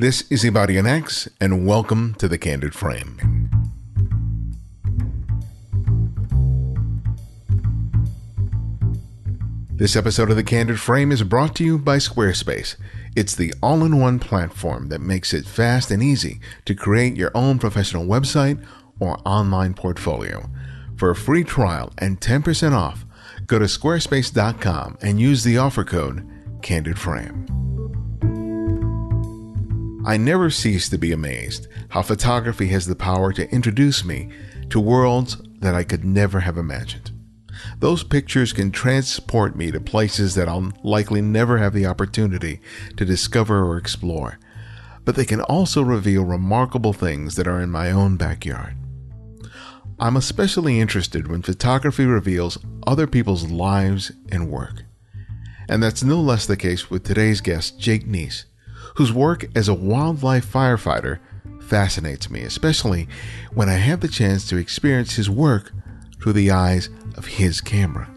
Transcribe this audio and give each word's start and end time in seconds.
This 0.00 0.22
is 0.30 0.44
Ibarionex, 0.44 1.26
and 1.40 1.66
welcome 1.66 2.14
to 2.20 2.28
the 2.28 2.38
Candid 2.38 2.72
Frame. 2.72 3.50
This 9.74 9.96
episode 9.96 10.30
of 10.30 10.36
the 10.36 10.44
Candid 10.44 10.78
Frame 10.78 11.10
is 11.10 11.24
brought 11.24 11.56
to 11.56 11.64
you 11.64 11.78
by 11.78 11.96
Squarespace. 11.96 12.76
It's 13.16 13.34
the 13.34 13.52
all 13.60 13.82
in 13.84 13.98
one 13.98 14.20
platform 14.20 14.88
that 14.90 15.00
makes 15.00 15.34
it 15.34 15.44
fast 15.44 15.90
and 15.90 16.00
easy 16.00 16.38
to 16.66 16.76
create 16.76 17.16
your 17.16 17.32
own 17.34 17.58
professional 17.58 18.06
website 18.06 18.64
or 19.00 19.18
online 19.24 19.74
portfolio. 19.74 20.48
For 20.96 21.10
a 21.10 21.16
free 21.16 21.42
trial 21.42 21.92
and 21.98 22.20
10% 22.20 22.72
off, 22.72 23.04
go 23.48 23.58
to 23.58 23.64
squarespace.com 23.64 24.98
and 25.02 25.20
use 25.20 25.42
the 25.42 25.58
offer 25.58 25.82
code 25.82 26.24
CandidFrame. 26.60 27.67
I 30.04 30.16
never 30.16 30.48
cease 30.48 30.88
to 30.90 30.98
be 30.98 31.12
amazed 31.12 31.66
how 31.88 32.02
photography 32.02 32.68
has 32.68 32.86
the 32.86 32.94
power 32.94 33.32
to 33.32 33.50
introduce 33.50 34.04
me 34.04 34.30
to 34.70 34.80
worlds 34.80 35.36
that 35.60 35.74
I 35.74 35.82
could 35.82 36.04
never 36.04 36.40
have 36.40 36.56
imagined. 36.56 37.10
Those 37.80 38.04
pictures 38.04 38.52
can 38.52 38.70
transport 38.70 39.56
me 39.56 39.72
to 39.72 39.80
places 39.80 40.34
that 40.36 40.48
I'll 40.48 40.72
likely 40.84 41.20
never 41.20 41.58
have 41.58 41.72
the 41.72 41.86
opportunity 41.86 42.60
to 42.96 43.04
discover 43.04 43.64
or 43.64 43.76
explore, 43.76 44.38
but 45.04 45.16
they 45.16 45.24
can 45.24 45.40
also 45.42 45.82
reveal 45.82 46.24
remarkable 46.24 46.92
things 46.92 47.34
that 47.34 47.48
are 47.48 47.60
in 47.60 47.70
my 47.70 47.90
own 47.90 48.16
backyard. 48.16 48.76
I'm 49.98 50.16
especially 50.16 50.78
interested 50.78 51.28
when 51.28 51.42
photography 51.42 52.06
reveals 52.06 52.58
other 52.86 53.08
people's 53.08 53.50
lives 53.50 54.12
and 54.30 54.48
work. 54.48 54.84
And 55.68 55.82
that's 55.82 56.04
no 56.04 56.20
less 56.20 56.46
the 56.46 56.56
case 56.56 56.88
with 56.88 57.02
today's 57.04 57.40
guest, 57.40 57.80
Jake 57.80 58.06
Niece, 58.06 58.44
whose 58.98 59.12
work 59.12 59.46
as 59.54 59.68
a 59.68 59.74
wildlife 59.74 60.44
firefighter 60.52 61.20
fascinates 61.60 62.28
me, 62.28 62.40
especially 62.42 63.06
when 63.54 63.68
I 63.68 63.74
have 63.74 64.00
the 64.00 64.08
chance 64.08 64.48
to 64.48 64.56
experience 64.56 65.14
his 65.14 65.30
work 65.30 65.70
through 66.20 66.32
the 66.32 66.50
eyes 66.50 66.90
of 67.16 67.24
his 67.24 67.60
camera. 67.60 68.10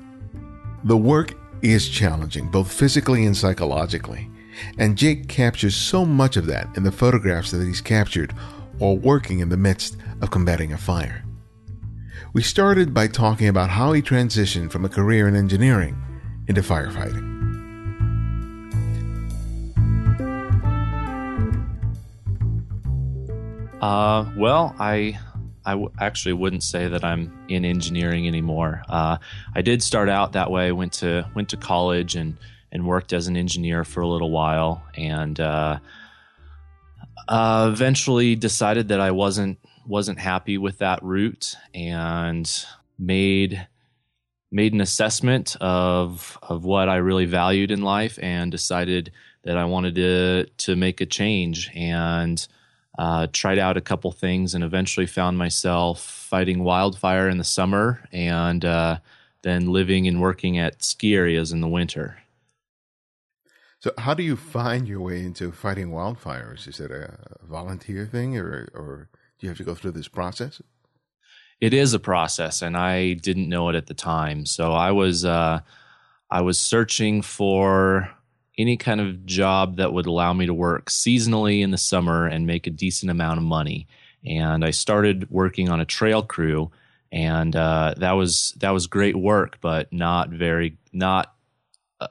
The 0.83 0.97
work 0.97 1.35
is 1.61 1.87
challenging, 1.87 2.47
both 2.47 2.73
physically 2.73 3.27
and 3.27 3.37
psychologically, 3.37 4.27
and 4.79 4.97
Jake 4.97 5.27
captures 5.27 5.75
so 5.75 6.03
much 6.03 6.35
of 6.35 6.47
that 6.47 6.75
in 6.75 6.81
the 6.81 6.91
photographs 6.91 7.51
that 7.51 7.63
he's 7.63 7.79
captured 7.79 8.31
while 8.79 8.97
working 8.97 9.37
in 9.37 9.49
the 9.49 9.57
midst 9.57 9.97
of 10.19 10.31
combating 10.31 10.73
a 10.73 10.79
fire. 10.79 11.23
We 12.33 12.41
started 12.41 12.91
by 12.91 13.05
talking 13.05 13.49
about 13.49 13.69
how 13.69 13.93
he 13.93 14.01
transitioned 14.01 14.71
from 14.71 14.83
a 14.83 14.89
career 14.89 15.27
in 15.27 15.35
engineering 15.35 15.95
into 16.47 16.61
firefighting. 16.63 17.30
Uh, 23.81 24.31
well, 24.37 24.75
I 24.79 25.19
I 25.65 25.71
w- 25.71 25.91
actually 25.99 26.33
wouldn't 26.33 26.63
say 26.63 26.87
that 26.87 27.03
I'm 27.03 27.45
in 27.49 27.65
engineering 27.65 28.27
anymore. 28.27 28.83
Uh, 28.87 29.17
I 29.55 29.61
did 29.61 29.81
start 29.81 30.07
out 30.07 30.33
that 30.33 30.51
way. 30.51 30.71
went 30.71 30.93
to 30.93 31.27
went 31.33 31.49
to 31.49 31.57
college 31.57 32.15
and 32.15 32.37
and 32.71 32.85
worked 32.85 33.11
as 33.11 33.27
an 33.27 33.35
engineer 33.35 33.83
for 33.83 34.01
a 34.01 34.07
little 34.07 34.29
while, 34.29 34.83
and 34.95 35.39
uh, 35.39 35.79
uh, 37.27 37.69
eventually 37.71 38.35
decided 38.35 38.89
that 38.89 39.01
I 39.01 39.11
wasn't 39.11 39.57
wasn't 39.87 40.19
happy 40.19 40.59
with 40.59 40.77
that 40.77 41.01
route 41.03 41.55
and 41.73 42.65
made 42.99 43.67
made 44.51 44.73
an 44.73 44.81
assessment 44.81 45.55
of 45.59 46.37
of 46.43 46.65
what 46.65 46.87
I 46.87 46.97
really 46.97 47.25
valued 47.25 47.71
in 47.71 47.81
life 47.81 48.19
and 48.21 48.51
decided 48.51 49.11
that 49.43 49.57
I 49.57 49.65
wanted 49.65 49.95
to 49.95 50.45
to 50.65 50.75
make 50.75 51.01
a 51.01 51.05
change 51.07 51.71
and 51.73 52.47
uh, 52.97 53.27
tried 53.31 53.57
out 53.57 53.77
a 53.77 53.81
couple 53.81 54.11
things 54.11 54.53
and 54.53 54.63
eventually 54.63 55.05
found 55.05 55.37
myself 55.37 56.01
fighting 56.01 56.63
wildfire 56.63 57.29
in 57.29 57.37
the 57.37 57.43
summer 57.43 58.03
and 58.11 58.65
uh, 58.65 58.97
then 59.43 59.67
living 59.67 60.07
and 60.07 60.21
working 60.21 60.57
at 60.57 60.83
ski 60.83 61.15
areas 61.15 61.51
in 61.51 61.61
the 61.61 61.67
winter. 61.67 62.17
So, 63.79 63.91
how 63.97 64.13
do 64.13 64.21
you 64.21 64.35
find 64.35 64.87
your 64.87 64.99
way 64.99 65.21
into 65.21 65.51
fighting 65.51 65.89
wildfires? 65.89 66.67
Is 66.67 66.79
it 66.79 66.91
a 66.91 67.17
volunteer 67.43 68.05
thing, 68.05 68.37
or, 68.37 68.69
or 68.75 69.09
do 69.39 69.47
you 69.47 69.49
have 69.49 69.57
to 69.57 69.63
go 69.63 69.73
through 69.73 69.91
this 69.91 70.07
process? 70.07 70.61
It 71.59 71.73
is 71.73 71.93
a 71.93 71.99
process, 71.99 72.61
and 72.61 72.77
I 72.77 73.13
didn't 73.13 73.49
know 73.49 73.69
it 73.69 73.75
at 73.75 73.87
the 73.87 73.95
time. 73.95 74.45
So, 74.45 74.73
I 74.73 74.91
was 74.91 75.25
uh, 75.25 75.61
I 76.29 76.41
was 76.41 76.59
searching 76.59 77.23
for 77.23 78.07
any 78.57 78.77
kind 78.77 78.99
of 78.99 79.25
job 79.25 79.77
that 79.77 79.93
would 79.93 80.05
allow 80.05 80.33
me 80.33 80.45
to 80.45 80.53
work 80.53 80.89
seasonally 80.89 81.61
in 81.61 81.71
the 81.71 81.77
summer 81.77 82.27
and 82.27 82.45
make 82.45 82.67
a 82.67 82.71
decent 82.71 83.09
amount 83.09 83.37
of 83.37 83.43
money. 83.43 83.87
And 84.25 84.63
I 84.63 84.71
started 84.71 85.29
working 85.29 85.69
on 85.69 85.79
a 85.79 85.85
trail 85.85 86.21
crew, 86.21 86.71
and 87.11 87.55
uh, 87.55 87.95
that 87.97 88.11
was 88.11 88.53
that 88.59 88.71
was 88.71 88.87
great 88.87 89.15
work, 89.15 89.57
but 89.61 89.91
not 89.91 90.29
very 90.29 90.77
not 90.93 91.33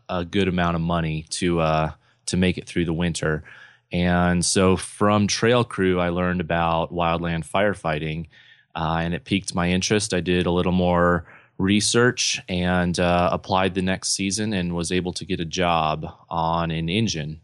a, 0.09 0.25
good 0.25 0.49
amount 0.49 0.77
of 0.77 0.81
money 0.81 1.27
to 1.31 1.61
uh, 1.61 1.93
to 2.27 2.37
make 2.37 2.59
it 2.59 2.67
through 2.67 2.85
the 2.85 2.93
winter. 2.93 3.45
And 3.93 4.45
so 4.45 4.77
from 4.77 5.27
trail 5.27 5.65
crew, 5.65 6.01
I 6.01 6.11
learned 6.11 6.41
about 6.41 6.93
wildland 6.93 7.49
firefighting, 7.49 8.27
uh, 8.75 8.99
and 9.01 9.15
it 9.15 9.25
piqued 9.25 9.55
my 9.55 9.71
interest. 9.71 10.15
I 10.15 10.21
did 10.21 10.47
a 10.47 10.53
little 10.53 10.73
more 10.73 11.27
research 11.61 12.41
and 12.49 12.99
uh, 12.99 13.29
applied 13.33 13.75
the 13.75 13.83
next 13.83 14.13
season 14.13 14.53
and 14.53 14.75
was 14.75 14.91
able 14.91 15.13
to 15.13 15.25
get 15.25 15.41
a 15.41 15.45
job 15.45 16.07
on 16.29 16.71
an 16.71 16.89
engine. 16.89 17.41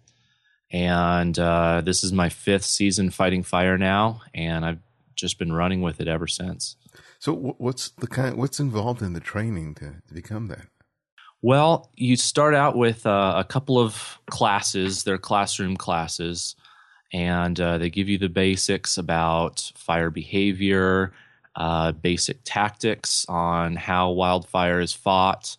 And 0.72 1.38
uh, 1.38 1.82
this 1.84 2.02
is 2.02 2.12
my 2.12 2.28
fifth 2.28 2.64
season 2.64 3.10
fighting 3.10 3.42
fire 3.42 3.78
now, 3.78 4.22
and 4.34 4.64
I've 4.64 4.80
just 5.14 5.38
been 5.38 5.52
running 5.52 5.80
with 5.80 6.00
it 6.00 6.08
ever 6.08 6.26
since. 6.26 6.76
So, 7.18 7.54
what's 7.58 7.90
the 7.90 8.08
kind? 8.08 8.36
What's 8.36 8.58
involved 8.58 9.00
in 9.00 9.12
the 9.12 9.20
training 9.20 9.74
to, 9.76 9.94
to 10.08 10.14
become 10.14 10.48
that? 10.48 10.66
Well, 11.40 11.90
you 11.94 12.16
start 12.16 12.54
out 12.54 12.76
with 12.76 13.06
uh, 13.06 13.34
a 13.36 13.44
couple 13.44 13.78
of 13.78 14.18
classes. 14.28 15.04
They're 15.04 15.18
classroom 15.18 15.76
classes, 15.76 16.56
and 17.12 17.58
uh, 17.60 17.78
they 17.78 17.88
give 17.88 18.08
you 18.08 18.18
the 18.18 18.28
basics 18.28 18.98
about 18.98 19.70
fire 19.76 20.10
behavior 20.10 21.12
uh, 21.56 21.92
basic 21.92 22.38
tactics 22.44 23.24
on 23.28 23.76
how 23.76 24.10
wildfire 24.10 24.80
is 24.80 24.92
fought. 24.92 25.56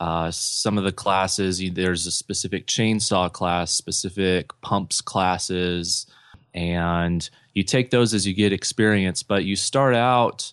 Uh, 0.00 0.30
some 0.30 0.78
of 0.78 0.84
the 0.84 0.92
classes, 0.92 1.62
there's 1.72 2.06
a 2.06 2.10
specific 2.10 2.66
chainsaw 2.66 3.30
class, 3.30 3.70
specific 3.70 4.50
pumps 4.62 5.00
classes, 5.00 6.06
and 6.54 7.30
you 7.54 7.62
take 7.62 7.90
those 7.90 8.14
as 8.14 8.26
you 8.26 8.34
get 8.34 8.52
experience. 8.52 9.22
But 9.22 9.44
you 9.44 9.56
start 9.56 9.94
out 9.94 10.52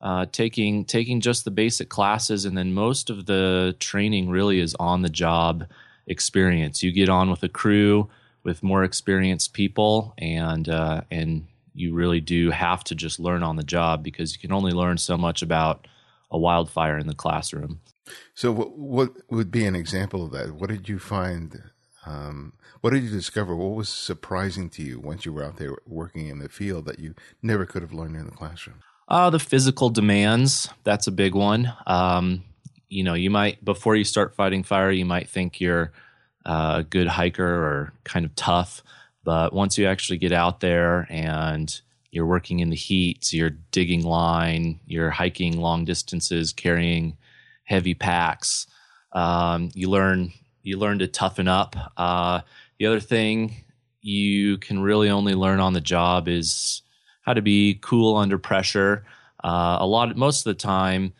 uh, 0.00 0.26
taking 0.32 0.84
taking 0.84 1.20
just 1.20 1.44
the 1.44 1.50
basic 1.50 1.88
classes, 1.88 2.44
and 2.44 2.56
then 2.56 2.72
most 2.72 3.10
of 3.10 3.26
the 3.26 3.74
training 3.80 4.30
really 4.30 4.60
is 4.60 4.74
on 4.78 5.02
the 5.02 5.08
job 5.08 5.66
experience. 6.06 6.82
You 6.82 6.92
get 6.92 7.08
on 7.08 7.30
with 7.30 7.42
a 7.42 7.48
crew 7.48 8.08
with 8.44 8.62
more 8.62 8.84
experienced 8.84 9.54
people, 9.54 10.14
and 10.18 10.68
uh, 10.68 11.00
and 11.10 11.46
you 11.74 11.94
really 11.94 12.20
do 12.20 12.50
have 12.50 12.84
to 12.84 12.94
just 12.94 13.18
learn 13.18 13.42
on 13.42 13.56
the 13.56 13.64
job 13.64 14.02
because 14.02 14.32
you 14.32 14.40
can 14.40 14.52
only 14.52 14.72
learn 14.72 14.96
so 14.96 15.16
much 15.16 15.42
about 15.42 15.86
a 16.30 16.38
wildfire 16.38 16.98
in 16.98 17.06
the 17.06 17.14
classroom. 17.14 17.80
So, 18.34 18.52
what, 18.52 18.78
what 18.78 19.12
would 19.30 19.50
be 19.50 19.66
an 19.66 19.74
example 19.74 20.24
of 20.24 20.32
that? 20.32 20.54
What 20.54 20.70
did 20.70 20.88
you 20.88 20.98
find? 20.98 21.62
Um, 22.06 22.52
what 22.80 22.92
did 22.92 23.02
you 23.02 23.10
discover? 23.10 23.56
What 23.56 23.76
was 23.76 23.88
surprising 23.88 24.68
to 24.70 24.82
you 24.82 25.00
once 25.00 25.24
you 25.24 25.32
were 25.32 25.44
out 25.44 25.56
there 25.56 25.76
working 25.86 26.28
in 26.28 26.38
the 26.38 26.48
field 26.48 26.84
that 26.84 26.98
you 26.98 27.14
never 27.42 27.64
could 27.64 27.82
have 27.82 27.94
learned 27.94 28.16
in 28.16 28.26
the 28.26 28.32
classroom? 28.32 28.80
Uh, 29.08 29.30
the 29.30 29.38
physical 29.38 29.90
demands. 29.90 30.68
That's 30.82 31.06
a 31.06 31.12
big 31.12 31.34
one. 31.34 31.72
Um, 31.86 32.44
you 32.88 33.04
know, 33.04 33.14
you 33.14 33.30
might, 33.30 33.64
before 33.64 33.96
you 33.96 34.04
start 34.04 34.34
fighting 34.34 34.62
fire, 34.62 34.90
you 34.90 35.04
might 35.04 35.28
think 35.28 35.60
you're 35.60 35.92
a 36.44 36.84
good 36.88 37.06
hiker 37.06 37.44
or 37.44 37.92
kind 38.04 38.24
of 38.24 38.34
tough. 38.34 38.82
But 39.24 39.52
once 39.52 39.78
you 39.78 39.86
actually 39.86 40.18
get 40.18 40.32
out 40.32 40.60
there 40.60 41.06
and 41.10 41.80
you're 42.10 42.26
working 42.26 42.60
in 42.60 42.70
the 42.70 42.76
heat, 42.76 43.24
so 43.24 43.36
you're 43.36 43.50
digging 43.72 44.02
line, 44.04 44.78
you're 44.86 45.10
hiking 45.10 45.58
long 45.58 45.84
distances, 45.84 46.52
carrying 46.52 47.16
heavy 47.64 47.94
packs, 47.94 48.66
um, 49.12 49.70
you 49.74 49.88
learn 49.90 50.32
you 50.62 50.78
learn 50.78 50.98
to 50.98 51.06
toughen 51.06 51.48
up. 51.48 51.76
Uh, 51.96 52.40
the 52.78 52.86
other 52.86 53.00
thing 53.00 53.64
you 54.00 54.58
can 54.58 54.80
really 54.80 55.08
only 55.10 55.34
learn 55.34 55.60
on 55.60 55.72
the 55.72 55.80
job 55.80 56.28
is 56.28 56.82
how 57.22 57.32
to 57.34 57.42
be 57.42 57.78
cool 57.80 58.16
under 58.16 58.38
pressure. 58.38 59.04
Uh, 59.42 59.78
a 59.80 59.86
lot, 59.86 60.14
most 60.16 60.40
of 60.40 60.44
the 60.44 60.54
time, 60.54 61.12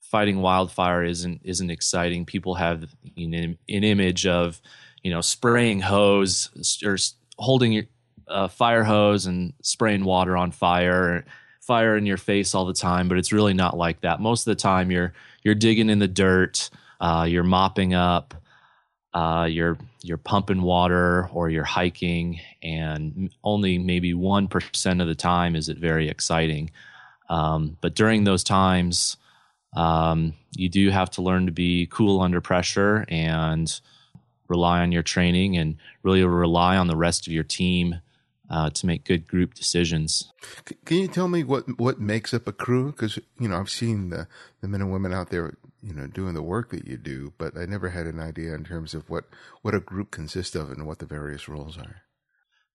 fighting 0.00 0.40
wildfire 0.40 1.04
isn't 1.04 1.40
isn't 1.44 1.70
exciting. 1.70 2.24
People 2.24 2.54
have 2.54 2.94
an 3.16 3.56
image 3.68 4.26
of 4.26 4.60
you 5.02 5.10
know 5.10 5.20
spraying 5.20 5.80
hose 5.80 6.50
or 6.84 6.96
holding 7.38 7.72
your 7.72 7.84
uh, 8.28 8.48
fire 8.48 8.84
hose 8.84 9.26
and 9.26 9.52
spraying 9.62 10.04
water 10.04 10.36
on 10.36 10.50
fire, 10.52 11.24
fire 11.60 11.96
in 11.96 12.06
your 12.06 12.16
face 12.16 12.54
all 12.54 12.64
the 12.64 12.74
time. 12.74 13.08
But 13.08 13.18
it's 13.18 13.32
really 13.32 13.54
not 13.54 13.76
like 13.76 14.00
that. 14.02 14.20
Most 14.20 14.46
of 14.46 14.56
the 14.56 14.60
time, 14.62 14.90
you're 14.90 15.12
you're 15.42 15.54
digging 15.54 15.90
in 15.90 15.98
the 15.98 16.08
dirt, 16.08 16.70
uh, 17.00 17.26
you're 17.28 17.44
mopping 17.44 17.94
up. 17.94 18.34
uh, 19.14 19.46
you're 19.48 19.78
you're 20.02 20.18
pumping 20.18 20.60
water 20.60 21.28
or 21.32 21.48
you're 21.48 21.64
hiking, 21.64 22.40
and 22.62 23.30
only 23.44 23.78
maybe 23.78 24.12
one 24.12 24.48
percent 24.48 25.00
of 25.00 25.06
the 25.06 25.14
time 25.14 25.54
is 25.54 25.68
it 25.68 25.78
very 25.78 26.08
exciting. 26.08 26.70
Um, 27.28 27.78
but 27.80 27.94
during 27.94 28.24
those 28.24 28.42
times, 28.44 29.16
um, 29.76 30.34
you 30.56 30.68
do 30.68 30.90
have 30.90 31.10
to 31.12 31.22
learn 31.22 31.46
to 31.46 31.52
be 31.52 31.86
cool 31.86 32.20
under 32.20 32.40
pressure 32.40 33.04
and 33.08 33.80
rely 34.48 34.80
on 34.80 34.92
your 34.92 35.02
training 35.02 35.56
and 35.56 35.76
really 36.02 36.24
rely 36.24 36.76
on 36.76 36.86
the 36.86 36.96
rest 36.96 37.26
of 37.26 37.32
your 37.32 37.44
team 37.44 38.00
uh, 38.50 38.70
to 38.70 38.86
make 38.86 39.04
good 39.04 39.26
group 39.26 39.54
decisions. 39.54 40.30
Can 40.84 40.98
you 40.98 41.08
tell 41.08 41.28
me 41.28 41.44
what 41.44 41.78
what 41.78 42.00
makes 42.00 42.34
up 42.34 42.46
a 42.46 42.52
crew? 42.52 42.92
Because 42.92 43.18
you 43.38 43.48
know 43.48 43.58
I've 43.58 43.70
seen 43.70 44.10
the 44.10 44.28
the 44.60 44.68
men 44.68 44.80
and 44.80 44.92
women 44.92 45.12
out 45.12 45.30
there, 45.30 45.56
you 45.82 45.94
know, 45.94 46.06
doing 46.06 46.34
the 46.34 46.42
work 46.42 46.70
that 46.70 46.86
you 46.86 46.96
do, 46.96 47.32
but 47.38 47.56
I 47.56 47.64
never 47.66 47.90
had 47.90 48.06
an 48.06 48.20
idea 48.20 48.54
in 48.54 48.64
terms 48.64 48.94
of 48.94 49.08
what 49.08 49.24
what 49.62 49.74
a 49.74 49.80
group 49.80 50.10
consists 50.10 50.54
of 50.54 50.70
and 50.70 50.86
what 50.86 50.98
the 50.98 51.06
various 51.06 51.48
roles 51.48 51.78
are. 51.78 52.02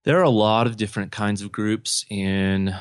There 0.06 0.19
are 0.19 0.24
a 0.24 0.30
lot 0.30 0.65
of 0.65 0.77
different 0.77 1.12
kinds 1.12 1.42
of 1.42 1.51
groups 1.51 2.06
in 2.10 2.74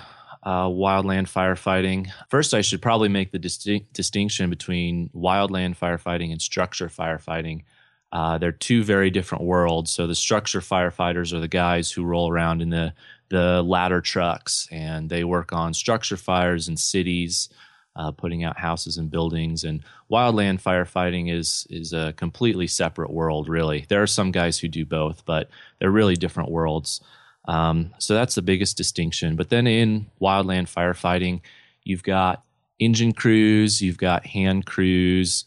uh, 0.43 0.67
wildland 0.67 1.31
firefighting. 1.31 2.11
First, 2.29 2.55
I 2.55 2.63
should 2.63 2.81
probably 2.81 3.09
make 3.09 3.33
the 3.33 3.39
distinct 3.39 3.93
distinction 3.93 4.51
between 4.51 5.11
wildland 5.15 5.77
firefighting 5.77 6.33
and 6.33 6.41
structure 6.41 6.89
firefighting. 6.89 7.65
Uh, 8.13 8.39
they're 8.39 8.53
two 8.53 8.83
very 8.83 9.11
different 9.11 9.45
worlds. 9.45 9.91
So 9.91 10.07
the 10.07 10.15
structure 10.15 10.61
firefighters 10.61 11.33
are 11.33 11.41
the 11.41 11.49
guys 11.49 11.91
who 11.91 12.05
roll 12.05 12.31
around 12.31 12.63
in 12.63 12.71
the 12.71 12.95
the 13.31 13.63
ladder 13.63 14.01
trucks 14.01 14.67
and 14.73 15.11
they 15.11 15.23
work 15.23 15.53
on 15.53 15.75
structure 15.75 16.17
fires 16.17 16.67
in 16.67 16.79
cities, 16.79 17.51
uh, 17.95 18.11
putting 18.11 18.43
out 18.43 18.59
houses 18.59 18.97
and 18.97 19.11
buildings. 19.11 19.65
And 19.65 19.85
wildland 20.11 20.63
firefighting 20.63 21.31
is 21.31 21.67
is 21.69 21.93
a 21.93 22.15
completely 22.17 22.67
separate 22.67 23.13
world. 23.13 23.49
Really, 23.49 23.85
there 23.89 24.03
are 24.03 24.07
some 24.07 24.31
guys 24.31 24.59
who 24.59 24.69
do 24.69 24.87
both, 24.87 25.25
but 25.27 25.51
they're 25.79 25.91
really 25.91 26.17
different 26.17 26.51
worlds. 26.51 27.03
Um, 27.47 27.95
so 27.99 28.15
that's 28.15 28.35
the 28.35 28.43
biggest 28.43 28.77
distinction. 28.77 29.37
But 29.37 29.51
then 29.51 29.67
in 29.67 30.07
wildland 30.21 30.73
firefighting, 30.73 31.41
you've 31.85 32.03
got 32.03 32.43
engine 32.79 33.13
crews, 33.13 33.83
you've 33.83 33.99
got 33.99 34.27
hand 34.27 34.67
crews, 34.67 35.45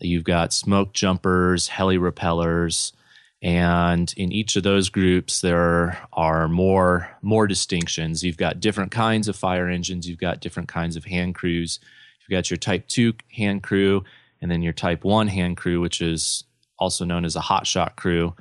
You've 0.00 0.24
got 0.24 0.52
smoke 0.52 0.92
jumpers, 0.92 1.68
heli 1.68 1.98
rappellers, 1.98 2.92
and 3.40 4.12
in 4.16 4.32
each 4.32 4.56
of 4.56 4.64
those 4.64 4.88
groups 4.88 5.40
there 5.40 5.98
are 6.12 6.48
more 6.48 7.16
more 7.22 7.46
distinctions. 7.46 8.22
You've 8.22 8.36
got 8.36 8.60
different 8.60 8.90
kinds 8.90 9.28
of 9.28 9.36
fire 9.36 9.68
engines. 9.68 10.08
You've 10.08 10.18
got 10.18 10.40
different 10.40 10.68
kinds 10.68 10.96
of 10.96 11.04
hand 11.04 11.34
crews. 11.34 11.78
You've 12.20 12.36
got 12.36 12.50
your 12.50 12.58
Type 12.58 12.88
Two 12.88 13.14
hand 13.32 13.62
crew, 13.62 14.04
and 14.40 14.50
then 14.50 14.62
your 14.62 14.72
Type 14.72 15.04
One 15.04 15.28
hand 15.28 15.56
crew, 15.56 15.80
which 15.80 16.00
is 16.00 16.44
also 16.78 17.04
known 17.04 17.24
as 17.24 17.36
a 17.36 17.40
hot 17.40 17.66
shot 17.66 17.96
crew. 17.96 18.34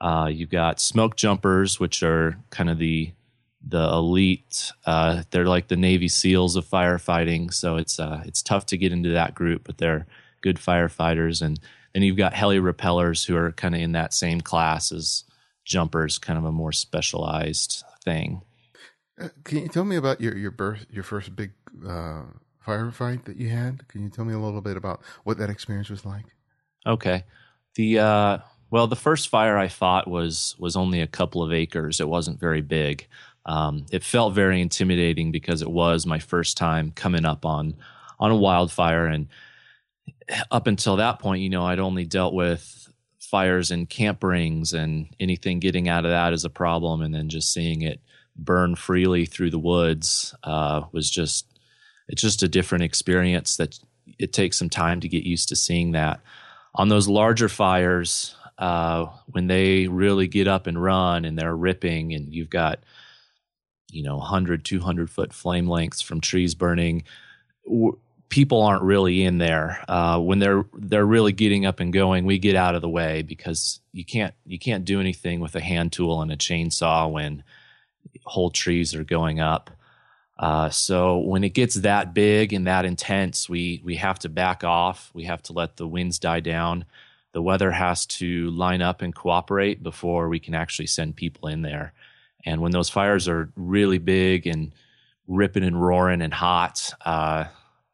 Uh, 0.00 0.28
you've 0.32 0.50
got 0.50 0.80
smoke 0.80 1.16
jumpers, 1.16 1.78
which 1.78 2.02
are 2.02 2.38
kind 2.50 2.68
of 2.68 2.78
the 2.78 3.12
the 3.66 3.88
elite. 3.88 4.72
Uh, 4.84 5.22
they're 5.30 5.46
like 5.46 5.68
the 5.68 5.76
Navy 5.76 6.08
SEALs 6.08 6.56
of 6.56 6.66
firefighting, 6.66 7.52
so 7.52 7.76
it's 7.76 7.98
uh, 8.00 8.22
it's 8.26 8.42
tough 8.42 8.66
to 8.66 8.76
get 8.76 8.92
into 8.92 9.10
that 9.10 9.34
group, 9.34 9.62
but 9.64 9.78
they're 9.78 10.06
good 10.42 10.56
firefighters, 10.56 11.40
and 11.42 11.58
then 11.94 12.02
you've 12.02 12.16
got 12.16 12.34
heli 12.34 12.58
rappellers 12.58 13.24
who 13.24 13.36
are 13.36 13.52
kind 13.52 13.74
of 13.74 13.80
in 13.80 13.92
that 13.92 14.12
same 14.12 14.40
class 14.40 14.92
as 14.92 15.24
jumpers, 15.64 16.18
kind 16.18 16.38
of 16.38 16.44
a 16.44 16.52
more 16.52 16.72
specialized 16.72 17.84
thing. 18.04 18.42
Uh, 19.20 19.28
can 19.44 19.58
you 19.58 19.68
tell 19.68 19.84
me 19.84 19.96
about 19.96 20.20
your 20.20 20.36
your 20.36 20.50
birth, 20.50 20.86
your 20.90 21.04
first 21.04 21.34
big 21.36 21.52
uh, 21.86 22.22
firefight 22.66 23.24
that 23.24 23.36
you 23.36 23.48
had? 23.48 23.86
Can 23.88 24.02
you 24.02 24.10
tell 24.10 24.24
me 24.24 24.34
a 24.34 24.38
little 24.38 24.60
bit 24.60 24.76
about 24.76 25.02
what 25.24 25.38
that 25.38 25.50
experience 25.50 25.90
was 25.90 26.04
like? 26.04 26.24
Okay, 26.86 27.24
the 27.74 27.98
uh, 27.98 28.38
well, 28.70 28.86
the 28.86 28.96
first 28.96 29.28
fire 29.28 29.58
I 29.58 29.68
fought 29.68 30.08
was 30.08 30.56
was 30.58 30.76
only 30.76 31.00
a 31.00 31.06
couple 31.06 31.42
of 31.42 31.52
acres. 31.52 32.00
It 32.00 32.08
wasn't 32.08 32.40
very 32.40 32.62
big. 32.62 33.06
Um, 33.44 33.86
it 33.90 34.04
felt 34.04 34.34
very 34.34 34.60
intimidating 34.60 35.32
because 35.32 35.62
it 35.62 35.70
was 35.70 36.06
my 36.06 36.18
first 36.18 36.56
time 36.56 36.90
coming 36.90 37.24
up 37.24 37.44
on 37.44 37.74
on 38.18 38.30
a 38.30 38.36
wildfire, 38.36 39.06
and 39.06 39.28
up 40.50 40.66
until 40.66 40.96
that 40.96 41.18
point, 41.18 41.42
you 41.42 41.50
know, 41.50 41.64
I'd 41.64 41.78
only 41.78 42.04
dealt 42.04 42.34
with 42.34 42.88
fires 43.18 43.70
in 43.70 43.86
camp 43.86 44.22
rings 44.22 44.72
and 44.72 45.08
anything 45.18 45.58
getting 45.58 45.88
out 45.88 46.04
of 46.04 46.10
that 46.10 46.32
is 46.32 46.44
a 46.44 46.50
problem. 46.50 47.02
And 47.02 47.14
then 47.14 47.28
just 47.28 47.52
seeing 47.52 47.82
it 47.82 48.00
burn 48.36 48.76
freely 48.76 49.26
through 49.26 49.50
the 49.50 49.58
woods 49.58 50.34
uh, 50.44 50.82
was 50.92 51.10
just, 51.10 51.46
it's 52.08 52.22
just 52.22 52.42
a 52.42 52.48
different 52.48 52.84
experience 52.84 53.56
that 53.56 53.78
it 54.18 54.32
takes 54.32 54.58
some 54.58 54.68
time 54.68 55.00
to 55.00 55.08
get 55.08 55.24
used 55.24 55.48
to 55.48 55.56
seeing 55.56 55.92
that. 55.92 56.20
On 56.74 56.88
those 56.88 57.08
larger 57.08 57.48
fires, 57.48 58.34
uh, 58.58 59.06
when 59.26 59.46
they 59.46 59.88
really 59.88 60.28
get 60.28 60.48
up 60.48 60.66
and 60.66 60.82
run 60.82 61.24
and 61.24 61.38
they're 61.38 61.56
ripping 61.56 62.14
and 62.14 62.34
you've 62.34 62.50
got, 62.50 62.80
you 63.90 64.02
know, 64.02 64.16
100, 64.16 64.64
200 64.64 65.10
foot 65.10 65.32
flame 65.32 65.66
lengths 65.66 66.00
from 66.00 66.20
trees 66.20 66.54
burning, 66.54 67.04
people 68.32 68.62
aren't 68.62 68.82
really 68.82 69.24
in 69.24 69.36
there 69.36 69.84
uh, 69.88 70.18
when 70.18 70.38
they're 70.38 70.64
they're 70.72 71.04
really 71.04 71.32
getting 71.32 71.66
up 71.66 71.80
and 71.80 71.92
going 71.92 72.24
we 72.24 72.38
get 72.38 72.56
out 72.56 72.74
of 72.74 72.80
the 72.80 72.88
way 72.88 73.20
because 73.20 73.78
you 73.92 74.06
can't 74.06 74.32
you 74.46 74.58
can't 74.58 74.86
do 74.86 75.00
anything 75.00 75.38
with 75.38 75.54
a 75.54 75.60
hand 75.60 75.92
tool 75.92 76.22
and 76.22 76.32
a 76.32 76.36
chainsaw 76.36 77.12
when 77.12 77.44
whole 78.24 78.50
trees 78.50 78.94
are 78.94 79.04
going 79.04 79.38
up. 79.38 79.70
Uh, 80.38 80.70
so 80.70 81.18
when 81.18 81.44
it 81.44 81.52
gets 81.52 81.74
that 81.74 82.14
big 82.14 82.54
and 82.54 82.66
that 82.66 82.86
intense 82.86 83.50
we 83.50 83.82
we 83.84 83.96
have 83.96 84.18
to 84.18 84.30
back 84.30 84.64
off. 84.64 85.10
We 85.12 85.24
have 85.24 85.42
to 85.44 85.52
let 85.52 85.76
the 85.76 85.86
winds 85.86 86.18
die 86.18 86.40
down. 86.40 86.86
The 87.32 87.42
weather 87.42 87.70
has 87.70 88.06
to 88.06 88.50
line 88.50 88.80
up 88.80 89.02
and 89.02 89.14
cooperate 89.14 89.82
before 89.82 90.30
we 90.30 90.40
can 90.40 90.54
actually 90.54 90.86
send 90.86 91.16
people 91.16 91.50
in 91.50 91.60
there. 91.60 91.92
And 92.46 92.62
when 92.62 92.72
those 92.72 92.88
fires 92.88 93.28
are 93.28 93.52
really 93.56 93.98
big 93.98 94.46
and 94.46 94.72
ripping 95.28 95.64
and 95.64 95.80
roaring 95.80 96.22
and 96.22 96.32
hot 96.32 96.94
uh, 97.04 97.44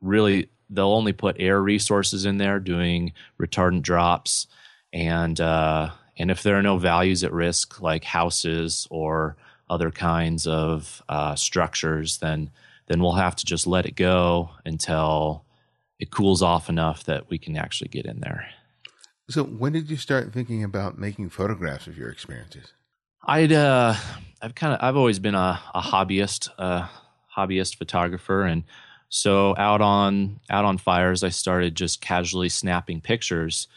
really 0.00 0.50
they'll 0.71 0.93
only 0.93 1.12
put 1.12 1.37
air 1.39 1.61
resources 1.62 2.25
in 2.25 2.39
there 2.39 2.61
doing 2.61 3.12
retardant 3.41 3.83
drops. 3.83 4.47
And 4.93 5.41
uh, 5.41 5.91
and 6.17 6.31
if 6.31 6.43
there 6.43 6.59
are 6.59 6.62
no 6.62 6.79
values 6.79 7.25
at 7.25 7.33
risk 7.33 7.81
like 7.81 8.05
houses 8.05 8.87
or 8.91 9.37
other 9.71 9.91
kinds 9.91 10.47
of 10.47 11.03
uh, 11.09 11.35
structures 11.35 12.19
then 12.19 12.50
then 12.87 13.03
we'll 13.03 13.12
have 13.12 13.37
to 13.37 13.45
just 13.45 13.67
let 13.67 13.85
it 13.85 13.95
go 13.95 14.50
until 14.65 15.45
it 15.99 16.11
cools 16.11 16.43
off 16.43 16.71
enough 16.71 17.05
that 17.05 17.29
we 17.29 17.37
can 17.37 17.56
actually 17.56 17.89
get 17.89 18.06
in 18.06 18.21
there. 18.21 18.49
So 19.29 19.45
when 19.45 19.73
did 19.73 19.91
you 19.91 19.97
start 19.97 20.33
thinking 20.33 20.65
about 20.65 20.97
making 20.99 21.29
photographs 21.29 21.87
of 21.87 21.99
your 21.99 22.09
experiences? 22.09 22.73
I'd 23.25 23.53
uh, 23.53 23.95
i've 24.41 24.55
kind 24.55 24.73
of 24.73 24.79
i've 24.83 24.97
always 24.97 25.19
been 25.19 25.35
a, 25.35 25.61
a 25.75 25.81
hobbyist 25.81 26.49
uh, 26.59 26.88
hobbyist 27.37 27.76
photographer 27.76 28.45
and 28.45 28.64
so 29.09 29.55
out 29.57 29.81
on 29.81 30.41
out 30.50 30.65
on 30.65 30.79
fires, 30.79 31.25
I 31.25 31.31
started 31.31 31.75
just 31.75 32.00
casually 32.00 32.49
snapping 32.49 33.00
pictures. 33.00 33.69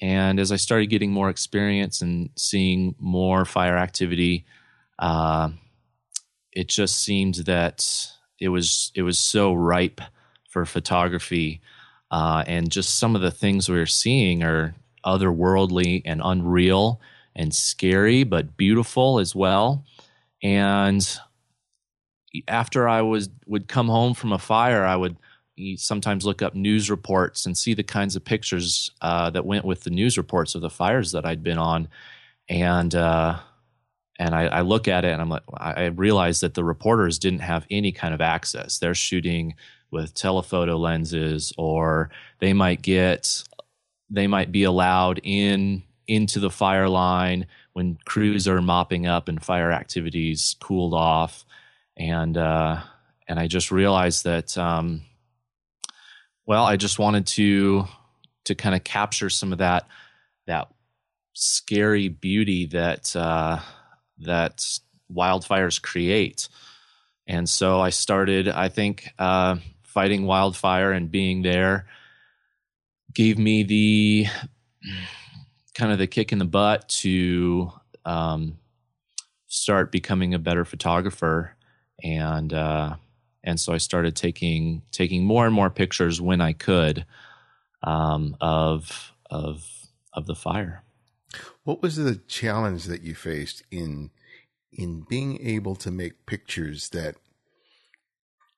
And 0.00 0.38
as 0.38 0.52
I 0.52 0.56
started 0.56 0.86
getting 0.86 1.12
more 1.12 1.30
experience 1.30 2.02
and 2.02 2.30
seeing 2.36 2.94
more 2.98 3.44
fire 3.44 3.78
activity, 3.78 4.44
uh, 4.98 5.50
it 6.52 6.68
just 6.68 7.02
seemed 7.02 7.36
that 7.46 8.10
it 8.40 8.48
was 8.48 8.92
it 8.94 9.02
was 9.02 9.18
so 9.18 9.54
ripe 9.54 10.00
for 10.48 10.64
photography. 10.64 11.60
Uh, 12.10 12.44
and 12.46 12.70
just 12.70 12.98
some 12.98 13.16
of 13.16 13.22
the 13.22 13.30
things 13.30 13.68
we 13.68 13.78
are 13.78 13.86
seeing 13.86 14.42
are 14.42 14.74
otherworldly 15.04 16.02
and 16.04 16.20
unreal 16.24 17.00
and 17.34 17.54
scary, 17.54 18.24
but 18.24 18.56
beautiful 18.56 19.18
as 19.18 19.34
well. 19.34 19.84
And 20.42 21.18
after 22.48 22.88
I 22.88 23.02
was 23.02 23.28
would 23.46 23.68
come 23.68 23.88
home 23.88 24.14
from 24.14 24.32
a 24.32 24.38
fire, 24.38 24.84
I 24.84 24.96
would 24.96 25.16
sometimes 25.76 26.26
look 26.26 26.42
up 26.42 26.54
news 26.54 26.90
reports 26.90 27.46
and 27.46 27.56
see 27.56 27.74
the 27.74 27.82
kinds 27.82 28.14
of 28.14 28.24
pictures 28.24 28.90
uh, 29.00 29.30
that 29.30 29.46
went 29.46 29.64
with 29.64 29.84
the 29.84 29.90
news 29.90 30.18
reports 30.18 30.54
of 30.54 30.60
the 30.60 30.70
fires 30.70 31.12
that 31.12 31.24
I'd 31.24 31.42
been 31.42 31.58
on, 31.58 31.88
and 32.48 32.94
uh, 32.94 33.38
and 34.18 34.34
I, 34.34 34.46
I, 34.46 34.60
look 34.62 34.88
at 34.88 35.04
it 35.04 35.12
and 35.12 35.20
I'm 35.20 35.28
like, 35.28 35.42
I 35.56 35.86
realize 35.86 36.40
that 36.40 36.54
the 36.54 36.64
reporters 36.64 37.18
didn't 37.18 37.40
have 37.40 37.66
any 37.70 37.92
kind 37.92 38.14
of 38.14 38.20
access. 38.20 38.78
They're 38.78 38.94
shooting 38.94 39.54
with 39.90 40.14
telephoto 40.14 40.76
lenses, 40.76 41.52
or 41.56 42.10
they 42.38 42.52
might 42.52 42.82
get 42.82 43.42
they 44.10 44.26
might 44.26 44.52
be 44.52 44.64
allowed 44.64 45.20
in 45.22 45.82
into 46.06 46.38
the 46.38 46.50
fire 46.50 46.88
line 46.88 47.46
when 47.72 47.98
crews 48.04 48.46
are 48.46 48.62
mopping 48.62 49.06
up 49.06 49.28
and 49.28 49.42
fire 49.42 49.72
activities 49.72 50.56
cooled 50.60 50.94
off 50.94 51.44
and 51.96 52.36
uh, 52.36 52.80
and 53.28 53.38
I 53.38 53.46
just 53.46 53.70
realized 53.70 54.24
that 54.24 54.56
um, 54.56 55.02
well, 56.46 56.64
I 56.64 56.76
just 56.76 56.98
wanted 56.98 57.26
to 57.28 57.86
to 58.44 58.54
kind 58.54 58.74
of 58.74 58.84
capture 58.84 59.30
some 59.30 59.52
of 59.52 59.58
that 59.58 59.86
that 60.46 60.68
scary 61.34 62.08
beauty 62.08 62.66
that 62.66 63.14
uh, 63.14 63.60
that 64.18 64.64
wildfires 65.12 65.80
create. 65.80 66.48
And 67.26 67.48
so 67.48 67.80
I 67.80 67.90
started, 67.90 68.48
I 68.48 68.68
think, 68.68 69.08
uh, 69.18 69.56
fighting 69.82 70.26
wildfire 70.26 70.92
and 70.92 71.10
being 71.10 71.42
there 71.42 71.86
gave 73.12 73.38
me 73.38 73.64
the 73.64 74.26
kind 75.74 75.90
of 75.90 75.98
the 75.98 76.06
kick 76.06 76.32
in 76.32 76.38
the 76.38 76.44
butt 76.44 76.88
to 76.88 77.72
um, 78.04 78.58
start 79.46 79.90
becoming 79.90 80.34
a 80.34 80.38
better 80.38 80.64
photographer, 80.64 81.55
and 82.02 82.52
uh, 82.52 82.96
and 83.44 83.60
so 83.60 83.72
I 83.72 83.78
started 83.78 84.16
taking 84.16 84.82
taking 84.90 85.24
more 85.24 85.46
and 85.46 85.54
more 85.54 85.70
pictures 85.70 86.20
when 86.20 86.40
I 86.40 86.52
could 86.52 87.06
um, 87.82 88.36
of 88.40 89.12
of 89.30 89.66
of 90.12 90.26
the 90.26 90.34
fire. 90.34 90.82
What 91.64 91.82
was 91.82 91.96
the 91.96 92.16
challenge 92.16 92.84
that 92.84 93.02
you 93.02 93.14
faced 93.14 93.62
in 93.70 94.10
in 94.72 95.06
being 95.08 95.40
able 95.40 95.74
to 95.76 95.90
make 95.90 96.26
pictures 96.26 96.90
that 96.90 97.16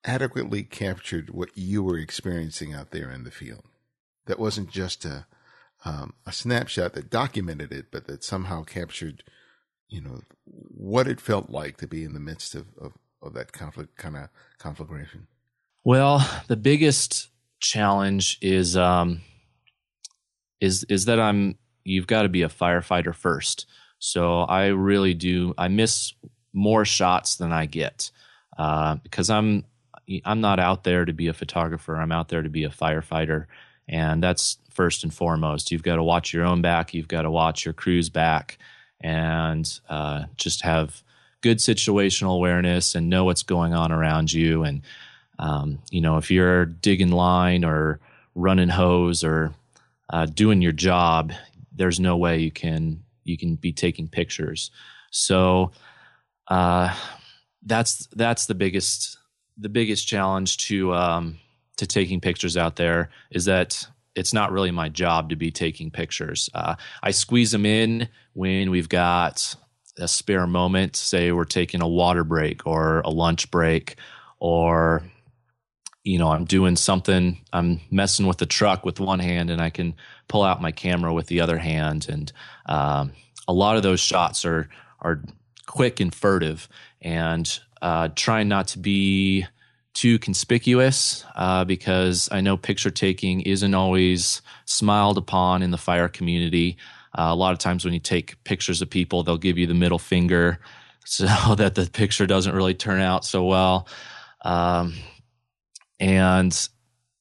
adequately 0.05 0.63
captured 0.63 1.31
what 1.31 1.51
you 1.55 1.83
were 1.83 1.99
experiencing 1.99 2.73
out 2.73 2.91
there 2.91 3.11
in 3.11 3.25
the 3.25 3.31
field? 3.31 3.65
That 4.27 4.39
wasn't 4.39 4.71
just 4.71 5.05
a 5.05 5.27
um, 5.85 6.15
a 6.27 6.33
snapshot 6.33 6.95
that 6.95 7.11
documented 7.11 7.73
it, 7.73 7.87
but 7.91 8.07
that 8.07 8.25
somehow 8.25 8.65
captured, 8.65 9.23
you 9.89 10.01
know, 10.01 10.23
what 10.45 11.07
it 11.07 11.21
felt 11.21 11.51
like 11.51 11.77
to 11.79 11.87
be 11.87 12.05
in 12.05 12.15
the 12.15 12.21
midst 12.21 12.55
of, 12.55 12.67
of, 12.81 12.93
of 13.23 13.35
that 13.35 13.53
conflict 13.53 13.97
kind 13.97 14.17
of 14.17 14.29
conflagration. 14.59 15.27
Well, 15.85 16.29
the 16.49 16.57
biggest 16.57 17.29
challenge 17.61 18.39
is 18.41 18.77
um, 18.77 19.23
is 20.61 20.85
is 20.85 21.07
that 21.07 21.21
I'm 21.21 21.57
you've 21.85 22.07
got 22.07 22.23
to 22.23 22.29
be 22.29 22.43
a 22.43 22.49
firefighter 22.49 23.15
first. 23.15 23.67
So 23.99 24.43
I 24.43 24.67
really 24.67 25.15
do. 25.15 25.55
I 25.59 25.69
miss 25.69 26.13
more 26.53 26.85
shots 26.85 27.37
than 27.37 27.53
I 27.53 27.67
get 27.67 28.11
uh, 28.57 28.97
because 28.97 29.31
I'm 29.31 29.65
I'm 30.25 30.41
not 30.41 30.61
out 30.61 30.85
there 30.85 31.05
to 31.05 31.13
be 31.13 31.29
a 31.29 31.33
photographer. 31.33 31.97
I'm 31.97 32.13
out 32.13 32.29
there 32.29 32.43
to 32.43 32.49
be 32.49 32.65
a 32.65 32.71
firefighter, 32.71 33.47
and 33.89 34.23
that's 34.23 34.59
first 34.71 35.03
and 35.05 35.13
foremost. 35.13 35.71
You've 35.71 35.83
got 35.83 35.97
to 35.97 36.03
watch 36.03 36.33
your 36.33 36.45
own 36.45 36.63
back. 36.63 36.95
You've 36.95 37.09
got 37.09 37.23
to 37.23 37.31
watch 37.31 37.65
your 37.65 37.75
crew's 37.75 38.09
back, 38.09 38.59
and 39.01 39.69
uh, 39.89 40.25
just 40.37 40.63
have 40.63 41.03
good 41.41 41.59
situational 41.59 42.35
awareness 42.35 42.95
and 42.95 43.09
know 43.09 43.25
what's 43.25 43.43
going 43.43 43.75
on 43.75 43.93
around 43.93 44.33
you. 44.33 44.65
And 44.65 44.83
um, 45.39 45.79
you 45.91 46.01
know, 46.01 46.17
if 46.17 46.31
you're 46.31 46.65
digging 46.67 47.13
line 47.13 47.65
or 47.65 48.01
running 48.35 48.69
hose 48.69 49.23
or 49.23 49.55
uh, 50.11 50.27
doing 50.27 50.63
your 50.63 50.73
job, 50.73 51.33
there's 51.73 52.01
no 52.01 52.17
way 52.17 52.39
you 52.39 52.51
can 52.51 53.05
you 53.25 53.37
can 53.37 53.55
be 53.57 53.73
taking 53.73 54.09
pictures. 54.09 54.71
So 55.11 55.73
uh, 56.49 56.95
that's 57.65 58.07
that's 58.15 58.47
the 58.47 58.55
biggest 58.55 59.19
the 59.57 59.69
biggest 59.69 60.07
challenge 60.09 60.57
to 60.69 60.93
um, 60.95 61.39
to 61.77 61.87
taking 61.87 62.21
pictures 62.21 62.57
out 62.57 62.77
there 62.77 63.11
is 63.31 63.45
that 63.45 63.87
it's 64.15 64.33
not 64.33 64.51
really 64.51 64.73
my 64.73 64.89
job 64.89 65.31
to 65.31 65.37
be 65.37 65.51
taking 65.51 65.91
pictures. 65.91 66.51
Uh, 66.53 66.75
I 67.03 67.13
squeeze 67.13 67.53
them 67.53 67.65
in 67.65 68.09
when 68.33 68.71
we've 68.71 68.89
got 68.89 69.55
a 69.99 70.09
spare 70.09 70.47
moment. 70.47 70.97
Say 70.97 71.33
we're 71.33 71.45
taking 71.45 71.83
a 71.83 71.89
water 71.89 72.25
break 72.25 72.67
or 72.67 73.01
a 73.01 73.11
lunch 73.11 73.51
break, 73.51 73.97
or 74.39 75.03
you 76.09 76.19
know, 76.19 76.31
I'm 76.31 76.47
doing 76.47 76.77
something, 76.77 77.39
I'm 77.53 77.81
messing 77.91 78.27
with 78.27 78.39
the 78.39 78.47
truck 78.47 78.83
with 78.83 78.99
one 78.99 79.19
hand 79.19 79.51
and 79.51 79.61
I 79.61 79.69
can 79.69 79.95
pull 80.27 80.43
out 80.43 80.63
my 80.63 80.73
camera 80.73 81.13
with 81.13 81.27
the 81.27 81.41
other 81.41 81.59
hand. 81.59 82.07
And 82.09 82.33
um, 82.65 83.13
a 83.47 83.53
lot 83.53 83.77
of 83.77 83.83
those 83.83 84.01
shots 84.01 84.47
are, 84.47 84.71
are 85.01 85.23
quick 85.67 86.01
and 86.01 86.15
furtive 86.15 86.67
and 87.03 87.61
uh, 87.83 88.09
trying 88.15 88.49
not 88.49 88.69
to 88.69 88.79
be 88.79 89.47
too 89.93 90.19
conspicuous 90.19 91.25
uh, 91.35 91.65
because 91.65 92.29
I 92.33 92.41
know 92.41 92.57
picture 92.57 92.91
taking 92.91 93.43
isn't 93.43 93.75
always 93.75 94.41
smiled 94.65 95.19
upon 95.19 95.63
in 95.63 95.73
the 95.73 95.77
fire 95.77 96.09
community. 96.09 96.79
Uh, 97.17 97.29
a 97.31 97.35
lot 97.35 97.53
of 97.53 97.59
times 97.59 97.85
when 97.85 97.95
you 97.95 98.01
take 98.01 98.43
pictures 98.45 98.83
of 98.83 98.91
people, 98.91 99.23
they'll 99.23 99.39
give 99.39 99.59
you 99.59 99.67
the 99.67 99.75
middle 99.75 99.99
finger 99.99 100.61
so 101.05 101.55
that 101.55 101.75
the 101.75 101.89
picture 101.91 102.27
doesn't 102.27 102.55
really 102.55 102.75
turn 102.75 103.01
out 103.01 103.25
so 103.25 103.45
well. 103.45 103.89
Um, 104.43 104.95
and 105.99 106.69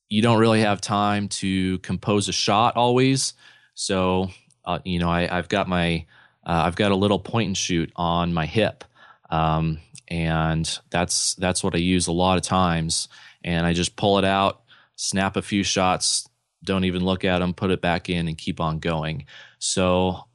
you 0.09 0.21
don't 0.21 0.39
really 0.39 0.61
have 0.61 0.81
time 0.81 1.27
to 1.27 1.79
compose 1.79 2.29
a 2.29 2.31
shot 2.31 2.75
always. 2.75 3.33
So, 3.73 4.29
uh, 4.65 4.79
you 4.83 4.99
know, 4.99 5.09
I, 5.09 5.27
have 5.27 5.49
got 5.49 5.67
my, 5.67 6.05
uh, 6.45 6.63
I've 6.65 6.75
got 6.75 6.91
a 6.91 6.95
little 6.95 7.19
point 7.19 7.47
and 7.47 7.57
shoot 7.57 7.91
on 7.95 8.33
my 8.33 8.45
hip, 8.45 8.83
um, 9.29 9.79
and 10.07 10.79
that's 10.89 11.35
that's 11.35 11.63
what 11.63 11.75
I 11.75 11.79
use 11.79 12.07
a 12.07 12.13
lot 12.13 12.37
of 12.37 12.43
times. 12.43 13.09
And 13.43 13.65
I 13.65 13.73
just 13.73 13.95
pull 13.97 14.17
it 14.17 14.25
out, 14.25 14.61
snap 14.95 15.35
a 15.35 15.41
few 15.41 15.63
shots, 15.63 16.29
don't 16.63 16.85
even 16.85 17.03
look 17.03 17.23
at 17.23 17.39
them, 17.39 17.53
put 17.53 17.71
it 17.71 17.81
back 17.81 18.09
in, 18.09 18.27
and 18.27 18.37
keep 18.37 18.59
on 18.59 18.79
going. 18.79 19.25
So 19.59 20.25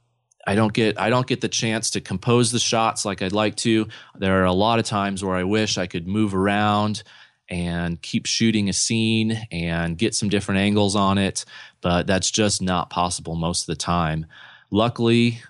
I 0.47 0.55
don't 0.55 0.73
get 0.73 0.99
I 0.99 1.11
don't 1.11 1.27
get 1.27 1.41
the 1.41 1.49
chance 1.49 1.91
to 1.91 2.01
compose 2.01 2.51
the 2.51 2.59
shots 2.59 3.05
like 3.05 3.23
I'd 3.23 3.33
like 3.33 3.57
to. 3.57 3.89
There 4.19 4.41
are 4.43 4.47
a 4.47 4.53
lot 4.53 4.79
of 4.79 4.85
times 4.85 5.25
where 5.25 5.37
I 5.37 5.45
wish 5.45 5.79
I 5.79 5.87
could 5.87 6.07
move 6.07 6.35
around 6.35 7.03
and 7.49 8.01
keep 8.01 8.27
shooting 8.27 8.69
a 8.69 8.73
scene 8.73 9.47
and 9.51 9.99
get 9.99 10.15
some 10.15 10.29
different 10.29 10.61
angles 10.61 10.97
on 10.97 11.19
it, 11.19 11.45
but 11.81 12.07
that's 12.07 12.31
just 12.31 12.63
not 12.63 12.91
possible 12.91 13.35
most 13.35 13.63
of 13.63 13.67
the 13.67 13.77
time. 13.77 14.27
Luckily, 14.71 15.43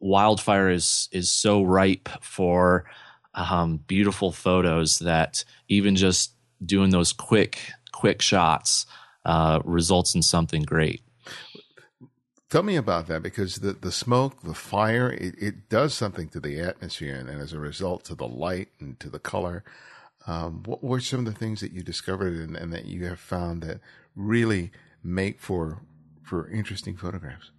wildfire 0.00 0.70
is 0.70 1.08
is 1.12 1.28
so 1.28 1.62
ripe 1.62 2.08
for 2.20 2.84
um, 3.34 3.78
beautiful 3.86 4.32
photos 4.32 4.98
that 5.00 5.44
even 5.68 5.96
just 5.96 6.34
doing 6.64 6.90
those 6.90 7.12
quick 7.12 7.58
quick 7.92 8.22
shots 8.22 8.86
uh, 9.24 9.60
results 9.64 10.14
in 10.14 10.22
something 10.22 10.62
great. 10.62 11.02
Tell 12.50 12.62
me 12.62 12.76
about 12.76 13.06
that 13.06 13.22
because 13.22 13.56
the, 13.56 13.72
the 13.72 13.92
smoke, 13.92 14.42
the 14.42 14.54
fire, 14.54 15.10
it, 15.10 15.34
it 15.38 15.68
does 15.70 15.94
something 15.94 16.28
to 16.28 16.40
the 16.40 16.60
atmosphere 16.60 17.14
and, 17.14 17.28
and 17.28 17.40
as 17.40 17.54
a 17.54 17.58
result 17.58 18.04
to 18.04 18.14
the 18.14 18.28
light 18.28 18.68
and 18.78 19.00
to 19.00 19.08
the 19.08 19.18
color. 19.18 19.64
Um, 20.26 20.62
what 20.64 20.84
were 20.84 21.00
some 21.00 21.20
of 21.20 21.24
the 21.24 21.32
things 21.32 21.60
that 21.60 21.72
you 21.72 21.82
discovered 21.82 22.34
and, 22.34 22.56
and, 22.56 22.72
that 22.72 22.84
you 22.84 23.06
have 23.06 23.18
found 23.18 23.62
that 23.62 23.80
really 24.14 24.70
make 25.02 25.40
for 25.40 25.80
for 26.22 26.48
interesting 26.50 26.96
photographs? 26.96 27.50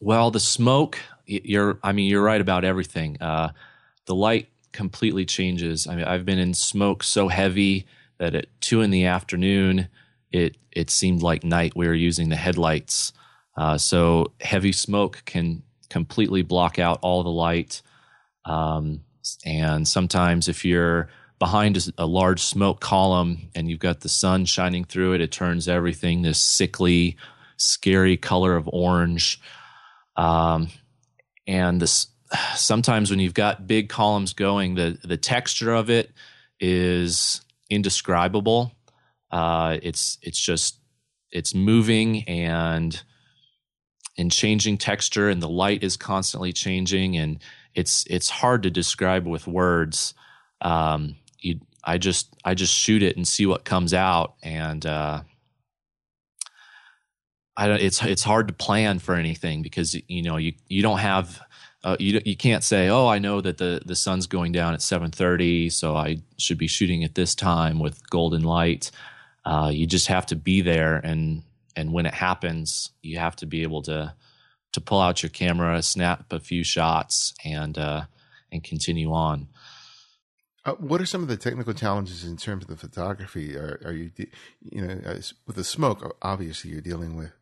Well, 0.00 0.30
the 0.30 0.40
smoke. 0.40 0.98
You're. 1.26 1.78
I 1.82 1.92
mean, 1.92 2.08
you're 2.08 2.22
right 2.22 2.40
about 2.40 2.64
everything. 2.64 3.20
Uh, 3.20 3.50
the 4.06 4.14
light 4.14 4.48
completely 4.72 5.26
changes. 5.26 5.86
I 5.86 5.96
mean, 5.96 6.04
I've 6.04 6.24
been 6.24 6.38
in 6.38 6.54
smoke 6.54 7.02
so 7.02 7.28
heavy 7.28 7.86
that 8.18 8.34
at 8.34 8.46
two 8.60 8.80
in 8.80 8.90
the 8.90 9.04
afternoon, 9.04 9.88
it 10.32 10.56
it 10.72 10.90
seemed 10.90 11.22
like 11.22 11.44
night. 11.44 11.76
We 11.76 11.86
were 11.86 11.94
using 11.94 12.28
the 12.28 12.36
headlights. 12.36 13.12
Uh, 13.56 13.78
so 13.78 14.32
heavy 14.40 14.72
smoke 14.72 15.22
can 15.24 15.62
completely 15.90 16.42
block 16.42 16.78
out 16.78 16.98
all 17.02 17.22
the 17.22 17.30
light. 17.30 17.82
Um, 18.44 19.00
and 19.44 19.86
sometimes 19.86 20.48
if 20.48 20.64
you're 20.64 21.08
behind 21.38 21.90
a 21.98 22.06
large 22.06 22.40
smoke 22.40 22.80
column 22.80 23.50
and 23.54 23.70
you've 23.70 23.78
got 23.78 24.00
the 24.00 24.08
sun 24.08 24.44
shining 24.44 24.84
through 24.84 25.14
it, 25.14 25.20
it 25.20 25.32
turns 25.32 25.68
everything 25.68 26.22
this 26.22 26.40
sickly, 26.40 27.16
scary 27.56 28.16
color 28.16 28.56
of 28.56 28.68
orange. 28.72 29.40
Um, 30.16 30.68
and 31.46 31.80
this 31.80 32.08
sometimes 32.54 33.10
when 33.10 33.20
you've 33.20 33.34
got 33.34 33.66
big 33.66 33.88
columns 33.88 34.32
going, 34.32 34.74
the 34.74 34.98
the 35.02 35.16
texture 35.16 35.72
of 35.72 35.90
it 35.90 36.12
is 36.60 37.40
indescribable. 37.70 38.72
Uh, 39.30 39.78
it's 39.82 40.18
it's 40.22 40.40
just 40.40 40.78
it's 41.30 41.54
moving 41.54 42.24
and 42.24 43.02
and 44.16 44.32
changing 44.32 44.78
texture, 44.78 45.28
and 45.28 45.42
the 45.42 45.48
light 45.48 45.82
is 45.82 45.96
constantly 45.96 46.52
changing, 46.52 47.16
and 47.16 47.38
it's 47.74 48.04
it's 48.08 48.30
hard 48.30 48.62
to 48.64 48.70
describe 48.70 49.26
with 49.26 49.46
words. 49.46 50.14
Um, 50.60 51.16
you 51.38 51.60
I 51.84 51.98
just 51.98 52.34
I 52.44 52.54
just 52.54 52.74
shoot 52.74 53.02
it 53.02 53.16
and 53.16 53.26
see 53.26 53.46
what 53.46 53.64
comes 53.64 53.94
out 53.94 54.34
and 54.42 54.84
uh, 54.84 55.22
I 57.56 57.66
don't 57.66 57.80
it's 57.80 58.02
it's 58.02 58.22
hard 58.22 58.48
to 58.48 58.54
plan 58.54 58.98
for 58.98 59.14
anything 59.14 59.62
because 59.62 59.96
you 60.06 60.22
know 60.22 60.36
you 60.36 60.52
you 60.68 60.82
don't 60.82 60.98
have 60.98 61.40
uh, 61.84 61.96
you 61.98 62.20
you 62.24 62.36
can't 62.36 62.62
say 62.62 62.88
oh 62.88 63.06
I 63.06 63.18
know 63.18 63.40
that 63.40 63.58
the 63.58 63.80
the 63.84 63.96
sun's 63.96 64.26
going 64.26 64.52
down 64.52 64.74
at 64.74 64.80
7:30 64.80 65.72
so 65.72 65.96
I 65.96 66.18
should 66.36 66.58
be 66.58 66.66
shooting 66.66 67.04
at 67.04 67.14
this 67.14 67.34
time 67.34 67.78
with 67.78 68.08
golden 68.10 68.42
light 68.42 68.90
uh, 69.48 69.68
you 69.68 69.86
just 69.86 70.08
have 70.08 70.26
to 70.26 70.36
be 70.36 70.60
there 70.60 70.96
and 70.96 71.42
and 71.74 71.92
when 71.92 72.06
it 72.06 72.14
happens 72.14 72.90
you 73.02 73.18
have 73.18 73.34
to 73.36 73.46
be 73.46 73.62
able 73.62 73.82
to 73.82 74.14
to 74.72 74.80
pull 74.80 75.00
out 75.00 75.22
your 75.22 75.30
camera 75.30 75.82
snap 75.82 76.32
a 76.32 76.38
few 76.38 76.62
shots 76.62 77.34
and 77.44 77.78
uh, 77.78 78.02
and 78.52 78.62
continue 78.62 79.12
on 79.12 79.48
uh, 80.64 80.72
what 80.74 81.00
are 81.00 81.06
some 81.06 81.22
of 81.22 81.28
the 81.28 81.36
technical 81.36 81.72
challenges 81.72 82.24
in 82.24 82.36
terms 82.36 82.64
of 82.64 82.68
the 82.68 82.76
photography? 82.76 83.56
Are, 83.56 83.80
are 83.86 83.92
you, 83.92 84.10
you 84.60 84.86
know, 84.86 85.00
with 85.46 85.56
the 85.56 85.64
smoke? 85.64 86.14
Obviously, 86.20 86.72
you're 86.72 86.82
dealing 86.82 87.16
with 87.16 87.32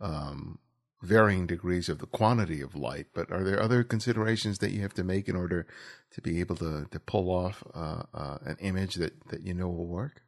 um, 0.00 0.60
varying 1.02 1.46
degrees 1.46 1.88
of 1.88 1.98
the 1.98 2.06
quantity 2.06 2.60
of 2.60 2.76
light. 2.76 3.06
But 3.12 3.32
are 3.32 3.42
there 3.42 3.60
other 3.60 3.82
considerations 3.82 4.58
that 4.58 4.70
you 4.70 4.82
have 4.82 4.94
to 4.94 5.02
make 5.02 5.28
in 5.28 5.34
order 5.34 5.66
to 6.12 6.20
be 6.20 6.38
able 6.38 6.54
to 6.56 6.86
to 6.90 7.00
pull 7.00 7.28
off 7.28 7.64
uh, 7.74 8.02
uh, 8.14 8.38
an 8.44 8.56
image 8.60 8.94
that 8.96 9.28
that 9.30 9.42
you 9.42 9.54
know 9.54 9.68
will 9.68 9.88
work? 9.88 10.22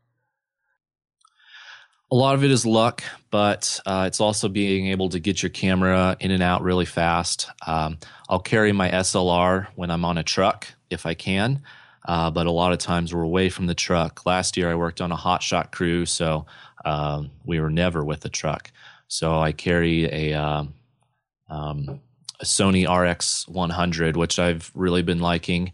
A 2.11 2.15
lot 2.15 2.35
of 2.35 2.43
it 2.43 2.51
is 2.51 2.65
luck, 2.65 3.03
but 3.31 3.81
uh, 3.85 4.05
it's 4.07 4.19
also 4.19 4.49
being 4.49 4.87
able 4.87 5.11
to 5.11 5.21
get 5.21 5.43
your 5.43 5.51
camera 5.51 6.17
in 6.21 6.31
and 6.31 6.43
out 6.43 6.63
really 6.63 6.87
fast. 6.87 7.51
Um, 7.67 7.99
I'll 8.31 8.41
carry 8.41 8.73
my 8.73 8.91
SLR 8.91 9.67
when 9.75 9.91
I'm 9.91 10.07
on 10.07 10.17
a 10.17 10.23
truck 10.23 10.67
if 10.89 11.05
I 11.05 11.13
can, 11.13 11.61
uh, 12.07 12.31
but 12.31 12.47
a 12.47 12.51
lot 12.51 12.73
of 12.73 12.79
times 12.79 13.13
we're 13.13 13.23
away 13.23 13.51
from 13.51 13.67
the 13.67 13.75
truck. 13.75 14.25
Last 14.25 14.57
year 14.57 14.71
I 14.71 14.75
worked 14.75 15.03
on 15.03 15.13
a 15.13 15.17
hot 15.17 15.43
shot 15.43 15.71
crew, 15.71 16.07
so 16.07 16.47
um, 16.83 17.31
we 17.45 17.61
were 17.61 17.69
never 17.69 18.03
with 18.03 18.21
the 18.21 18.31
truck. 18.31 18.71
So 19.09 19.39
I 19.39 19.53
carry 19.53 20.07
a, 20.07 20.33
uh, 20.33 20.65
um, 21.51 22.01
a 22.41 22.45
Sony 22.45 22.87
RX100, 22.87 24.17
which 24.17 24.39
I've 24.39 24.71
really 24.75 25.03
been 25.03 25.21
liking. 25.21 25.73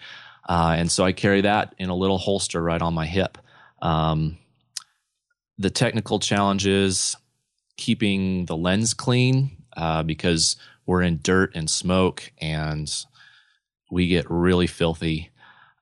Uh, 0.49 0.75
and 0.76 0.91
so 0.91 1.05
I 1.05 1.12
carry 1.12 1.43
that 1.43 1.76
in 1.79 1.91
a 1.91 1.95
little 1.95 2.19
holster 2.19 2.61
right 2.61 2.83
on 2.83 2.93
my 2.93 3.07
hip. 3.07 3.38
Um, 3.81 4.38
the 5.59 5.71
technical 5.71 6.19
challenge 6.19 6.67
is 6.67 7.17
keeping 7.77 8.47
the 8.47 8.57
lens 8.57 8.95
clean 8.95 9.57
uh, 9.77 10.03
because 10.03 10.57
we're 10.87 11.03
in 11.03 11.21
dirt 11.23 11.53
and 11.55 11.69
smoke 11.69 12.31
and 12.41 13.05
we 13.91 14.09
get 14.09 14.31
really 14.31 14.67
filthy. 14.67 15.31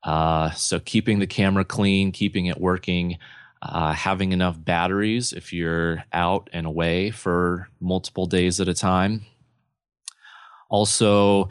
Uh, 0.02 0.50
so 0.50 0.80
keeping 0.80 1.18
the 1.18 1.26
camera 1.26 1.64
clean, 1.64 2.12
keeping 2.12 2.46
it 2.46 2.60
working, 2.60 3.18
uh, 3.62 3.92
having 3.92 4.32
enough 4.32 4.62
batteries 4.62 5.32
if 5.32 5.52
you're 5.52 6.04
out 6.12 6.50
and 6.52 6.66
away 6.66 7.10
for 7.10 7.68
multiple 7.80 8.26
days 8.26 8.60
at 8.60 8.68
a 8.68 8.74
time. 8.74 9.24
Also, 10.68 11.48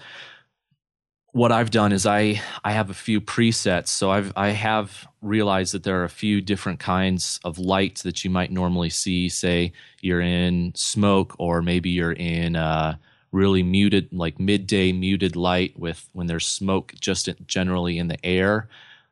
what 1.33 1.51
I've 1.51 1.71
done 1.71 1.91
is 1.91 2.05
I 2.05 2.41
I 2.63 2.73
have 2.73 2.89
a 2.89 2.93
few 2.93 3.21
presets. 3.21 3.87
So 3.87 4.11
I've 4.11 4.33
I 4.35 4.49
have 4.49 5.07
realized 5.21 5.73
that 5.73 5.83
there 5.83 6.01
are 6.01 6.05
a 6.05 6.09
few 6.09 6.41
different 6.41 6.79
kinds 6.79 7.39
of 7.43 7.57
lights 7.57 8.03
that 8.03 8.23
you 8.23 8.29
might 8.29 8.51
normally 8.51 8.89
see. 8.89 9.29
Say 9.29 9.71
you're 10.01 10.21
in 10.21 10.73
smoke, 10.75 11.35
or 11.39 11.61
maybe 11.61 11.89
you're 11.89 12.13
in 12.13 12.55
uh, 12.55 12.95
really 13.31 13.63
muted, 13.63 14.09
like 14.11 14.39
midday 14.39 14.91
muted 14.91 15.35
light 15.35 15.77
with 15.79 16.09
when 16.13 16.27
there's 16.27 16.47
smoke 16.47 16.93
just 16.99 17.29
generally 17.47 17.97
in 17.97 18.09
the 18.09 18.23
air, 18.25 18.67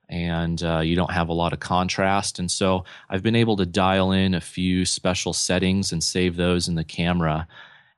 and 0.09 0.61
uh, 0.61 0.79
you 0.79 0.95
don't 0.95 1.11
have 1.11 1.29
a 1.29 1.33
lot 1.33 1.53
of 1.53 1.59
contrast. 1.59 2.37
And 2.37 2.51
so 2.51 2.83
I've 3.09 3.23
been 3.23 3.35
able 3.35 3.55
to 3.57 3.65
dial 3.65 4.11
in 4.11 4.33
a 4.33 4.41
few 4.41 4.85
special 4.85 5.31
settings 5.31 5.93
and 5.93 6.03
save 6.03 6.35
those 6.35 6.67
in 6.67 6.75
the 6.75 6.83
camera, 6.83 7.47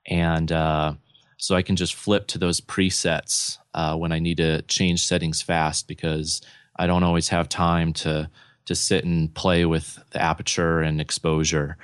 and 0.06 0.52
uh, 0.52 0.94
so 1.42 1.56
I 1.56 1.62
can 1.62 1.74
just 1.74 1.96
flip 1.96 2.28
to 2.28 2.38
those 2.38 2.60
presets 2.60 3.58
uh, 3.74 3.96
when 3.96 4.12
I 4.12 4.20
need 4.20 4.36
to 4.36 4.62
change 4.62 5.04
settings 5.04 5.42
fast 5.42 5.88
because 5.88 6.40
I 6.76 6.86
don't 6.86 7.02
always 7.02 7.30
have 7.30 7.48
time 7.48 7.92
to 7.94 8.30
to 8.66 8.74
sit 8.76 9.04
and 9.04 9.34
play 9.34 9.64
with 9.64 9.98
the 10.12 10.22
aperture 10.22 10.78
and 10.82 11.00
exposure. 11.00 11.78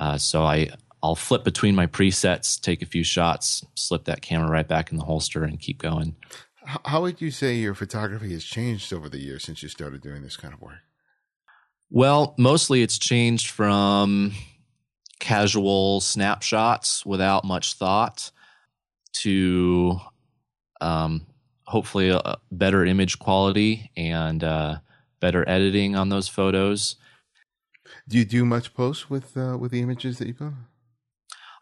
Uh, 0.00 0.18
so 0.18 0.42
I 0.42 0.70
I'll 1.00 1.14
flip 1.14 1.44
between 1.44 1.76
my 1.76 1.86
presets, 1.86 2.60
take 2.60 2.82
a 2.82 2.86
few 2.86 3.04
shots, 3.04 3.64
slip 3.76 4.02
that 4.06 4.20
camera 4.20 4.50
right 4.50 4.66
back 4.66 4.90
in 4.90 4.98
the 4.98 5.04
holster, 5.04 5.44
and 5.44 5.60
keep 5.60 5.78
going. 5.78 6.16
How 6.64 7.02
would 7.02 7.20
you 7.20 7.30
say 7.30 7.54
your 7.54 7.74
photography 7.74 8.32
has 8.32 8.42
changed 8.42 8.92
over 8.92 9.08
the 9.08 9.20
years 9.20 9.44
since 9.44 9.62
you 9.62 9.68
started 9.68 10.02
doing 10.02 10.22
this 10.22 10.36
kind 10.36 10.52
of 10.52 10.60
work? 10.60 10.80
Well, 11.88 12.34
mostly 12.36 12.82
it's 12.82 12.98
changed 12.98 13.50
from 13.50 14.32
casual 15.20 16.00
snapshots 16.00 17.06
without 17.06 17.44
much 17.44 17.74
thought 17.74 18.32
to 19.14 19.98
um, 20.80 21.26
hopefully 21.66 22.10
a 22.10 22.36
better 22.50 22.84
image 22.84 23.18
quality 23.18 23.90
and 23.96 24.44
uh, 24.44 24.78
better 25.20 25.48
editing 25.48 25.96
on 25.96 26.08
those 26.08 26.28
photos. 26.28 26.96
Do 28.08 28.18
you 28.18 28.24
do 28.24 28.44
much 28.44 28.74
post 28.74 29.10
with 29.10 29.36
uh, 29.36 29.56
with 29.58 29.70
the 29.70 29.80
images 29.80 30.18
that 30.18 30.28
you 30.28 30.34
put? 30.34 30.52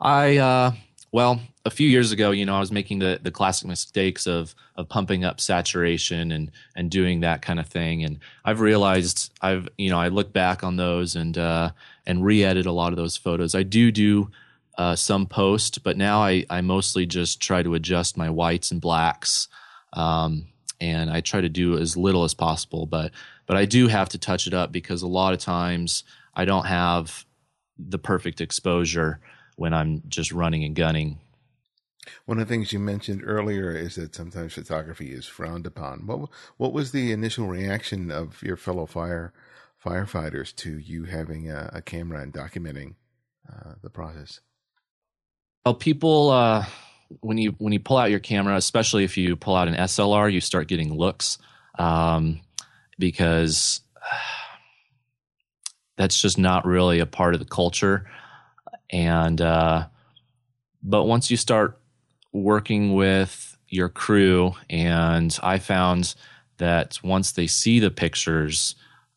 I 0.01 0.39
uh, 0.39 0.73
well, 1.13 1.41
a 1.65 1.71
few 1.71 1.89
years 1.89 2.11
ago, 2.11 2.31
you 2.31 2.47
know, 2.47 2.57
I 2.57 2.61
was 2.61 2.73
making 2.73 2.99
the 2.99 3.21
the 3.23 3.31
classic 3.31 3.69
mistakes 3.69 4.27
of 4.27 4.55
of 4.77 4.89
pumping 4.89 5.25
up 5.25 5.41
saturation 5.41 6.33
and 6.33 6.51
and 6.75 6.91
doing 6.91 7.21
that 7.21 7.43
kind 7.43 7.61
of 7.61 7.67
thing, 7.67 8.03
and 8.03 8.19
I've 8.45 8.61
realized 8.61 9.31
I've 9.43 9.69
you 9.79 9.91
know 9.91 10.01
I 10.01 10.09
look 10.09 10.33
back 10.33 10.65
on 10.65 10.77
those 10.77 11.15
and 11.15 11.37
uh, 11.37 11.71
and 12.07 12.25
re-edit 12.25 12.67
a 12.67 12.73
lot 12.73 12.93
of 12.93 12.97
those 12.97 13.17
photos. 13.17 13.55
I 13.55 13.63
do 13.63 13.93
do 13.93 14.31
uh, 14.79 14.97
some 14.97 15.27
post, 15.27 15.83
but 15.83 15.97
now 15.97 16.23
I, 16.23 16.45
I 16.49 16.61
mostly 16.61 17.07
just 17.07 17.41
try 17.41 17.63
to 17.63 17.75
adjust 17.75 18.17
my 18.17 18.31
whites 18.31 18.71
and 18.71 18.81
blacks. 18.81 19.49
Um, 19.93 20.47
and 20.81 21.11
I 21.11 21.21
try 21.21 21.41
to 21.41 21.49
do 21.49 21.79
as 21.79 21.97
little 21.97 22.25
as 22.25 22.35
possible, 22.35 22.87
but, 22.87 23.13
but 23.47 23.57
I 23.57 23.67
do 23.67 23.87
have 23.89 24.09
to 24.11 24.19
touch 24.19 24.47
it 24.47 24.55
up 24.55 24.73
because 24.73 25.03
a 25.03 25.09
lot 25.09 25.33
of 25.33 25.39
times 25.39 26.03
I 26.35 26.45
don't 26.45 26.67
have 26.67 27.25
the 27.79 27.99
perfect 27.99 28.41
exposure 28.41 29.21
when 29.57 29.75
I'm 29.75 30.03
just 30.09 30.33
running 30.33 30.65
and 30.65 30.75
gunning. 30.75 31.21
One 32.25 32.41
of 32.41 32.49
the 32.49 32.53
things 32.53 32.73
you 32.73 32.79
mentioned 32.79 33.23
earlier 33.25 33.71
is 33.71 33.95
that 33.95 34.15
sometimes 34.15 34.55
photography 34.55 35.13
is 35.13 35.27
frowned 35.27 35.67
upon. 35.67 36.07
What 36.07 36.31
what 36.57 36.73
was 36.73 36.91
the 36.91 37.13
initial 37.13 37.47
reaction 37.47 38.11
of 38.11 38.43
your 38.43 38.57
fellow 38.57 38.87
fire 38.87 39.33
firefighters 39.85 40.55
to 40.57 40.79
you 40.79 41.05
having 41.05 41.49
a, 41.49 41.71
a 41.73 41.83
camera 41.83 42.21
and 42.21 42.33
documenting 42.33 42.95
uh, 43.49 43.75
the 43.83 43.91
process? 43.91 44.41
Well, 45.65 45.75
people, 45.75 46.31
uh, 46.31 46.67
when 47.21 47.39
you 47.39 47.55
when 47.59 47.73
you 47.73 47.79
pull 47.79 47.97
out 47.97 48.11
your 48.11 48.21
camera, 48.21 48.57
especially 48.57 49.05
if 49.05 49.17
you 49.17 49.37
pull 49.37 49.55
out 49.55 49.69
an 49.69 49.75
SLR, 49.75 50.33
you 50.33 50.41
start 50.41 50.67
getting 50.67 50.93
looks 50.93 51.39
um, 51.79 52.41
because 52.99 53.81
that's 55.97 56.21
just 56.21 56.39
not 56.39 56.67
really 56.67 56.99
a 56.99 57.07
part 57.07 57.35
of 57.35 57.41
the 57.41 57.47
culture. 57.47 58.11
And 58.91 59.41
uh, 59.41 59.87
but 60.83 61.05
once 61.05 61.31
you 61.31 61.37
start 61.37 61.79
working 62.33 62.95
with 62.95 63.57
your 63.69 63.89
crew, 63.89 64.55
and 64.69 65.37
I 65.43 65.59
found 65.59 66.15
that 66.59 66.99
once 67.05 67.33
they 67.33 67.47
see 67.47 67.79
the 67.79 67.91
pictures, 67.91 68.75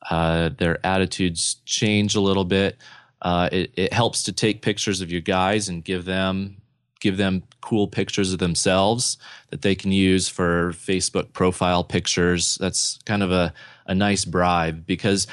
uh, 0.10 0.50
their 0.58 0.86
attitudes 0.86 1.56
change 1.66 2.16
a 2.16 2.22
little 2.22 2.46
bit. 2.46 2.78
Uh, 3.22 3.50
it, 3.52 3.72
it 3.76 3.94
helps 3.94 4.24
to 4.24 4.34
take 4.34 4.62
pictures 4.62 5.02
of 5.02 5.12
your 5.12 5.22
guys 5.22 5.70
and 5.70 5.84
give 5.84 6.06
them 6.06 6.58
give 7.02 7.18
them 7.18 7.44
cool 7.62 7.88
pictures 7.88 8.34
of 8.34 8.40
themselves 8.40 9.18
that 9.52 9.62
they 9.62 9.76
can 9.76 9.92
use 9.92 10.28
for 10.28 10.72
Facebook 10.72 11.34
profile 11.34 11.84
pictures. 11.84 12.58
That's 12.60 12.98
kind 13.06 13.22
of 13.22 13.32
a, 13.32 13.54
a 13.86 13.94
nice 13.94 14.26
bribe 14.26 14.88
because 14.88 15.28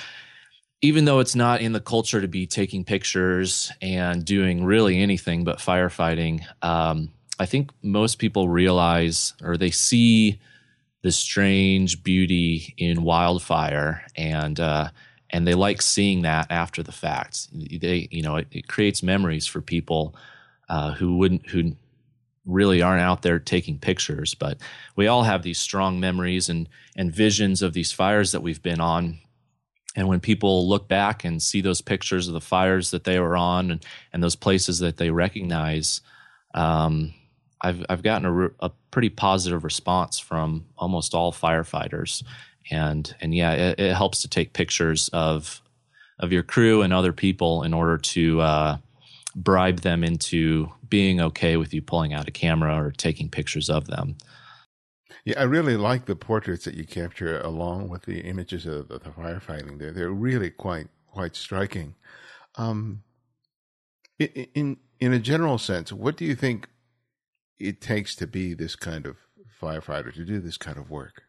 even 0.83 1.05
though 1.05 1.21
it's 1.21 1.37
not 1.37 1.63
in 1.63 1.73
the 1.73 1.81
culture 1.81 2.21
to 2.21 2.29
be 2.29 2.47
taking 2.47 2.85
pictures 2.85 3.73
and 3.81 4.25
doing 4.25 4.65
really 4.65 5.01
anything 5.01 5.45
but 5.45 5.61
firefighting, 5.61 6.43
um, 6.61 7.11
I 7.39 7.47
think 7.47 7.71
most 7.83 8.17
people 8.17 8.49
realize 8.49 9.33
or 9.43 9.57
they 9.57 9.71
see 9.71 10.41
the 11.03 11.13
strange 11.13 12.03
beauty 12.03 12.75
in 12.77 13.03
wildfire 13.03 14.05
and 14.17 14.59
uh, 14.59 14.89
and 15.33 15.47
they 15.47 15.55
like 15.55 15.81
seeing 15.81 16.23
that 16.23 16.47
after 16.51 16.83
the 16.83 16.93
fact. 16.93 17.49
They, 17.53 18.09
you 18.11 18.23
know, 18.23 18.37
it, 18.37 18.49
it 18.51 18.69
creates 18.69 19.03
memories 19.03 19.47
for 19.47 19.61
people 19.61 20.15
uh, 20.69 20.93
who 20.93 21.17
wouldn't, 21.17 21.49
who 21.49 21.73
really 22.45 22.83
aren't 22.83 23.01
out 23.01 23.23
there 23.23 23.39
taking 23.39 23.79
pictures. 23.79 24.35
But 24.35 24.59
we 24.95 25.07
all 25.07 25.23
have 25.23 25.43
these 25.43 25.61
strong 25.61 26.01
memories 26.01 26.49
and 26.49 26.69
and 26.97 27.15
visions 27.15 27.63
of 27.63 27.73
these 27.73 27.93
fires 27.93 28.33
that 28.33 28.43
we've 28.43 28.63
been 28.63 28.81
on. 28.81 29.19
And 29.97 30.09
when 30.09 30.21
people 30.21 30.69
look 30.69 30.89
back 30.89 31.25
and 31.25 31.43
see 31.43 31.61
those 31.61 31.81
pictures 31.81 32.27
of 32.27 32.35
the 32.35 32.41
fires 32.41 32.91
that 32.93 33.05
they 33.05 33.19
were 33.19 33.37
on 33.37 33.71
and, 33.71 33.85
and 34.13 34.23
those 34.23 34.37
places 34.37 34.79
that 34.79 34.97
they 34.97 35.11
recognize, 35.11 36.01
um, 36.55 37.15
I've 37.61 37.85
I've 37.89 38.03
gotten 38.03 38.27
a, 38.27 38.67
a 38.67 38.71
pretty 38.91 39.09
positive 39.09 39.65
response 39.65 40.19
from 40.19 40.67
almost 40.77 41.15
all 41.15 41.33
firefighters 41.33 42.23
and 42.71 43.15
and 43.21 43.35
yeah, 43.35 43.53
it, 43.53 43.81
it, 43.81 43.95
helps 43.95 44.23
to 44.23 44.29
take 44.29 44.53
pictures 44.53 45.09
of 45.13 45.63
of 46.19 46.33
your 46.33 46.43
crew 46.43 46.83
and 46.83 46.93
other 46.93 47.13
people 47.13 47.63
in 47.63 47.75
order 47.75 47.99
to 47.99 48.41
uh, 48.41 48.79
bribe 49.35 49.81
them 49.81 50.05
into 50.05 50.69
being 50.89 51.21
okay 51.21 51.57
with 51.57 51.75
you 51.75 51.83
pulling 51.83 52.13
out 52.13 52.29
a 52.29 52.33
camera 52.33 52.77
or 52.77 52.91
taking 52.91 53.29
pictures 53.29 53.69
of 53.69 53.87
them. 53.87 54.17
Yeah, 55.25 55.41
I 55.41 55.45
really 55.45 55.77
like 55.77 56.07
the 56.07 56.17
portraits 56.17 56.65
that 56.65 56.75
you 56.75 56.85
capture 56.85 57.41
along 57.41 57.89
with 57.89 58.03
the 58.03 58.21
images 58.21 58.67
of 58.67 58.89
the 58.89 58.99
firefighting. 58.99 59.79
There, 59.79 59.93
they're 59.93 60.11
really 60.11 60.51
quite 60.51 60.89
quite 61.07 61.37
striking. 61.37 61.95
Um, 62.57 63.03
in 64.19 64.77
in 65.01 65.13
a 65.13 65.19
general 65.19 65.59
sense, 65.59 65.93
what 65.93 66.17
do 66.17 66.25
you 66.25 66.35
think 66.35 66.69
it 67.59 67.81
takes 67.81 68.15
to 68.17 68.27
be 68.27 68.55
this 68.55 68.77
kind 68.77 69.07
of 69.07 69.17
firefighter 69.61 70.13
to 70.15 70.25
do 70.25 70.41
this 70.41 70.57
kind 70.57 70.77
of 70.77 70.91
work? 70.91 71.23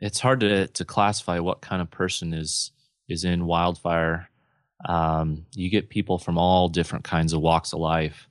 It's 0.00 0.20
hard 0.20 0.40
to 0.40 0.66
to 0.68 0.84
classify 0.84 1.38
what 1.38 1.60
kind 1.60 1.82
of 1.82 1.90
person 1.90 2.32
is 2.32 2.72
is 3.08 3.24
in 3.24 3.46
wildfire. 3.46 4.28
Um, 4.84 5.46
you 5.54 5.68
get 5.68 5.90
people 5.90 6.18
from 6.18 6.38
all 6.38 6.68
different 6.68 7.04
kinds 7.04 7.32
of 7.32 7.40
walks 7.40 7.72
of 7.72 7.80
life. 7.80 8.28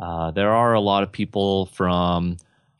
Uh, 0.00 0.30
there 0.30 0.52
are 0.52 0.74
a 0.74 0.80
lot 0.80 1.02
of 1.02 1.10
people 1.10 1.66
from 1.66 2.36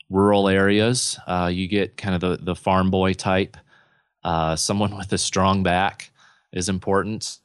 rural 0.09 0.47
areas. 0.47 1.19
Uh, 1.27 1.49
you 1.53 1.67
get 1.67 1.97
kind 1.97 2.15
of 2.15 2.21
the 2.21 2.43
the 2.43 2.55
farm 2.55 2.91
boy 2.91 3.13
type. 3.13 3.57
Uh, 4.23 4.55
someone 4.55 4.97
with 4.97 5.11
a 5.11 5.17
strong 5.17 5.63
back 5.63 6.11
is 6.53 6.69
important. 6.69 7.39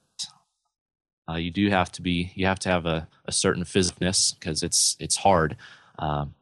Uh, 1.28 1.37
you 1.37 1.50
do 1.50 1.70
have 1.70 1.90
to 1.90 2.02
be 2.02 2.30
you 2.35 2.46
have 2.46 2.59
to 2.61 2.68
have 2.68 2.87
a, 2.87 3.09
a 3.24 3.33
certain 3.33 3.64
physicalness 3.64 4.38
because 4.38 4.62
it's 4.62 4.96
it's 5.00 5.16
hard. 5.16 5.57
Um, 5.98 6.35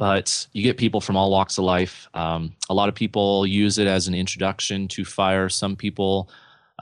but 0.00 0.46
you 0.54 0.62
get 0.62 0.78
people 0.78 1.02
from 1.02 1.14
all 1.14 1.30
walks 1.30 1.58
of 1.58 1.64
life. 1.64 2.08
Um, 2.14 2.54
a 2.70 2.74
lot 2.74 2.88
of 2.88 2.94
people 2.94 3.46
use 3.46 3.76
it 3.76 3.86
as 3.86 4.08
an 4.08 4.14
introduction 4.14 4.88
to 4.88 5.04
fire. 5.04 5.50
Some 5.50 5.76
people 5.76 6.30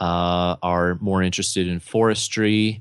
uh, 0.00 0.54
are 0.62 0.94
more 1.00 1.20
interested 1.20 1.66
in 1.66 1.80
forestry 1.80 2.80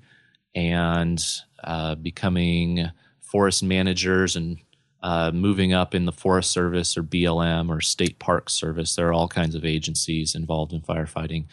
and 0.53 1.19
uh, 1.63 1.95
becoming 1.95 2.91
forest 3.19 3.63
managers 3.63 4.35
and 4.35 4.59
uh, 5.01 5.31
moving 5.33 5.73
up 5.73 5.95
in 5.95 6.05
the 6.05 6.11
Forest 6.11 6.51
Service 6.51 6.95
or 6.95 7.01
BLM 7.01 7.75
or 7.75 7.81
State 7.81 8.19
Park 8.19 8.51
Service. 8.51 8.95
There 8.95 9.07
are 9.07 9.13
all 9.13 9.27
kinds 9.27 9.55
of 9.55 9.65
agencies 9.65 10.35
involved 10.35 10.71
in 10.71 10.81
firefighting. 10.81 11.45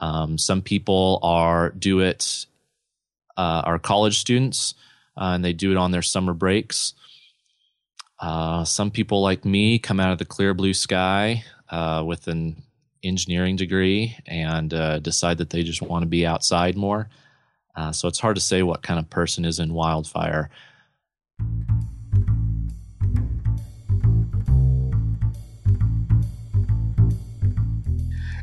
Um, 0.00 0.36
some 0.36 0.60
people 0.60 1.18
are 1.22 1.70
do 1.70 2.00
it 2.00 2.44
uh, 3.38 3.62
are 3.64 3.78
college 3.78 4.18
students 4.18 4.74
uh, 5.16 5.32
and 5.32 5.42
they 5.42 5.54
do 5.54 5.70
it 5.70 5.78
on 5.78 5.92
their 5.92 6.02
summer 6.02 6.34
breaks. 6.34 6.92
Uh, 8.20 8.64
some 8.64 8.90
people 8.90 9.22
like 9.22 9.44
me 9.44 9.78
come 9.78 10.00
out 10.00 10.12
of 10.12 10.18
the 10.18 10.24
clear 10.24 10.52
blue 10.54 10.74
sky 10.74 11.44
uh, 11.70 12.02
with 12.04 12.26
an 12.26 12.60
engineering 13.04 13.56
degree 13.56 14.16
and 14.26 14.74
uh, 14.74 14.98
decide 14.98 15.38
that 15.38 15.50
they 15.50 15.62
just 15.62 15.82
want 15.82 16.02
to 16.02 16.06
be 16.06 16.26
outside 16.26 16.76
more. 16.76 17.08
Uh, 17.76 17.92
so 17.92 18.08
it's 18.08 18.18
hard 18.18 18.34
to 18.34 18.42
say 18.42 18.62
what 18.62 18.82
kind 18.82 18.98
of 18.98 19.08
person 19.08 19.44
is 19.44 19.60
in 19.60 19.72
wildfire. 19.72 20.50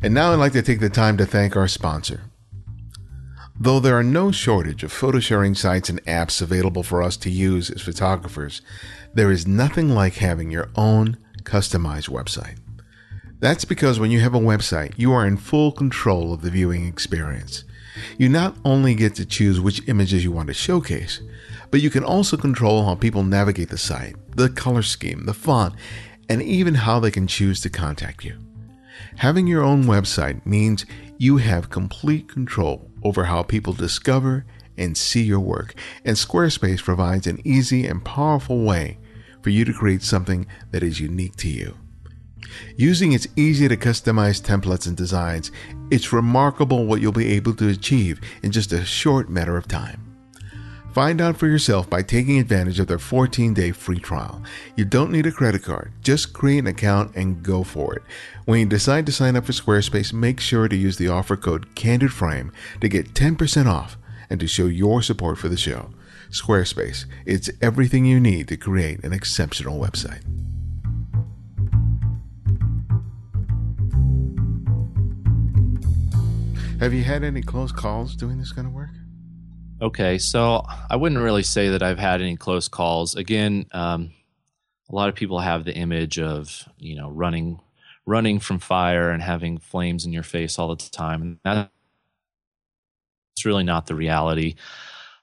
And 0.01 0.13
now 0.13 0.31
I'd 0.31 0.35
like 0.35 0.53
to 0.53 0.61
take 0.61 0.79
the 0.79 0.89
time 0.89 1.17
to 1.17 1.25
thank 1.25 1.55
our 1.55 1.67
sponsor. 1.67 2.21
Though 3.57 3.79
there 3.79 3.97
are 3.97 4.03
no 4.03 4.31
shortage 4.31 4.83
of 4.83 4.91
photo 4.91 5.19
sharing 5.19 5.55
sites 5.55 5.89
and 5.89 6.03
apps 6.05 6.41
available 6.41 6.83
for 6.83 7.01
us 7.01 7.15
to 7.17 7.29
use 7.29 7.69
as 7.69 7.81
photographers, 7.81 8.61
there 9.13 9.31
is 9.31 9.47
nothing 9.47 9.89
like 9.89 10.15
having 10.15 10.51
your 10.51 10.69
own 10.75 11.17
customized 11.43 12.09
website. 12.09 12.57
That's 13.39 13.63
because 13.63 13.99
when 13.99 14.11
you 14.11 14.19
have 14.19 14.35
a 14.35 14.39
website, 14.39 14.93
you 14.97 15.13
are 15.13 15.25
in 15.25 15.37
full 15.37 15.71
control 15.71 16.33
of 16.33 16.41
the 16.41 16.49
viewing 16.49 16.85
experience. 16.85 17.63
You 18.17 18.27
not 18.27 18.57
only 18.65 18.93
get 18.93 19.15
to 19.15 19.25
choose 19.25 19.61
which 19.61 19.87
images 19.87 20.23
you 20.23 20.31
want 20.33 20.47
to 20.47 20.53
showcase, 20.53 21.21
but 21.71 21.81
you 21.81 21.89
can 21.89 22.03
also 22.03 22.35
control 22.35 22.85
how 22.85 22.95
people 22.95 23.23
navigate 23.23 23.69
the 23.69 23.77
site, 23.77 24.15
the 24.35 24.49
color 24.49 24.81
scheme, 24.81 25.25
the 25.25 25.33
font, 25.33 25.75
and 26.27 26.41
even 26.41 26.75
how 26.75 26.99
they 26.99 27.11
can 27.11 27.27
choose 27.27 27.61
to 27.61 27.69
contact 27.69 28.25
you. 28.25 28.37
Having 29.17 29.47
your 29.47 29.63
own 29.63 29.83
website 29.83 30.45
means 30.45 30.85
you 31.17 31.37
have 31.37 31.69
complete 31.69 32.27
control 32.27 32.89
over 33.05 33.25
how 33.25 33.43
people 33.43 33.71
discover 33.71 34.45
and 34.77 34.97
see 34.97 35.21
your 35.21 35.39
work, 35.39 35.75
and 36.03 36.17
Squarespace 36.17 36.83
provides 36.83 37.27
an 37.27 37.39
easy 37.45 37.85
and 37.85 38.03
powerful 38.03 38.63
way 38.63 38.97
for 39.41 39.51
you 39.51 39.63
to 39.63 39.71
create 39.71 40.01
something 40.01 40.47
that 40.71 40.83
is 40.83 40.99
unique 40.99 41.35
to 41.37 41.47
you. 41.47 41.77
Using 42.75 43.13
its 43.13 43.27
easy 43.35 43.67
to 43.67 43.77
customize 43.77 44.41
templates 44.41 44.87
and 44.87 44.97
designs, 44.97 45.51
it's 45.91 46.11
remarkable 46.11 46.85
what 46.85 46.99
you'll 46.99 47.11
be 47.11 47.33
able 47.33 47.53
to 47.55 47.69
achieve 47.69 48.19
in 48.41 48.51
just 48.51 48.73
a 48.73 48.83
short 48.83 49.29
matter 49.29 49.55
of 49.55 49.67
time. 49.67 50.01
Find 50.95 51.19
out 51.19 51.35
for 51.35 51.47
yourself 51.47 51.89
by 51.89 52.01
taking 52.01 52.39
advantage 52.39 52.79
of 52.79 52.87
their 52.87 52.99
14 52.99 53.53
day 53.53 53.71
free 53.71 53.99
trial. 53.99 54.41
You 54.77 54.85
don't 54.85 55.11
need 55.11 55.25
a 55.25 55.31
credit 55.31 55.61
card, 55.61 55.91
just 56.01 56.31
create 56.33 56.59
an 56.59 56.67
account 56.67 57.15
and 57.15 57.43
go 57.43 57.63
for 57.63 57.95
it. 57.95 58.03
When 58.45 58.59
you 58.59 58.67
decide 58.67 59.07
to 59.07 59.11
sign 59.11 59.35
up 59.35 59.45
for 59.45 59.53
Squarespace, 59.53 60.13
make 60.13 60.39
sure 60.39 60.67
to 60.67 60.75
use 60.75 60.97
the 60.97 61.07
offer 61.07 61.35
code 61.35 61.73
CandidFrame 61.73 62.51
to 62.79 62.87
get 62.87 63.15
10% 63.15 63.65
off 63.65 63.97
and 64.29 64.39
to 64.39 64.45
show 64.45 64.67
your 64.67 65.01
support 65.01 65.39
for 65.39 65.49
the 65.49 65.57
show. 65.57 65.89
Squarespace, 66.29 67.05
it's 67.25 67.49
everything 67.59 68.05
you 68.05 68.19
need 68.19 68.47
to 68.49 68.55
create 68.55 69.03
an 69.03 69.13
exceptional 69.13 69.79
website. 69.79 70.21
Have 76.79 76.93
you 76.93 77.03
had 77.03 77.23
any 77.23 77.41
close 77.41 77.71
calls 77.71 78.15
doing 78.15 78.37
this 78.37 78.51
kind 78.51 78.67
of 78.67 78.73
work? 78.73 78.91
Okay, 79.81 80.19
so 80.19 80.63
I 80.87 80.97
wouldn't 80.97 81.19
really 81.19 81.41
say 81.41 81.69
that 81.69 81.81
I've 81.81 81.97
had 81.97 82.21
any 82.21 82.37
close 82.37 82.67
calls. 82.67 83.15
Again, 83.15 83.65
um, 83.71 84.13
a 84.87 84.95
lot 84.95 85.09
of 85.09 85.15
people 85.15 85.39
have 85.39 85.65
the 85.65 85.73
image 85.73 86.19
of 86.19 86.69
you 86.77 86.95
know 86.95 87.09
running 87.09 87.59
running 88.05 88.39
from 88.39 88.59
fire 88.59 89.09
and 89.09 89.21
having 89.21 89.57
flames 89.57 90.05
in 90.05 90.13
your 90.13 90.23
face 90.23 90.59
all 90.59 90.75
the 90.75 90.89
time, 90.89 91.21
and 91.21 91.39
that's 91.43 91.69
really 93.45 93.63
not 93.63 93.87
the 93.87 93.95
reality. 93.95 94.55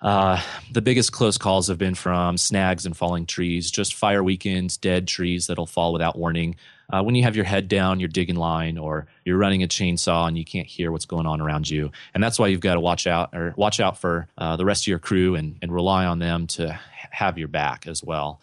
Uh, 0.01 0.43
the 0.73 0.83
biggest 0.83 1.13
close 1.13 1.39
calls 1.39 1.69
have 1.69 1.79
been 1.79 1.95
from 1.95 2.37
snags 2.37 2.85
and 2.87 2.97
falling 2.97 3.25
trees, 3.25 3.71
just 3.71 3.95
fire 3.95 4.23
weekends, 4.23 4.77
dead 4.77 5.07
trees 5.07 5.47
that'll 5.47 5.65
fall 5.65 5.93
without 5.93 6.19
warning. 6.19 6.57
Uh, 6.93 7.03
when 7.03 7.15
you 7.15 7.23
have 7.23 7.37
your 7.37 7.45
head 7.45 7.69
down, 7.69 8.01
you're 8.01 8.09
digging 8.09 8.37
line, 8.37 8.77
or 8.77 9.07
you're 9.25 9.39
running 9.39 9.63
a 9.63 9.69
chainsaw 9.69 10.27
and 10.27 10.37
you 10.37 10.45
can't 10.45 10.67
hear 10.67 10.91
what's 10.91 11.07
going 11.07 11.25
on 11.25 11.41
around 11.41 11.71
you, 11.71 11.93
and 12.15 12.23
that's 12.23 12.39
why 12.39 12.49
you've 12.49 12.61
got 12.61 12.75
to 12.75 12.81
watch 12.81 13.07
out 13.07 13.31
or 13.33 13.55
watch 13.57 13.79
out 13.79 13.97
for 13.97 14.27
uh, 14.37 14.57
the 14.57 14.65
rest 14.65 14.83
of 14.83 14.89
your 14.89 14.99
crew 14.99 15.37
and, 15.37 15.57
and 15.63 15.73
rely 15.73 16.05
on 16.05 16.19
them 16.19 16.49
to 16.49 16.79
have 17.11 17.39
your 17.39 17.49
back 17.49 17.87
as 17.87 18.03
well. 18.03 18.41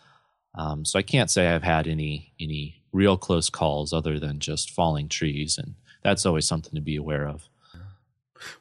Um, 0.55 0.85
so 0.85 0.97
I 0.97 1.01
can't 1.01 1.29
say 1.29 1.47
I've 1.47 1.63
had 1.63 1.87
any 1.87 2.31
any 2.39 2.78
real 2.91 3.17
close 3.17 3.49
calls 3.49 3.93
other 3.93 4.19
than 4.19 4.39
just 4.39 4.71
falling 4.71 5.07
trees, 5.07 5.57
and 5.57 5.75
that's 6.03 6.25
always 6.25 6.47
something 6.47 6.73
to 6.73 6.81
be 6.81 6.95
aware 6.95 7.27
of. 7.27 7.49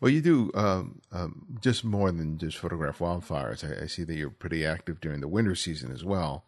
Well, 0.01 0.11
you 0.11 0.21
do 0.21 0.51
um, 0.55 1.01
um, 1.13 1.59
just 1.61 1.85
more 1.85 2.11
than 2.11 2.39
just 2.39 2.59
photograph 2.59 2.99
wildfires. 2.99 3.65
I, 3.65 3.85
I, 3.85 3.87
see 3.87 4.03
that 4.05 4.15
you're 4.15 4.31
pretty 4.31 4.67
active 4.67 5.01
during 5.01 5.21
the 5.21 5.29
winter 5.29 5.55
season 5.55 5.93
as 5.93 6.05
well. 6.05 6.45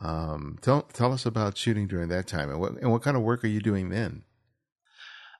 Um, 0.00 0.58
tell 0.62 0.82
tell 0.82 1.12
us 1.12 1.26
about 1.26 1.56
shooting 1.56 1.86
during 1.86 2.08
that 2.08 2.26
time, 2.26 2.48
and 2.48 2.60
what 2.60 2.72
and 2.72 2.90
what 2.90 3.02
kind 3.02 3.16
of 3.16 3.22
work 3.22 3.44
are 3.44 3.48
you 3.48 3.60
doing 3.60 3.88
then? 3.90 4.22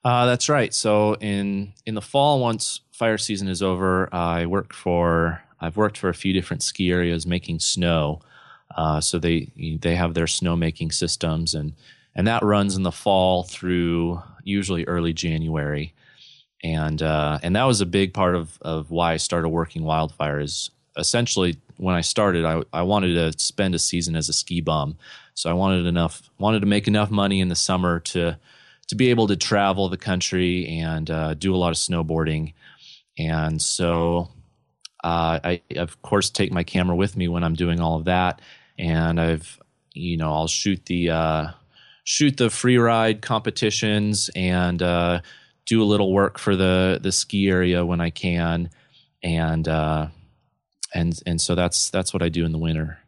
Uh, 0.04 0.26
that's 0.26 0.48
right. 0.48 0.72
So 0.74 1.14
in 1.14 1.72
in 1.86 1.94
the 1.94 2.02
fall, 2.02 2.40
once 2.40 2.80
fire 2.92 3.18
season 3.18 3.48
is 3.48 3.62
over, 3.62 4.12
I 4.14 4.46
work 4.46 4.72
for 4.72 5.42
I've 5.60 5.76
worked 5.76 5.98
for 5.98 6.08
a 6.08 6.14
few 6.14 6.32
different 6.32 6.62
ski 6.62 6.90
areas 6.90 7.26
making 7.26 7.60
snow. 7.60 8.20
Uh, 8.80 8.98
so 8.98 9.18
they 9.18 9.46
they 9.82 9.94
have 9.94 10.14
their 10.14 10.26
snow 10.26 10.56
making 10.56 10.90
systems, 10.90 11.52
and 11.54 11.74
and 12.16 12.26
that 12.26 12.42
runs 12.42 12.76
in 12.76 12.82
the 12.82 12.90
fall 12.90 13.42
through 13.42 14.22
usually 14.42 14.86
early 14.86 15.12
January. 15.12 15.92
And 16.64 17.02
uh, 17.02 17.38
and 17.42 17.54
that 17.56 17.64
was 17.64 17.82
a 17.82 17.86
big 17.86 18.14
part 18.14 18.34
of 18.34 18.58
of 18.62 18.90
why 18.90 19.12
I 19.12 19.18
started 19.18 19.50
working 19.50 19.84
wildfire. 19.84 20.40
Is 20.40 20.70
essentially 20.96 21.58
when 21.76 21.94
I 21.94 22.00
started, 22.00 22.46
I 22.46 22.62
I 22.72 22.80
wanted 22.80 23.14
to 23.16 23.38
spend 23.38 23.74
a 23.74 23.78
season 23.78 24.16
as 24.16 24.30
a 24.30 24.32
ski 24.32 24.62
bum, 24.62 24.96
so 25.34 25.50
I 25.50 25.52
wanted 25.52 25.84
enough 25.84 26.30
wanted 26.38 26.60
to 26.60 26.66
make 26.66 26.88
enough 26.88 27.10
money 27.10 27.40
in 27.40 27.48
the 27.48 27.56
summer 27.56 28.00
to 28.00 28.38
to 28.88 28.94
be 28.94 29.10
able 29.10 29.26
to 29.26 29.36
travel 29.36 29.90
the 29.90 29.98
country 29.98 30.66
and 30.80 31.10
uh, 31.10 31.34
do 31.34 31.54
a 31.54 31.58
lot 31.58 31.68
of 31.68 31.76
snowboarding, 31.76 32.54
and 33.18 33.60
so 33.60 34.30
uh, 35.04 35.38
I 35.44 35.60
of 35.76 36.00
course 36.00 36.30
take 36.30 36.50
my 36.50 36.64
camera 36.64 36.96
with 36.96 37.14
me 37.14 37.28
when 37.28 37.44
I'm 37.44 37.54
doing 37.54 37.78
all 37.78 37.98
of 37.98 38.06
that, 38.06 38.40
and 38.80 39.20
I've 39.20 39.60
you 39.92 40.16
know 40.16 40.32
I'll 40.32 40.48
shoot 40.48 40.86
the 40.86 41.10
uh, 41.10 41.46
shoot 42.04 42.36
the 42.38 42.50
free 42.50 42.78
ride 42.78 43.20
competitions 43.20 44.30
and 44.34 44.82
uh, 44.82 45.20
do 45.66 45.82
a 45.82 45.84
little 45.84 46.12
work 46.12 46.38
for 46.38 46.56
the 46.56 46.98
the 47.00 47.12
ski 47.12 47.48
area 47.48 47.84
when 47.84 48.00
I 48.00 48.10
can, 48.10 48.70
and 49.22 49.68
uh, 49.68 50.08
and 50.94 51.20
and 51.26 51.40
so 51.40 51.54
that's 51.54 51.90
that's 51.90 52.12
what 52.12 52.22
I 52.22 52.28
do 52.28 52.44
in 52.44 52.52
the 52.52 52.58
winter. 52.58 52.98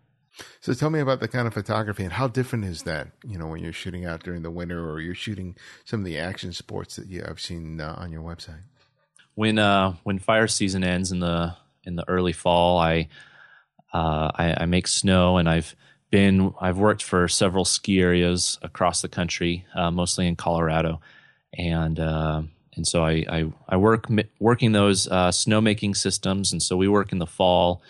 So 0.60 0.74
tell 0.74 0.90
me 0.90 1.00
about 1.00 1.20
the 1.20 1.28
kind 1.28 1.46
of 1.46 1.54
photography 1.54 2.04
and 2.04 2.12
how 2.12 2.28
different 2.28 2.64
is 2.64 2.82
that? 2.82 3.08
You 3.26 3.38
know, 3.38 3.46
when 3.46 3.62
you're 3.62 3.72
shooting 3.72 4.06
out 4.06 4.22
during 4.22 4.42
the 4.42 4.50
winter 4.50 4.88
or 4.88 5.00
you're 5.00 5.14
shooting 5.14 5.56
some 5.84 6.00
of 6.00 6.06
the 6.06 6.18
action 6.18 6.52
sports 6.52 6.96
that 6.96 7.08
you 7.08 7.22
have 7.22 7.40
seen 7.40 7.80
uh, 7.80 7.94
on 7.98 8.12
your 8.12 8.22
website. 8.22 8.62
When 9.34 9.58
uh, 9.58 9.96
when 10.02 10.18
fire 10.18 10.46
season 10.46 10.84
ends 10.84 11.10
in 11.10 11.20
the 11.20 11.56
in 11.84 11.96
the 11.96 12.08
early 12.08 12.32
fall, 12.32 12.78
I, 12.78 13.08
uh, 13.92 14.30
I 14.34 14.62
I, 14.62 14.66
make 14.66 14.86
snow 14.86 15.36
and 15.36 15.48
I've 15.48 15.76
been 16.10 16.54
I've 16.60 16.78
worked 16.78 17.02
for 17.02 17.28
several 17.28 17.64
ski 17.64 18.00
areas 18.00 18.58
across 18.62 19.02
the 19.02 19.08
country, 19.08 19.66
uh, 19.74 19.90
mostly 19.90 20.26
in 20.26 20.36
Colorado, 20.36 21.00
and 21.56 21.98
uh, 22.00 22.42
and 22.74 22.86
so 22.86 23.04
I, 23.04 23.24
I, 23.28 23.52
I 23.68 23.76
work 23.76 24.06
working 24.38 24.72
those 24.72 25.08
uh, 25.08 25.28
snowmaking 25.28 25.96
systems, 25.96 26.52
and 26.52 26.62
so 26.62 26.76
we 26.76 26.88
work 26.88 27.12
in 27.12 27.18
the 27.18 27.26
fall 27.26 27.82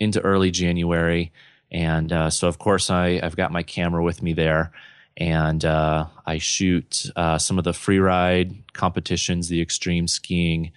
into 0.00 0.20
early 0.20 0.50
January, 0.50 1.32
and 1.70 2.12
uh, 2.12 2.30
so 2.30 2.48
of 2.48 2.58
course 2.58 2.90
I 2.90 3.20
I've 3.22 3.36
got 3.36 3.52
my 3.52 3.62
camera 3.62 4.02
with 4.02 4.22
me 4.22 4.32
there, 4.32 4.72
and 5.16 5.64
I 5.64 6.38
shoot 6.38 7.10
some 7.38 7.58
of 7.58 7.64
the 7.64 7.72
free 7.72 8.00
ride 8.00 8.72
competitions, 8.72 9.48
the 9.48 9.62
extreme 9.62 10.08
skiing, 10.08 10.72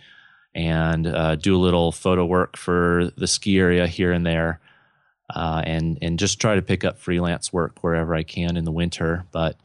and 0.53 1.07
uh, 1.07 1.35
do 1.35 1.55
a 1.55 1.59
little 1.59 1.91
photo 1.91 2.25
work 2.25 2.57
for 2.57 3.11
the 3.17 3.27
ski 3.27 3.57
area 3.59 3.87
here 3.87 4.11
and 4.11 4.25
there. 4.25 4.59
and 5.33 5.97
and 6.01 6.19
just 6.19 6.39
try 6.39 6.55
to 6.55 6.61
pick 6.61 6.83
up 6.83 6.99
freelance 6.99 7.53
work 7.53 7.83
wherever 7.83 8.13
I 8.13 8.23
can 8.23 8.57
in 8.57 8.65
the 8.65 8.71
winter, 8.71 9.25
but 9.31 9.55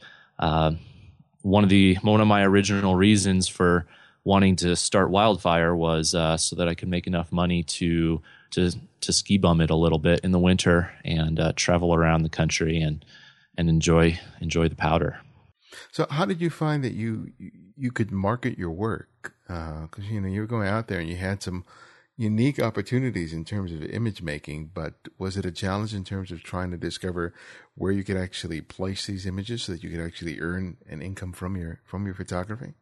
one 1.47 1.63
of 1.63 1.69
the 1.69 1.95
one 2.01 2.21
of 2.21 2.27
my 2.27 2.43
original 2.43 2.95
reasons 2.95 3.47
for 3.47 3.87
wanting 4.23 4.57
to 4.57 4.75
start 4.75 5.09
wildfire 5.09 5.73
was 5.73 6.13
uh, 6.13 6.35
so 6.35 6.57
that 6.57 6.67
I 6.67 6.75
could 6.75 6.89
make 6.89 7.07
enough 7.07 7.31
money 7.31 7.63
to 7.63 8.21
to 8.51 8.71
to 9.01 9.13
ski 9.13 9.37
bum 9.37 9.61
it 9.61 9.69
a 9.69 9.75
little 9.75 9.99
bit 9.99 10.19
in 10.21 10.31
the 10.31 10.39
winter 10.39 10.91
and 11.05 11.39
uh, 11.39 11.53
travel 11.55 11.93
around 11.93 12.23
the 12.23 12.29
country 12.29 12.81
and 12.81 13.05
and 13.57 13.69
enjoy 13.69 14.19
enjoy 14.41 14.67
the 14.67 14.75
powder. 14.75 15.19
So, 15.91 16.05
how 16.09 16.25
did 16.25 16.41
you 16.41 16.49
find 16.49 16.83
that 16.83 16.93
you 16.93 17.31
you 17.77 17.91
could 17.91 18.11
market 18.11 18.57
your 18.57 18.71
work? 18.71 19.07
Because 19.47 20.03
uh, 20.05 20.07
you 20.09 20.21
know 20.21 20.27
you 20.27 20.41
were 20.41 20.47
going 20.47 20.67
out 20.67 20.87
there 20.87 20.99
and 20.99 21.09
you 21.09 21.15
had 21.15 21.41
some 21.41 21.65
unique 22.17 22.59
opportunities 22.59 23.31
in 23.31 23.45
terms 23.45 23.71
of 23.71 23.83
image 23.83 24.21
making, 24.21 24.71
but 24.73 24.95
was 25.19 25.37
it 25.37 25.45
a 25.45 25.51
challenge 25.51 25.93
in 25.93 26.03
terms 26.03 26.31
of 26.31 26.41
trying 26.41 26.71
to 26.71 26.77
discover 26.77 27.33
where 27.75 27.91
you 27.91 28.03
could 28.03 28.17
actually 28.17 28.59
place 28.59 29.05
these 29.05 29.25
images 29.27 29.63
so 29.63 29.71
that 29.71 29.83
you 29.83 29.89
could 29.89 30.01
actually 30.01 30.39
earn 30.41 30.77
an 30.89 31.01
income 31.01 31.31
from 31.31 31.55
your 31.55 31.79
from 31.85 32.05
your 32.05 32.15
photography? 32.15 32.73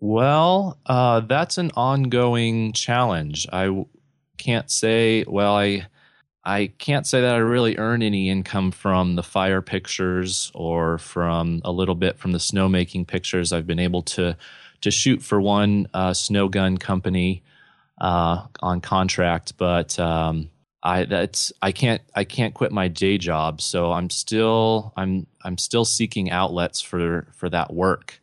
Well, 0.00 0.78
uh, 0.86 1.20
that's 1.20 1.58
an 1.58 1.70
ongoing 1.76 2.72
challenge. 2.72 3.46
I 3.52 3.84
can't 4.38 4.70
say. 4.70 5.24
Well, 5.28 5.54
I 5.54 5.86
I 6.44 6.72
can't 6.78 7.06
say 7.06 7.20
that 7.20 7.34
I 7.34 7.38
really 7.38 7.78
earn 7.78 8.02
any 8.02 8.28
income 8.28 8.70
from 8.70 9.14
the 9.14 9.22
fire 9.22 9.62
pictures 9.62 10.50
or 10.54 10.98
from 10.98 11.60
a 11.64 11.72
little 11.72 11.94
bit 11.94 12.18
from 12.18 12.32
the 12.32 12.38
snowmaking 12.38 13.06
pictures. 13.06 13.52
I've 13.52 13.66
been 13.66 13.78
able 13.78 14.02
to 14.02 14.36
to 14.84 14.90
shoot 14.90 15.22
for 15.22 15.40
one 15.40 15.88
uh, 15.92 16.14
snow 16.14 16.48
gun 16.48 16.78
company 16.78 17.42
uh, 18.00 18.46
on 18.60 18.80
contract, 18.80 19.56
but 19.56 19.98
um, 19.98 20.50
I 20.82 21.04
that's 21.04 21.52
I 21.62 21.72
can't 21.72 22.02
I 22.14 22.24
can't 22.24 22.54
quit 22.54 22.70
my 22.70 22.88
day 22.88 23.18
job, 23.18 23.60
so 23.60 23.92
I'm 23.92 24.10
still 24.10 24.92
I'm 24.96 25.26
I'm 25.42 25.58
still 25.58 25.84
seeking 25.84 26.30
outlets 26.30 26.80
for 26.80 27.26
for 27.34 27.48
that 27.48 27.72
work. 27.72 28.20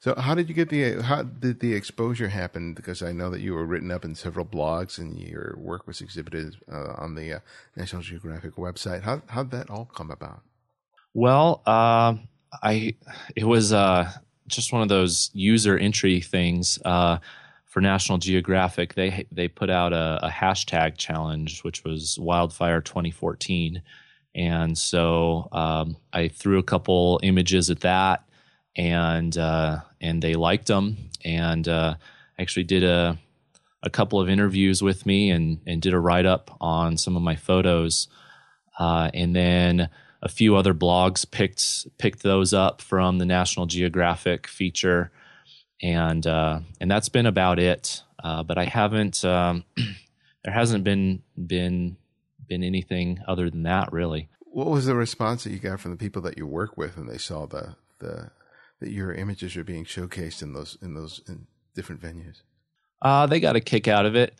So, 0.00 0.14
how 0.14 0.34
did 0.34 0.48
you 0.48 0.54
get 0.54 0.68
the 0.68 1.02
how 1.02 1.22
did 1.22 1.60
the 1.60 1.74
exposure 1.74 2.28
happen? 2.28 2.74
Because 2.74 3.02
I 3.02 3.12
know 3.12 3.30
that 3.30 3.40
you 3.40 3.54
were 3.54 3.66
written 3.66 3.90
up 3.90 4.04
in 4.04 4.14
several 4.14 4.46
blogs, 4.46 4.98
and 4.98 5.18
your 5.18 5.56
work 5.58 5.86
was 5.86 6.00
exhibited 6.00 6.56
uh, 6.70 6.94
on 6.96 7.16
the 7.16 7.34
uh, 7.34 7.38
National 7.76 8.02
Geographic 8.02 8.54
website. 8.54 9.02
How 9.02 9.22
how 9.26 9.42
did 9.42 9.52
that 9.52 9.70
all 9.70 9.86
come 9.86 10.10
about? 10.10 10.42
Well, 11.14 11.62
uh, 11.66 12.14
I 12.62 12.94
it 13.34 13.44
was 13.44 13.72
uh, 13.72 14.12
just 14.48 14.72
one 14.72 14.82
of 14.82 14.88
those 14.88 15.30
user 15.32 15.78
entry 15.78 16.20
things 16.20 16.78
uh, 16.84 17.18
for 17.66 17.80
National 17.80 18.18
Geographic. 18.18 18.94
They 18.94 19.26
they 19.30 19.48
put 19.48 19.70
out 19.70 19.92
a, 19.92 20.20
a 20.22 20.30
hashtag 20.30 20.96
challenge, 20.96 21.62
which 21.62 21.84
was 21.84 22.18
Wildfire 22.18 22.80
2014, 22.80 23.82
and 24.34 24.76
so 24.76 25.48
um, 25.52 25.96
I 26.12 26.28
threw 26.28 26.58
a 26.58 26.62
couple 26.62 27.20
images 27.22 27.70
at 27.70 27.80
that 27.80 28.24
and 28.78 29.36
uh, 29.36 29.80
and 30.00 30.22
they 30.22 30.34
liked 30.34 30.68
them 30.68 30.96
and 31.24 31.68
uh, 31.68 31.94
actually 32.38 32.64
did 32.64 32.84
a 32.84 33.18
a 33.82 33.90
couple 33.90 34.20
of 34.20 34.28
interviews 34.28 34.82
with 34.82 35.04
me 35.04 35.30
and 35.30 35.60
and 35.66 35.82
did 35.82 35.92
a 35.92 36.00
write 36.00 36.26
up 36.26 36.56
on 36.60 36.96
some 36.96 37.16
of 37.16 37.22
my 37.22 37.36
photos 37.36 38.08
uh, 38.78 39.10
and 39.12 39.34
then 39.34 39.90
a 40.22 40.28
few 40.28 40.56
other 40.56 40.74
blogs 40.74 41.28
picked 41.30 41.86
picked 41.98 42.22
those 42.22 42.52
up 42.52 42.80
from 42.80 43.18
the 43.18 43.26
National 43.26 43.66
Geographic 43.66 44.46
feature 44.46 45.10
and 45.82 46.26
uh, 46.26 46.60
and 46.80 46.90
that's 46.90 47.08
been 47.08 47.26
about 47.26 47.58
it 47.58 48.02
uh, 48.22 48.42
but 48.42 48.58
I 48.58 48.64
haven't 48.64 49.24
um, 49.24 49.64
there 50.44 50.54
hasn't 50.54 50.84
been 50.84 51.22
been 51.36 51.96
been 52.46 52.62
anything 52.62 53.20
other 53.28 53.50
than 53.50 53.64
that 53.64 53.92
really 53.92 54.28
what 54.50 54.68
was 54.68 54.86
the 54.86 54.94
response 54.94 55.44
that 55.44 55.52
you 55.52 55.58
got 55.58 55.80
from 55.80 55.92
the 55.92 55.96
people 55.96 56.22
that 56.22 56.38
you 56.38 56.46
work 56.46 56.76
with 56.76 56.96
when 56.96 57.06
they 57.06 57.18
saw 57.18 57.46
the 57.46 57.76
the 57.98 58.30
that 58.80 58.90
your 58.90 59.12
images 59.12 59.56
are 59.56 59.64
being 59.64 59.84
showcased 59.84 60.42
in 60.42 60.52
those 60.52 60.78
in 60.80 60.94
those 60.94 61.20
in 61.28 61.46
different 61.74 62.00
venues? 62.00 62.42
Uh, 63.00 63.26
they 63.26 63.40
got 63.40 63.56
a 63.56 63.60
kick 63.60 63.86
out 63.86 64.06
of 64.06 64.16
it. 64.16 64.34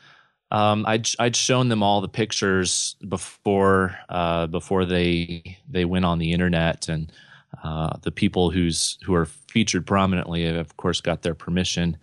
Um, 0.51 0.87
I'd 0.87 1.09
I'd 1.19 1.37
shown 1.37 1.69
them 1.69 1.83
all 1.83 2.01
the 2.01 2.09
pictures 2.09 2.97
before 3.07 3.99
uh, 4.09 4.47
before 4.47 4.85
they 4.85 5.59
they 5.69 5.85
went 5.85 6.05
on 6.05 6.19
the 6.19 6.33
internet, 6.33 6.89
and 6.89 7.13
uh, 7.63 7.97
the 8.03 8.11
people 8.11 8.51
who's 8.51 8.99
who 9.05 9.15
are 9.15 9.27
featured 9.27 9.87
prominently 9.87 10.45
have 10.45 10.57
of 10.57 10.77
course 10.77 11.01
got 11.01 11.23
their 11.23 11.35
permission, 11.35 11.99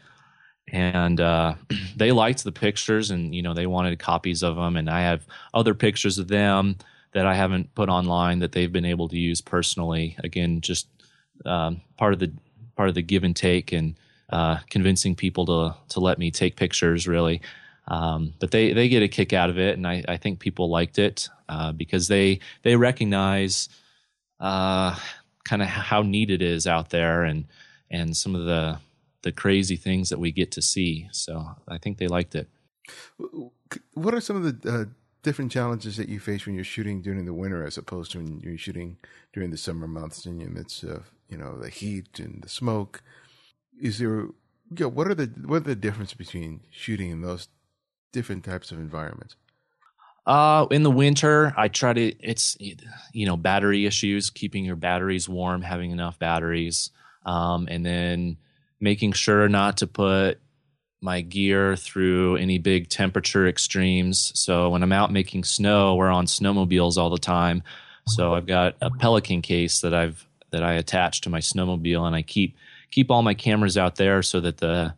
and 0.72 1.20
uh, 1.20 1.56
they 1.96 2.12
liked 2.12 2.44
the 2.44 2.52
pictures, 2.52 3.10
and 3.10 3.34
you 3.34 3.42
know 3.42 3.54
they 3.54 3.66
wanted 3.66 3.98
copies 3.98 4.44
of 4.44 4.56
them, 4.56 4.78
and 4.78 4.90
I 4.90 5.02
have 5.02 5.26
other 5.54 5.74
pictures 5.74 6.20
of 6.20 6.28
them 6.28 6.78
that 7.14 7.26
I 7.26 7.34
haven't 7.34 7.74
put 7.76 7.90
online 7.90 8.40
that 8.40 8.52
they've 8.52 8.72
been 8.72 8.86
able 8.86 9.08
to 9.10 9.18
use 9.18 9.42
personally. 9.42 10.18
Again, 10.24 10.62
just 10.62 10.88
um, 11.46 11.82
part 11.98 12.14
of 12.14 12.20
the 12.20 12.32
part 12.76 12.90
of 12.90 12.96
the 12.96 13.02
give 13.02 13.24
and 13.24 13.36
take 13.36 13.72
and 13.72 13.96
uh, 14.30 14.60
convincing 14.70 15.16
people 15.16 15.46
to 15.48 15.76
to 15.90 16.00
let 16.00 16.20
me 16.20 16.30
take 16.30 16.58
pictures 16.58 17.08
really. 17.08 17.42
Um, 17.88 18.34
but 18.40 18.52
they 18.52 18.74
they 18.74 18.90
get 18.90 19.04
a 19.04 19.08
kick 19.08 19.34
out 19.34 19.50
of 19.50 19.60
it, 19.60 19.78
and 19.78 19.88
I, 19.88 20.04
I 20.08 20.18
think 20.18 20.40
people 20.40 20.70
liked 20.70 20.98
it 20.98 21.30
uh, 21.48 21.72
because 21.72 22.08
they 22.08 22.40
they 22.64 22.76
recognize 22.76 23.70
uh, 24.40 24.98
kind 25.44 25.62
of 25.62 25.68
how 25.68 26.02
neat 26.02 26.32
it 26.32 26.42
is 26.42 26.66
out 26.68 26.90
there 26.90 27.24
and 27.24 27.46
and 27.92 28.18
some 28.18 28.36
of 28.36 28.46
the 28.46 28.80
the 29.22 29.32
crazy 29.32 29.76
things 29.76 30.10
that 30.10 30.20
we 30.20 30.32
get 30.32 30.52
to 30.52 30.62
see. 30.62 31.10
So 31.12 31.46
I 31.68 31.78
think 31.78 31.98
they 31.98 32.08
liked 32.08 32.36
it. 32.36 32.48
What 33.94 34.14
are 34.14 34.22
some 34.22 34.38
of 34.38 34.62
the 34.62 34.72
uh, 34.72 34.86
different 35.24 35.52
challenges 35.52 35.98
that 35.98 36.10
you 36.10 36.20
face 36.20 36.46
when 36.46 36.54
you're 36.54 36.64
shooting 36.64 37.02
during 37.02 37.26
the 37.26 37.34
winter 37.34 37.66
as 37.66 37.78
opposed 37.78 38.12
to 38.12 38.20
when 38.20 38.40
you're 38.42 38.58
shooting 38.58 38.98
during 39.34 39.50
the 39.50 39.58
summer 39.58 39.88
months 39.88 40.26
in 40.26 40.38
the 40.38 40.46
midst 40.46 40.84
of 40.84 41.12
you 41.28 41.38
know 41.38 41.58
the 41.58 41.70
heat 41.70 42.20
and 42.20 42.44
the 42.44 42.50
smoke 42.50 43.02
is 43.82 43.98
there 43.98 44.28
you 44.70 44.86
know, 44.86 44.88
what 44.88 45.08
are 45.08 45.16
the 45.16 45.26
what 45.46 45.58
are 45.58 45.60
the 45.62 45.76
difference 45.76 46.14
between 46.14 46.62
shooting 46.70 47.10
in 47.10 47.22
those 47.22 47.48
different 48.12 48.44
types 48.44 48.72
of 48.72 48.80
environments 48.80 49.36
uh 50.26 50.66
in 50.72 50.84
the 50.84 50.92
winter 50.92 51.54
i 51.58 51.68
try 51.68 51.94
to 51.94 52.14
it's 52.20 52.58
you 52.60 53.26
know 53.26 53.38
battery 53.38 53.86
issues 53.86 54.30
keeping 54.30 54.66
your 54.66 54.76
batteries 54.76 55.30
warm 55.30 55.62
having 55.62 55.92
enough 55.92 56.18
batteries 56.18 56.90
um 57.26 57.68
and 57.70 57.86
then 57.86 58.38
making 58.80 59.12
sure 59.12 59.48
not 59.48 59.78
to 59.78 59.88
put 59.88 60.40
my 61.06 61.22
gear 61.22 61.76
through 61.76 62.36
any 62.38 62.58
big 62.58 62.90
temperature 62.90 63.48
extremes. 63.48 64.32
So 64.36 64.70
when 64.70 64.84
I'm 64.84 64.92
out 64.92 65.12
making 65.12 65.44
snow, 65.44 65.96
we're 65.96 66.10
on 66.10 66.26
snowmobiles 66.26 66.98
all 66.98 67.12
the 67.12 67.18
time. 67.18 67.64
So 68.08 68.34
I've 68.34 68.48
got 68.48 68.76
a 68.82 68.90
Pelican 68.90 69.42
case 69.42 69.82
that 69.82 69.94
I've 69.94 70.28
that 70.52 70.64
I 70.64 70.74
attach 70.74 71.22
to 71.22 71.30
my 71.30 71.40
snowmobile, 71.40 72.06
and 72.06 72.16
I 72.16 72.22
keep 72.22 72.56
keep 72.92 73.10
all 73.10 73.22
my 73.22 73.34
cameras 73.34 73.78
out 73.78 73.96
there 73.96 74.22
so 74.22 74.40
that 74.42 74.58
the 74.58 74.94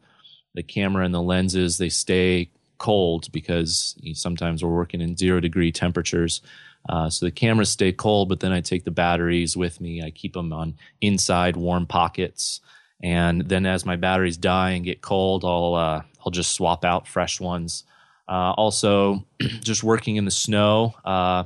the 0.55 0.63
camera 0.63 1.05
and 1.05 1.13
the 1.13 1.21
lenses 1.21 1.77
they 1.77 1.89
stay 1.89 2.49
cold 2.77 3.31
because 3.31 3.95
sometimes 4.13 4.63
we're 4.63 4.75
working 4.75 5.01
in 5.01 5.17
zero 5.17 5.39
degree 5.39 5.71
temperatures. 5.71 6.41
Uh, 6.87 7.09
so 7.09 7.25
the 7.25 7.31
cameras 7.31 7.69
stay 7.69 7.91
cold, 7.91 8.29
but 8.29 8.39
then 8.39 8.51
I 8.51 8.61
take 8.61 8.85
the 8.85 8.91
batteries 8.91 9.57
with 9.57 9.81
me. 9.81 10.01
I 10.01 10.11
keep 10.11 10.33
them 10.33 10.53
on 10.53 10.75
inside 11.01 11.57
warm 11.57 11.85
pockets 11.85 12.61
and 13.01 13.41
then 13.41 13.65
as 13.65 13.85
my 13.85 13.95
batteries 13.95 14.37
die 14.37 14.71
and 14.71 14.83
get 14.83 15.01
cold, 15.01 15.45
I'll 15.45 15.75
uh, 15.75 16.01
I'll 16.25 16.31
just 16.31 16.53
swap 16.53 16.83
out 16.83 17.07
fresh 17.07 17.39
ones. 17.39 17.83
Uh, 18.27 18.53
also, 18.57 19.23
just 19.61 19.83
working 19.83 20.15
in 20.15 20.25
the 20.25 20.31
snow, 20.31 20.95
uh, 21.05 21.43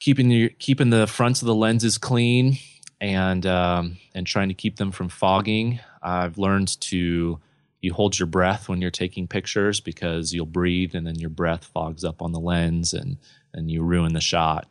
keeping 0.00 0.28
the 0.28 0.48
keeping 0.58 0.90
the 0.90 1.06
fronts 1.06 1.42
of 1.42 1.46
the 1.46 1.54
lenses 1.54 1.98
clean, 1.98 2.58
and 3.00 3.46
um, 3.46 3.98
and 4.14 4.26
trying 4.26 4.48
to 4.48 4.54
keep 4.54 4.76
them 4.76 4.90
from 4.90 5.08
fogging. 5.08 5.78
I've 6.02 6.38
learned 6.38 6.80
to 6.82 7.38
you 7.80 7.94
hold 7.94 8.18
your 8.18 8.26
breath 8.26 8.68
when 8.68 8.80
you're 8.80 8.90
taking 8.90 9.26
pictures 9.26 9.80
because 9.80 10.32
you'll 10.32 10.46
breathe 10.46 10.94
and 10.94 11.06
then 11.06 11.16
your 11.16 11.30
breath 11.30 11.64
fogs 11.64 12.04
up 12.04 12.20
on 12.20 12.32
the 12.32 12.40
lens 12.40 12.92
and 12.92 13.18
and 13.52 13.70
you 13.70 13.82
ruin 13.82 14.12
the 14.12 14.20
shot. 14.20 14.68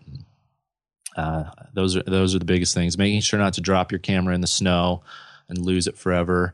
Uh, 1.17 1.45
those 1.73 1.95
are 1.95 2.03
those 2.03 2.35
are 2.35 2.39
the 2.39 2.45
biggest 2.45 2.73
things. 2.73 2.97
Making 2.97 3.21
sure 3.21 3.39
not 3.39 3.53
to 3.53 3.61
drop 3.61 3.91
your 3.91 3.99
camera 3.99 4.35
in 4.35 4.41
the 4.41 4.47
snow 4.47 5.03
and 5.47 5.57
lose 5.57 5.87
it 5.87 5.97
forever. 5.97 6.53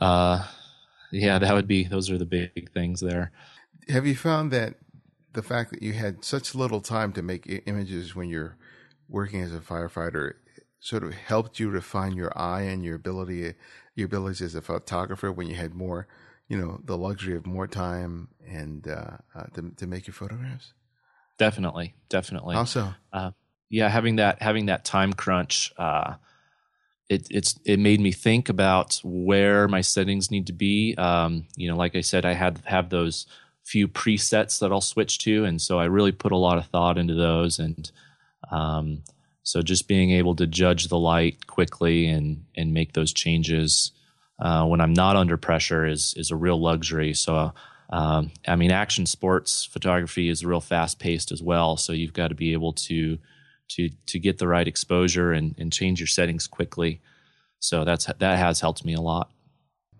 Uh, 0.00 0.44
yeah, 1.12 1.38
that 1.38 1.54
would 1.54 1.68
be 1.68 1.84
those 1.84 2.10
are 2.10 2.18
the 2.18 2.26
big 2.26 2.70
things 2.72 3.00
there. 3.00 3.30
Have 3.88 4.06
you 4.06 4.16
found 4.16 4.50
that 4.50 4.74
the 5.32 5.42
fact 5.42 5.70
that 5.70 5.82
you 5.82 5.92
had 5.92 6.24
such 6.24 6.54
little 6.54 6.80
time 6.80 7.12
to 7.12 7.22
make 7.22 7.62
images 7.66 8.16
when 8.16 8.28
you're 8.28 8.56
working 9.08 9.42
as 9.42 9.54
a 9.54 9.60
firefighter 9.60 10.34
sort 10.80 11.04
of 11.04 11.14
helped 11.14 11.60
you 11.60 11.68
refine 11.68 12.16
your 12.16 12.36
eye 12.36 12.62
and 12.62 12.84
your 12.84 12.96
ability 12.96 13.54
your 13.96 14.06
abilities 14.06 14.42
as 14.42 14.54
a 14.54 14.62
photographer 14.62 15.32
when 15.32 15.48
you 15.48 15.56
had 15.56 15.74
more 15.74 16.06
you 16.48 16.56
know 16.56 16.80
the 16.84 16.96
luxury 16.96 17.36
of 17.36 17.44
more 17.44 17.66
time 17.66 18.28
and 18.46 18.86
uh, 18.86 19.16
uh, 19.34 19.44
to, 19.54 19.72
to 19.76 19.86
make 19.86 20.06
your 20.06 20.14
photographs 20.14 20.72
definitely 21.38 21.94
definitely 22.08 22.54
also 22.54 22.94
uh, 23.12 23.32
yeah 23.68 23.88
having 23.88 24.16
that 24.16 24.40
having 24.40 24.66
that 24.66 24.84
time 24.84 25.12
crunch 25.12 25.72
uh, 25.76 26.14
it 27.08 27.26
it's 27.30 27.58
it 27.64 27.78
made 27.78 28.00
me 28.00 28.12
think 28.12 28.48
about 28.48 29.00
where 29.04 29.68
my 29.68 29.80
settings 29.80 30.30
need 30.30 30.46
to 30.48 30.52
be. 30.52 30.94
Um, 30.96 31.46
you 31.56 31.68
know, 31.68 31.76
like 31.76 31.94
I 31.94 32.00
said, 32.00 32.24
I 32.24 32.32
had 32.32 32.60
have 32.64 32.90
those 32.90 33.26
few 33.64 33.88
presets 33.88 34.58
that 34.60 34.72
I'll 34.72 34.80
switch 34.80 35.18
to, 35.20 35.44
and 35.44 35.60
so 35.60 35.78
I 35.78 35.84
really 35.84 36.12
put 36.12 36.32
a 36.32 36.36
lot 36.36 36.58
of 36.58 36.66
thought 36.66 36.98
into 36.98 37.14
those. 37.14 37.58
And 37.58 37.90
um, 38.50 39.02
so, 39.46 39.62
just 39.62 39.86
being 39.86 40.10
able 40.10 40.34
to 40.34 40.46
judge 40.48 40.88
the 40.88 40.98
light 40.98 41.46
quickly 41.46 42.08
and 42.08 42.46
and 42.56 42.74
make 42.74 42.94
those 42.94 43.12
changes 43.12 43.92
uh, 44.40 44.66
when 44.66 44.80
I'm 44.80 44.92
not 44.92 45.14
under 45.14 45.36
pressure 45.36 45.86
is 45.86 46.14
is 46.16 46.32
a 46.32 46.36
real 46.36 46.60
luxury. 46.60 47.14
So, 47.14 47.54
um, 47.90 48.32
I 48.48 48.56
mean, 48.56 48.72
action 48.72 49.06
sports 49.06 49.64
photography 49.64 50.28
is 50.28 50.44
real 50.44 50.60
fast 50.60 50.98
paced 50.98 51.30
as 51.30 51.44
well. 51.44 51.76
So 51.76 51.92
you've 51.92 52.12
got 52.12 52.28
to 52.28 52.34
be 52.34 52.54
able 52.54 52.72
to 52.72 53.18
to 53.68 53.88
to 54.06 54.18
get 54.18 54.38
the 54.38 54.48
right 54.48 54.66
exposure 54.66 55.30
and, 55.30 55.54
and 55.58 55.72
change 55.72 56.00
your 56.00 56.08
settings 56.08 56.48
quickly. 56.48 57.00
So 57.60 57.84
that's 57.84 58.06
that 58.06 58.38
has 58.38 58.60
helped 58.60 58.84
me 58.84 58.94
a 58.94 59.00
lot. 59.00 59.30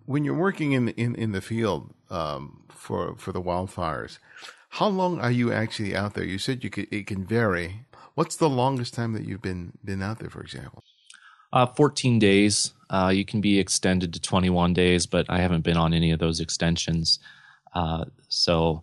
When 0.05 0.25
you're 0.25 0.35
working 0.35 0.73
in 0.73 0.89
in 0.89 1.15
in 1.15 1.31
the 1.31 1.41
field 1.41 1.93
um, 2.09 2.65
for 2.67 3.15
for 3.15 3.31
the 3.31 3.41
wildfires, 3.41 4.19
how 4.71 4.87
long 4.87 5.21
are 5.21 5.31
you 5.31 5.53
actually 5.53 5.95
out 5.95 6.15
there? 6.15 6.25
You 6.25 6.37
said 6.37 6.65
you 6.65 6.69
could 6.69 6.89
it 6.91 7.07
can 7.07 7.25
vary. 7.25 7.85
What's 8.17 8.37
the 8.37 8.49
longest 8.49 8.95
time 8.95 9.13
that 9.13 9.25
you've 9.25 9.43
been 9.43 9.73
been 9.85 10.01
out 10.01 10.17
there, 10.17 10.31
for 10.31 10.41
example? 10.41 10.83
Uh, 11.53 11.67
14 11.67 12.17
days. 12.17 12.73
Uh, 12.89 13.11
you 13.13 13.23
can 13.23 13.41
be 13.41 13.59
extended 13.59 14.11
to 14.11 14.19
21 14.19 14.73
days, 14.73 15.05
but 15.05 15.27
I 15.29 15.37
haven't 15.37 15.61
been 15.61 15.77
on 15.77 15.93
any 15.93 16.09
of 16.09 16.17
those 16.17 16.39
extensions. 16.39 17.19
Uh, 17.75 18.05
so 18.27 18.81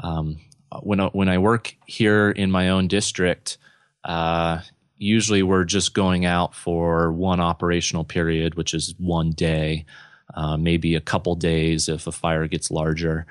um, 0.00 0.40
when 0.82 0.98
I, 0.98 1.06
when 1.06 1.28
I 1.28 1.38
work 1.38 1.76
here 1.86 2.32
in 2.32 2.50
my 2.50 2.70
own 2.70 2.88
district, 2.88 3.58
uh, 4.02 4.58
usually 4.98 5.44
we're 5.44 5.62
just 5.62 5.94
going 5.94 6.24
out 6.24 6.52
for 6.52 7.12
one 7.12 7.38
operational 7.38 8.02
period, 8.02 8.56
which 8.56 8.74
is 8.74 8.96
one 8.98 9.30
day, 9.30 9.86
uh, 10.34 10.56
maybe 10.56 10.96
a 10.96 11.00
couple 11.00 11.36
days 11.36 11.88
if 11.88 12.08
a 12.08 12.12
fire 12.12 12.48
gets 12.48 12.72
larger. 12.72 13.24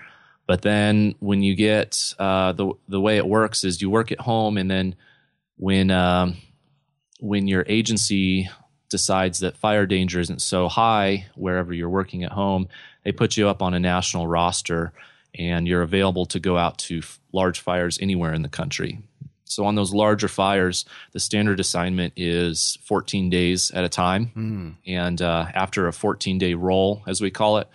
But 0.47 0.61
then 0.61 1.15
when 1.19 1.43
you 1.43 1.53
get 1.53 2.13
uh, 2.17 2.53
the 2.53 2.71
the 2.87 3.01
way 3.01 3.17
it 3.17 3.27
works 3.27 3.65
is 3.65 3.81
you 3.81 3.89
work 3.89 4.09
at 4.13 4.21
home, 4.21 4.57
and 4.57 4.71
then 4.71 4.95
when 5.63 5.91
um, 5.91 6.35
when 7.21 7.47
your 7.47 7.63
agency 7.69 8.49
decides 8.89 9.39
that 9.39 9.55
fire 9.55 9.85
danger 9.85 10.19
isn't 10.19 10.41
so 10.41 10.67
high 10.67 11.25
wherever 11.35 11.73
you're 11.73 11.87
working 11.87 12.25
at 12.25 12.33
home, 12.33 12.67
they 13.05 13.13
put 13.13 13.37
you 13.37 13.47
up 13.47 13.61
on 13.61 13.73
a 13.73 13.79
national 13.79 14.27
roster 14.27 14.91
and 15.33 15.65
you're 15.65 15.81
available 15.81 16.25
to 16.25 16.37
go 16.37 16.57
out 16.57 16.77
to 16.77 16.97
f- 16.97 17.17
large 17.31 17.61
fires 17.61 17.97
anywhere 18.01 18.33
in 18.33 18.41
the 18.41 18.49
country. 18.49 18.99
So 19.45 19.63
on 19.63 19.75
those 19.75 19.93
larger 19.93 20.27
fires, 20.27 20.83
the 21.13 21.21
standard 21.21 21.61
assignment 21.61 22.11
is 22.17 22.77
14 22.83 23.29
days 23.29 23.71
at 23.71 23.85
a 23.85 23.89
time. 23.89 24.31
Mm. 24.35 24.75
And 24.85 25.21
uh, 25.21 25.45
after 25.53 25.87
a 25.87 25.93
14 25.93 26.39
day 26.39 26.55
roll, 26.55 27.03
as 27.07 27.21
we 27.21 27.31
call 27.31 27.59
it, 27.59 27.69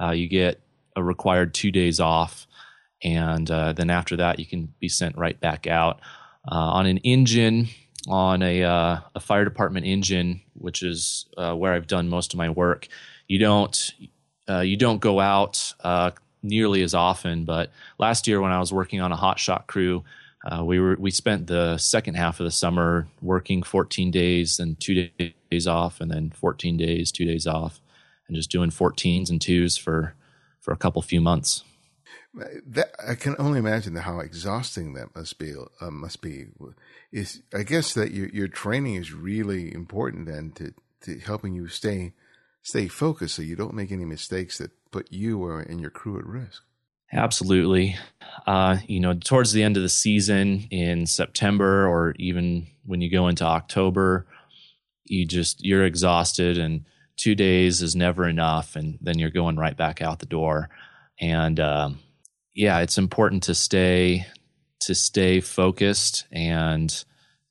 uh, 0.00 0.12
you 0.12 0.26
get 0.26 0.58
a 0.96 1.02
required 1.02 1.52
two 1.52 1.70
days 1.70 2.00
off. 2.00 2.46
And 3.02 3.50
uh, 3.50 3.74
then 3.74 3.90
after 3.90 4.16
that, 4.16 4.38
you 4.38 4.46
can 4.46 4.72
be 4.80 4.88
sent 4.88 5.18
right 5.18 5.38
back 5.38 5.66
out. 5.66 6.00
Uh, 6.50 6.54
on 6.54 6.86
an 6.86 6.98
engine, 6.98 7.68
on 8.08 8.42
a, 8.42 8.62
uh, 8.62 9.00
a 9.14 9.20
fire 9.20 9.44
department 9.44 9.86
engine, 9.86 10.40
which 10.54 10.82
is 10.82 11.26
uh, 11.36 11.54
where 11.54 11.72
I've 11.72 11.86
done 11.86 12.08
most 12.08 12.32
of 12.32 12.38
my 12.38 12.50
work. 12.50 12.88
You 13.26 13.38
don't 13.38 13.94
uh, 14.48 14.60
you 14.60 14.76
don't 14.76 15.00
go 15.00 15.20
out 15.20 15.72
uh, 15.80 16.12
nearly 16.42 16.82
as 16.82 16.94
often. 16.94 17.44
But 17.44 17.70
last 17.98 18.26
year, 18.26 18.40
when 18.40 18.52
I 18.52 18.60
was 18.60 18.72
working 18.72 19.00
on 19.00 19.12
a 19.12 19.16
hot 19.16 19.38
shot 19.38 19.66
crew, 19.66 20.04
uh, 20.44 20.64
we 20.64 20.78
were 20.78 20.96
we 20.98 21.10
spent 21.10 21.46
the 21.46 21.76
second 21.78 22.14
half 22.14 22.38
of 22.40 22.44
the 22.44 22.50
summer 22.50 23.08
working 23.20 23.62
14 23.62 24.10
days 24.10 24.58
and 24.58 24.78
two 24.78 25.08
days 25.50 25.66
off, 25.66 26.00
and 26.00 26.10
then 26.10 26.30
14 26.30 26.76
days, 26.76 27.10
two 27.10 27.24
days 27.24 27.46
off, 27.46 27.80
and 28.28 28.36
just 28.36 28.50
doing 28.50 28.70
14s 28.70 29.30
and 29.30 29.40
twos 29.40 29.76
for 29.76 30.14
for 30.60 30.72
a 30.72 30.76
couple 30.76 31.02
few 31.02 31.20
months. 31.20 31.64
That, 32.36 32.94
I 33.06 33.14
can 33.14 33.34
only 33.38 33.58
imagine 33.58 33.96
how 33.96 34.20
exhausting 34.20 34.92
that 34.94 35.16
must 35.16 35.38
be. 35.38 35.54
Uh, 35.80 35.90
must 35.90 36.20
be. 36.20 36.46
Is 37.10 37.42
I 37.54 37.62
guess 37.62 37.94
that 37.94 38.12
your 38.12 38.28
your 38.28 38.48
training 38.48 38.96
is 38.96 39.12
really 39.12 39.72
important 39.72 40.26
then 40.26 40.52
to 40.56 40.74
to 41.02 41.18
helping 41.18 41.54
you 41.54 41.68
stay 41.68 42.12
stay 42.62 42.88
focused 42.88 43.36
so 43.36 43.42
you 43.42 43.56
don't 43.56 43.74
make 43.74 43.90
any 43.90 44.04
mistakes 44.04 44.58
that 44.58 44.70
put 44.90 45.10
you 45.10 45.42
or 45.42 45.60
and 45.60 45.80
your 45.80 45.90
crew 45.90 46.18
at 46.18 46.26
risk. 46.26 46.62
Absolutely. 47.12 47.96
Uh, 48.46 48.78
you 48.86 49.00
know, 49.00 49.14
towards 49.14 49.52
the 49.52 49.62
end 49.62 49.76
of 49.76 49.82
the 49.82 49.88
season 49.88 50.66
in 50.70 51.06
September 51.06 51.86
or 51.86 52.14
even 52.18 52.66
when 52.84 53.00
you 53.00 53.10
go 53.10 53.28
into 53.28 53.44
October, 53.44 54.26
you 55.04 55.24
just 55.24 55.64
you're 55.64 55.84
exhausted 55.84 56.58
and 56.58 56.84
two 57.16 57.34
days 57.34 57.80
is 57.80 57.96
never 57.96 58.28
enough 58.28 58.76
and 58.76 58.98
then 59.00 59.18
you're 59.18 59.30
going 59.30 59.56
right 59.56 59.76
back 59.76 60.02
out 60.02 60.18
the 60.18 60.26
door 60.26 60.68
and 61.20 61.60
um, 61.60 61.98
yeah, 62.56 62.80
it's 62.80 62.96
important 62.98 63.44
to 63.44 63.54
stay 63.54 64.26
to 64.80 64.94
stay 64.94 65.40
focused 65.40 66.26
and 66.32 67.04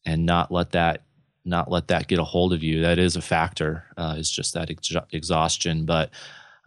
and 0.04 0.26
not 0.26 0.52
let 0.52 0.72
that 0.72 1.04
not 1.46 1.70
let 1.70 1.88
that 1.90 2.08
get 2.08 2.20
a 2.20 2.24
hold 2.24 2.54
of 2.54 2.64
you. 2.64 2.82
That 2.82 2.98
is 2.98 3.16
a 3.16 3.22
factor. 3.22 3.86
Uh, 3.96 4.16
it's 4.18 4.32
just 4.32 4.56
that 4.56 4.72
ex- 4.72 4.92
exhaustion, 5.12 5.86
but 5.86 6.10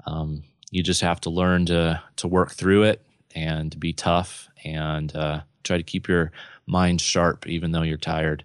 um, 0.07 0.45
you 0.71 0.85
just 0.85 1.01
have 1.01 1.21
to 1.23 1.31
learn 1.31 1.67
to 1.67 2.01
to 2.17 2.29
work 2.29 2.53
through 2.53 2.85
it 2.85 3.05
and 3.35 3.79
be 3.79 3.93
tough 3.93 4.49
and 4.65 5.15
uh, 5.17 5.41
try 5.65 5.77
to 5.77 5.83
keep 5.83 6.07
your 6.07 6.31
mind 6.65 7.01
sharp 7.01 7.47
even 7.49 7.73
though 7.73 7.83
you're 7.83 7.99
tired. 7.99 8.45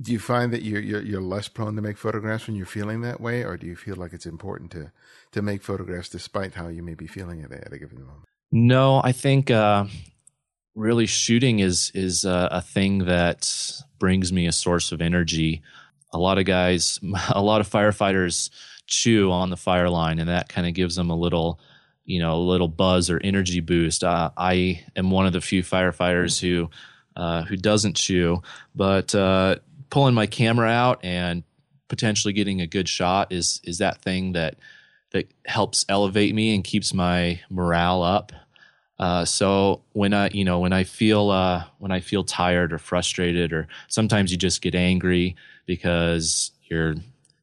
Do 0.00 0.12
you 0.12 0.20
find 0.20 0.52
that 0.52 0.62
you're, 0.62 0.80
you're 0.80 1.02
you're 1.02 1.20
less 1.20 1.48
prone 1.48 1.74
to 1.74 1.82
make 1.82 1.98
photographs 1.98 2.46
when 2.46 2.54
you're 2.54 2.64
feeling 2.64 3.00
that 3.00 3.20
way, 3.20 3.42
or 3.42 3.56
do 3.56 3.66
you 3.66 3.74
feel 3.74 3.96
like 3.96 4.12
it's 4.12 4.26
important 4.26 4.70
to 4.70 4.92
to 5.32 5.42
make 5.42 5.64
photographs 5.64 6.10
despite 6.10 6.54
how 6.54 6.68
you 6.68 6.84
may 6.84 6.94
be 6.94 7.08
feeling 7.08 7.42
at, 7.42 7.50
at 7.50 7.72
a 7.72 7.78
given 7.78 7.98
moment? 7.98 8.28
No, 8.52 9.00
I 9.02 9.12
think 9.12 9.50
uh, 9.50 9.86
really 10.74 11.06
shooting 11.06 11.58
is 11.58 11.90
is 11.94 12.24
a, 12.24 12.48
a 12.52 12.60
thing 12.60 13.06
that 13.06 13.50
brings 13.98 14.32
me 14.32 14.46
a 14.46 14.52
source 14.52 14.92
of 14.92 15.00
energy. 15.00 15.62
A 16.12 16.18
lot 16.18 16.38
of 16.38 16.44
guys, 16.44 17.00
a 17.30 17.42
lot 17.42 17.60
of 17.60 17.68
firefighters 17.68 18.50
chew 18.86 19.32
on 19.32 19.50
the 19.50 19.56
fire 19.56 19.90
line, 19.90 20.18
and 20.18 20.28
that 20.28 20.48
kind 20.48 20.66
of 20.66 20.74
gives 20.74 20.94
them 20.94 21.10
a 21.10 21.16
little, 21.16 21.58
you 22.04 22.20
know, 22.20 22.34
a 22.34 22.38
little 22.38 22.68
buzz 22.68 23.10
or 23.10 23.20
energy 23.24 23.60
boost. 23.60 24.04
Uh, 24.04 24.30
I 24.36 24.84
am 24.94 25.10
one 25.10 25.26
of 25.26 25.32
the 25.32 25.40
few 25.40 25.62
firefighters 25.62 26.40
who 26.40 26.70
uh, 27.16 27.42
who 27.42 27.56
doesn't 27.56 27.96
chew, 27.96 28.42
but 28.74 29.14
uh, 29.14 29.56
pulling 29.90 30.14
my 30.14 30.26
camera 30.26 30.68
out 30.68 31.04
and 31.04 31.42
potentially 31.88 32.32
getting 32.32 32.60
a 32.60 32.66
good 32.66 32.88
shot 32.88 33.32
is 33.32 33.60
is 33.64 33.78
that 33.78 34.02
thing 34.02 34.32
that 34.32 34.56
that 35.16 35.30
helps 35.46 35.86
elevate 35.88 36.34
me 36.34 36.54
and 36.54 36.62
keeps 36.62 36.92
my 36.92 37.40
morale 37.48 38.02
up. 38.02 38.32
Uh, 38.98 39.24
so 39.24 39.82
when 39.92 40.12
I, 40.12 40.28
you 40.32 40.44
know, 40.44 40.60
when 40.60 40.72
I 40.72 40.84
feel 40.84 41.30
uh, 41.30 41.64
when 41.78 41.90
I 41.90 42.00
feel 42.00 42.22
tired 42.22 42.72
or 42.72 42.78
frustrated, 42.78 43.52
or 43.52 43.66
sometimes 43.88 44.30
you 44.30 44.36
just 44.36 44.62
get 44.62 44.74
angry 44.74 45.36
because 45.64 46.52
you're 46.64 46.94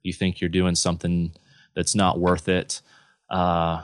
you 0.04 0.14
think 0.14 0.40
you're 0.40 0.50
doing 0.50 0.76
something 0.76 1.32
that's 1.74 1.96
not 1.96 2.20
worth 2.20 2.48
it. 2.48 2.82
Uh, 3.30 3.82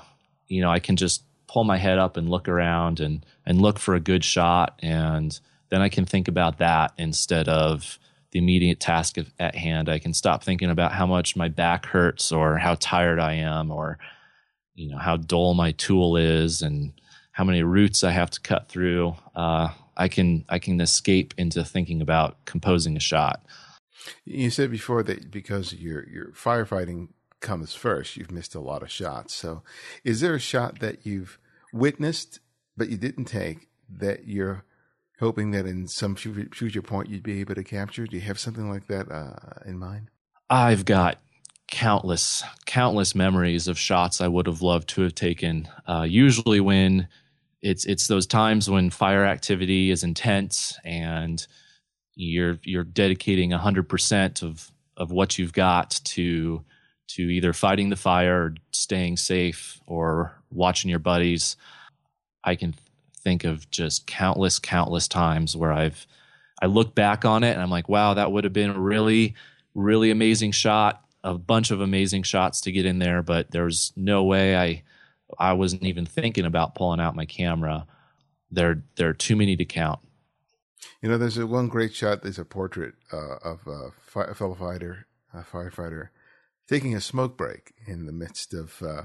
you 0.48 0.62
know, 0.62 0.70
I 0.70 0.80
can 0.80 0.96
just 0.96 1.24
pull 1.48 1.64
my 1.64 1.78
head 1.78 1.98
up 1.98 2.18
and 2.18 2.30
look 2.30 2.48
around 2.48 3.00
and 3.00 3.26
and 3.46 3.62
look 3.62 3.80
for 3.80 3.96
a 3.96 4.00
good 4.00 4.24
shot, 4.24 4.80
and 4.84 5.40
then 5.70 5.82
I 5.82 5.90
can 5.90 6.06
think 6.06 6.28
about 6.28 6.58
that 6.60 6.94
instead 6.98 7.48
of 7.48 8.00
the 8.32 8.40
immediate 8.40 8.80
task 8.80 9.18
at 9.40 9.56
hand. 9.56 9.90
I 9.90 10.00
can 10.00 10.14
stop 10.14 10.44
thinking 10.44 10.70
about 10.70 10.92
how 10.92 11.06
much 11.06 11.36
my 11.36 11.48
back 11.48 11.86
hurts 11.86 12.32
or 12.32 12.58
how 12.58 12.76
tired 12.80 13.20
I 13.20 13.34
am 13.34 13.72
or 13.72 13.98
you 14.76 14.90
know 14.90 14.98
how 14.98 15.18
dull 15.18 15.54
my 15.54 15.72
tool 15.74 16.16
is 16.16 16.62
and 16.62 16.94
how 17.32 17.44
many 17.44 17.64
roots 17.64 18.04
I 18.04 18.12
have 18.12 18.30
to 18.32 18.42
cut 18.42 18.68
through, 18.68 19.16
uh, 19.36 19.70
I 19.96 20.08
can 20.08 20.46
I 20.50 20.60
can 20.60 20.82
escape 20.82 21.34
into 21.38 21.64
thinking 21.64 22.02
about 22.02 22.46
composing 22.46 22.98
a 22.98 23.00
shot. 23.00 23.42
You 24.26 24.50
said 24.50 24.72
before 24.72 25.04
that 25.04 25.32
because 25.32 25.74
your 25.74 26.08
your 26.10 26.32
firefighting 26.32 27.10
comes 27.40 27.74
first, 27.74 28.18
you've 28.18 28.32
missed 28.32 28.56
a 28.56 28.60
lot 28.60 28.84
of 28.84 28.92
shots. 28.92 29.34
So, 29.34 29.64
is 30.04 30.22
there 30.22 30.36
a 30.36 30.40
shot 30.40 30.80
that 30.80 31.06
you've 31.06 31.40
witnessed 31.72 32.40
but 32.76 32.90
you 32.90 32.98
didn't 32.98 33.26
take 33.26 33.68
that 33.90 34.28
you're 34.28 34.64
hoping 35.20 35.52
that 35.52 35.66
in 35.66 35.88
some 35.88 36.16
future 36.16 36.82
point 36.82 37.10
you'd 37.10 37.24
be 37.24 37.40
able 37.40 37.56
to 37.56 37.64
capture? 37.64 38.06
Do 38.06 38.16
you 38.16 38.22
have 38.24 38.40
something 38.40 38.70
like 38.70 38.88
that 38.88 39.12
uh, 39.12 39.60
in 39.66 39.78
mind? 39.78 40.10
I've 40.50 40.86
got 40.86 41.20
countless, 41.68 42.44
countless 42.66 43.14
memories 43.14 43.68
of 43.68 43.78
shots 43.78 44.22
I 44.22 44.28
would 44.28 44.48
have 44.48 44.62
loved 44.62 44.90
to 44.90 45.02
have 45.02 45.16
taken. 45.16 45.68
Uh, 45.88 46.06
usually, 46.08 46.60
when 46.60 47.08
it's 47.62 47.86
it's 47.86 48.08
those 48.08 48.26
times 48.26 48.70
when 48.70 48.90
fire 48.90 49.26
activity 49.26 49.92
is 49.92 50.04
intense 50.04 50.78
and 50.86 51.46
you're 52.16 52.60
you're 52.64 52.84
dedicating 52.84 53.52
100% 53.52 54.44
of 54.44 54.72
of 54.98 55.12
what 55.12 55.38
you've 55.38 55.54
got 55.54 55.92
to 56.04 56.64
to 57.08 57.22
either 57.24 57.54
fighting 57.54 57.90
the 57.90 57.96
fire 57.96 58.46
or 58.46 58.56
staying 58.72 59.18
safe 59.18 59.80
or 59.88 60.34
watching 60.52 60.90
your 60.90 61.00
buddies 61.00 61.56
i 62.44 62.56
can 62.56 62.74
think 63.20 63.44
of 63.44 63.70
just 63.72 64.08
countless 64.08 64.60
countless 64.60 65.08
times 65.08 65.56
where 65.56 65.72
i've 65.72 66.08
i 66.62 66.66
look 66.66 66.96
back 66.96 67.26
on 67.26 67.44
it 67.44 67.52
and 67.52 67.62
i'm 67.62 67.72
like 67.72 67.90
wow 67.90 68.14
that 68.14 68.32
would 68.32 68.44
have 68.44 68.54
been 68.54 68.72
a 68.72 68.80
really 68.80 69.36
really 69.76 70.12
amazing 70.12 70.52
shot 70.52 71.04
a 71.24 71.38
bunch 71.38 71.72
of 71.72 71.82
amazing 71.82 72.24
shots 72.24 72.62
to 72.62 72.72
get 72.72 72.86
in 72.86 73.00
there 73.00 73.22
but 73.22 73.52
there's 73.52 73.94
no 73.96 74.24
way 74.24 74.56
i 74.56 74.84
I 75.38 75.54
wasn't 75.54 75.84
even 75.84 76.06
thinking 76.06 76.46
about 76.46 76.76
pulling 76.76 77.00
out 77.00 77.16
my 77.16 77.26
camera. 77.26 77.86
There, 78.50 78.84
there 78.96 79.10
are 79.10 79.14
too 79.14 79.36
many 79.36 79.56
to 79.58 79.66
count. 79.66 80.00
You 81.02 81.10
know, 81.10 81.18
there's 81.18 81.38
a 81.38 81.46
one 81.46 81.68
great 81.68 81.94
shot. 81.94 82.24
There's 82.24 82.40
a 82.40 82.46
portrait 82.46 82.96
uh, 83.12 83.36
of 83.44 83.68
a, 83.68 83.90
fi- 84.02 84.34
fellow 84.34 84.56
fighter, 84.56 85.08
a 85.34 85.44
firefighter, 85.44 86.10
taking 86.68 86.96
a 86.96 87.02
smoke 87.02 87.38
break 87.38 87.74
in 87.86 88.06
the 88.06 88.12
midst 88.12 88.54
of 88.54 88.82
uh, 88.82 89.04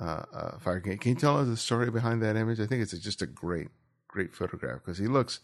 uh, 0.00 0.22
uh, 0.32 0.58
fire. 0.58 0.80
Can, 0.80 0.98
can 0.98 1.10
you 1.10 1.16
tell 1.16 1.38
us 1.38 1.48
the 1.48 1.56
story 1.56 1.90
behind 1.90 2.22
that 2.22 2.36
image? 2.36 2.60
I 2.60 2.66
think 2.66 2.82
it's 2.82 2.96
just 2.98 3.22
a 3.22 3.26
great, 3.26 3.68
great 4.06 4.34
photograph 4.34 4.80
because 4.84 4.98
he 4.98 5.06
looks, 5.06 5.40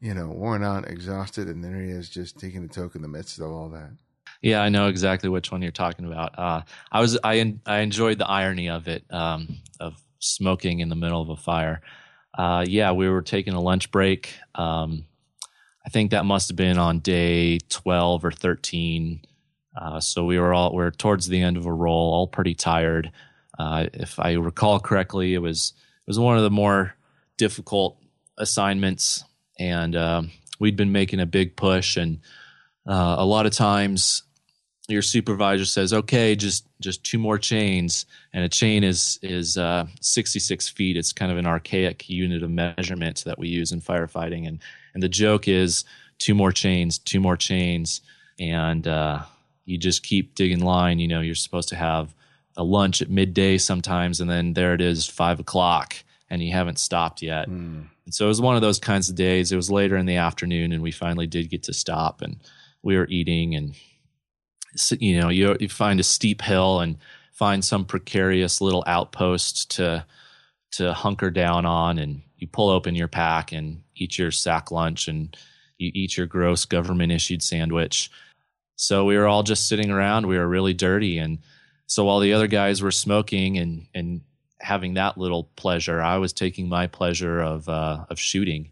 you 0.00 0.14
know, 0.14 0.28
worn 0.28 0.62
out, 0.62 0.88
exhausted, 0.88 1.48
and 1.48 1.64
there 1.64 1.80
he 1.80 1.90
is 1.90 2.08
just 2.08 2.38
taking 2.38 2.64
a 2.64 2.68
toke 2.68 2.94
in 2.94 3.02
the 3.02 3.08
midst 3.08 3.38
of 3.38 3.50
all 3.50 3.68
that. 3.70 3.90
Yeah, 4.42 4.60
I 4.60 4.68
know 4.68 4.88
exactly 4.88 5.30
which 5.30 5.50
one 5.50 5.62
you're 5.62 5.72
talking 5.72 6.04
about. 6.04 6.38
Uh, 6.38 6.62
I 6.92 7.00
was 7.00 7.18
I 7.24 7.54
I 7.64 7.78
enjoyed 7.78 8.18
the 8.18 8.28
irony 8.28 8.68
of 8.68 8.88
it 8.88 9.04
um, 9.10 9.60
of 9.80 9.94
smoking 10.18 10.80
in 10.80 10.88
the 10.88 10.96
middle 10.96 11.22
of 11.22 11.30
a 11.30 11.36
fire. 11.36 11.80
Uh, 12.36 12.64
yeah, 12.66 12.92
we 12.92 13.08
were 13.08 13.22
taking 13.22 13.54
a 13.54 13.60
lunch 13.60 13.90
break. 13.90 14.34
Um, 14.54 15.06
I 15.86 15.90
think 15.90 16.10
that 16.10 16.24
must 16.24 16.48
have 16.48 16.56
been 16.56 16.78
on 16.78 17.00
day 17.00 17.58
12 17.68 18.24
or 18.24 18.32
13. 18.32 19.20
Uh, 19.76 20.00
so 20.00 20.24
we 20.24 20.38
were 20.38 20.52
all 20.52 20.74
we 20.74 20.82
are 20.82 20.90
towards 20.90 21.28
the 21.28 21.40
end 21.40 21.56
of 21.56 21.66
a 21.66 21.72
roll, 21.72 22.12
all 22.12 22.26
pretty 22.26 22.54
tired. 22.54 23.12
Uh, 23.58 23.86
if 23.92 24.18
I 24.18 24.32
recall 24.32 24.80
correctly, 24.80 25.34
it 25.34 25.38
was 25.38 25.72
it 25.76 26.08
was 26.10 26.18
one 26.18 26.36
of 26.36 26.42
the 26.42 26.50
more 26.50 26.94
difficult 27.36 27.98
assignments, 28.36 29.24
and 29.58 29.94
um, 29.96 30.30
we'd 30.58 30.76
been 30.76 30.92
making 30.92 31.20
a 31.20 31.26
big 31.26 31.56
push, 31.56 31.96
and 31.96 32.20
uh, 32.86 33.16
a 33.18 33.24
lot 33.24 33.46
of 33.46 33.52
times 33.52 34.22
your 34.88 35.02
supervisor 35.02 35.64
says, 35.64 35.92
"Okay, 35.92 36.36
just 36.36 36.66
just 36.80 37.04
two 37.04 37.18
more 37.18 37.38
chains," 37.38 38.06
and 38.32 38.44
a 38.44 38.48
chain 38.48 38.84
is 38.84 39.18
is 39.22 39.56
uh, 39.56 39.86
66 40.00 40.68
feet. 40.68 40.96
It's 40.96 41.12
kind 41.12 41.32
of 41.32 41.38
an 41.38 41.46
archaic 41.46 42.08
unit 42.08 42.42
of 42.42 42.50
measurement 42.50 43.22
that 43.24 43.38
we 43.38 43.48
use 43.48 43.72
in 43.72 43.80
firefighting, 43.80 44.46
and 44.46 44.58
and 44.92 45.02
the 45.02 45.08
joke 45.08 45.48
is 45.48 45.84
two 46.18 46.34
more 46.34 46.52
chains, 46.52 46.98
two 46.98 47.20
more 47.20 47.36
chains, 47.36 48.00
and 48.38 48.86
uh, 48.86 49.22
you 49.64 49.78
just 49.78 50.02
keep 50.02 50.34
digging 50.34 50.60
line. 50.60 50.98
You 50.98 51.08
know, 51.08 51.20
you're 51.20 51.34
supposed 51.34 51.70
to 51.70 51.76
have 51.76 52.14
a 52.56 52.64
lunch 52.64 53.02
at 53.02 53.10
midday 53.10 53.58
sometimes, 53.58 54.20
and 54.20 54.30
then 54.30 54.52
there 54.52 54.74
it 54.74 54.80
is, 54.80 55.06
five 55.06 55.40
o'clock, 55.40 55.96
and 56.30 56.42
you 56.42 56.52
haven't 56.52 56.78
stopped 56.78 57.22
yet. 57.22 57.48
Mm. 57.48 57.88
And 58.04 58.14
so 58.14 58.26
it 58.26 58.28
was 58.28 58.40
one 58.40 58.56
of 58.56 58.62
those 58.62 58.78
kinds 58.78 59.08
of 59.08 59.16
days. 59.16 59.50
It 59.50 59.56
was 59.56 59.70
later 59.70 59.96
in 59.96 60.06
the 60.06 60.16
afternoon, 60.16 60.72
and 60.72 60.82
we 60.82 60.90
finally 60.90 61.26
did 61.26 61.50
get 61.50 61.64
to 61.64 61.72
stop, 61.72 62.22
and 62.22 62.36
we 62.84 62.96
were 62.96 63.08
eating 63.08 63.54
and 63.56 63.74
you 64.98 65.20
know 65.20 65.28
you, 65.28 65.56
you 65.58 65.68
find 65.68 65.98
a 65.98 66.04
steep 66.04 66.42
hill 66.42 66.80
and 66.80 66.98
find 67.32 67.64
some 67.64 67.84
precarious 67.84 68.60
little 68.60 68.84
outpost 68.86 69.70
to 69.72 70.04
to 70.72 70.92
hunker 70.92 71.30
down 71.30 71.64
on 71.64 71.98
and 71.98 72.22
you 72.36 72.46
pull 72.46 72.68
open 72.68 72.94
your 72.94 73.08
pack 73.08 73.52
and 73.52 73.82
eat 73.96 74.18
your 74.18 74.30
sack 74.30 74.70
lunch 74.70 75.08
and 75.08 75.36
you 75.78 75.90
eat 75.94 76.16
your 76.16 76.26
gross 76.26 76.64
government 76.64 77.12
issued 77.12 77.42
sandwich 77.42 78.10
so 78.76 79.04
we 79.04 79.16
were 79.16 79.26
all 79.26 79.42
just 79.42 79.68
sitting 79.68 79.90
around 79.90 80.26
we 80.26 80.38
were 80.38 80.48
really 80.48 80.74
dirty 80.74 81.18
and 81.18 81.38
so 81.86 82.04
while 82.04 82.20
the 82.20 82.32
other 82.32 82.46
guys 82.46 82.82
were 82.82 82.90
smoking 82.90 83.58
and 83.58 83.86
and 83.94 84.20
having 84.60 84.94
that 84.94 85.18
little 85.18 85.44
pleasure 85.56 86.00
i 86.00 86.16
was 86.16 86.32
taking 86.32 86.68
my 86.68 86.86
pleasure 86.86 87.40
of 87.40 87.68
uh, 87.68 88.04
of 88.08 88.18
shooting 88.18 88.70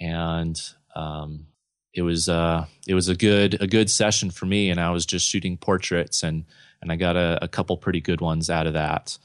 and 0.00 0.60
um, 0.96 1.46
it 1.92 2.02
was 2.02 2.28
uh, 2.28 2.66
it 2.86 2.94
was 2.94 3.08
a 3.08 3.16
good 3.16 3.60
a 3.60 3.66
good 3.66 3.90
session 3.90 4.30
for 4.30 4.46
me, 4.46 4.70
and 4.70 4.80
I 4.80 4.90
was 4.90 5.04
just 5.06 5.28
shooting 5.28 5.56
portraits, 5.56 6.22
and 6.22 6.44
and 6.80 6.90
I 6.90 6.96
got 6.96 7.16
a, 7.16 7.38
a 7.42 7.48
couple 7.48 7.76
pretty 7.76 8.00
good 8.00 8.20
ones 8.20 8.48
out 8.48 8.66
of 8.66 8.74
that. 8.74 9.18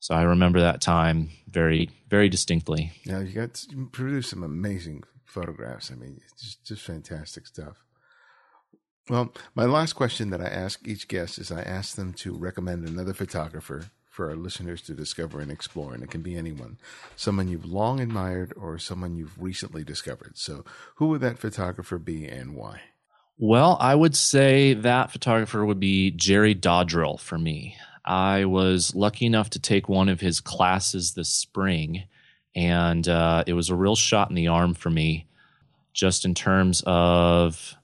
So 0.00 0.14
I 0.14 0.22
remember 0.22 0.60
that 0.60 0.80
time 0.80 1.30
very 1.48 1.90
very 2.08 2.28
distinctly. 2.28 2.92
Yeah, 3.04 3.20
you 3.20 3.32
got 3.32 3.64
produced 3.92 4.30
some 4.30 4.42
amazing 4.42 5.02
photographs. 5.24 5.90
I 5.90 5.96
mean, 5.96 6.20
just, 6.40 6.64
just 6.64 6.82
fantastic 6.82 7.46
stuff. 7.46 7.83
Well, 9.08 9.32
my 9.54 9.64
last 9.64 9.92
question 9.92 10.30
that 10.30 10.40
I 10.40 10.46
ask 10.46 10.86
each 10.86 11.08
guest 11.08 11.38
is 11.38 11.52
I 11.52 11.60
ask 11.60 11.94
them 11.96 12.14
to 12.14 12.32
recommend 12.32 12.88
another 12.88 13.12
photographer 13.12 13.90
for 14.08 14.30
our 14.30 14.36
listeners 14.36 14.80
to 14.82 14.94
discover 14.94 15.40
and 15.40 15.50
explore. 15.50 15.92
And 15.92 16.02
it 16.02 16.10
can 16.10 16.22
be 16.22 16.36
anyone, 16.36 16.78
someone 17.16 17.48
you've 17.48 17.66
long 17.66 18.00
admired 18.00 18.54
or 18.56 18.78
someone 18.78 19.16
you've 19.16 19.40
recently 19.42 19.84
discovered. 19.84 20.38
So, 20.38 20.64
who 20.96 21.08
would 21.08 21.20
that 21.20 21.38
photographer 21.38 21.98
be 21.98 22.26
and 22.26 22.54
why? 22.54 22.80
Well, 23.36 23.76
I 23.80 23.94
would 23.94 24.16
say 24.16 24.74
that 24.74 25.10
photographer 25.10 25.66
would 25.66 25.80
be 25.80 26.12
Jerry 26.12 26.54
Dodrill 26.54 27.18
for 27.18 27.36
me. 27.36 27.76
I 28.04 28.44
was 28.44 28.94
lucky 28.94 29.26
enough 29.26 29.50
to 29.50 29.58
take 29.58 29.88
one 29.88 30.08
of 30.08 30.20
his 30.20 30.40
classes 30.40 31.12
this 31.12 31.30
spring, 31.30 32.04
and 32.54 33.06
uh, 33.08 33.42
it 33.46 33.54
was 33.54 33.70
a 33.70 33.74
real 33.74 33.96
shot 33.96 34.28
in 34.28 34.36
the 34.36 34.48
arm 34.48 34.74
for 34.74 34.90
me, 34.90 35.26
just 35.92 36.24
in 36.24 36.34
terms 36.34 36.82
of 36.86 37.74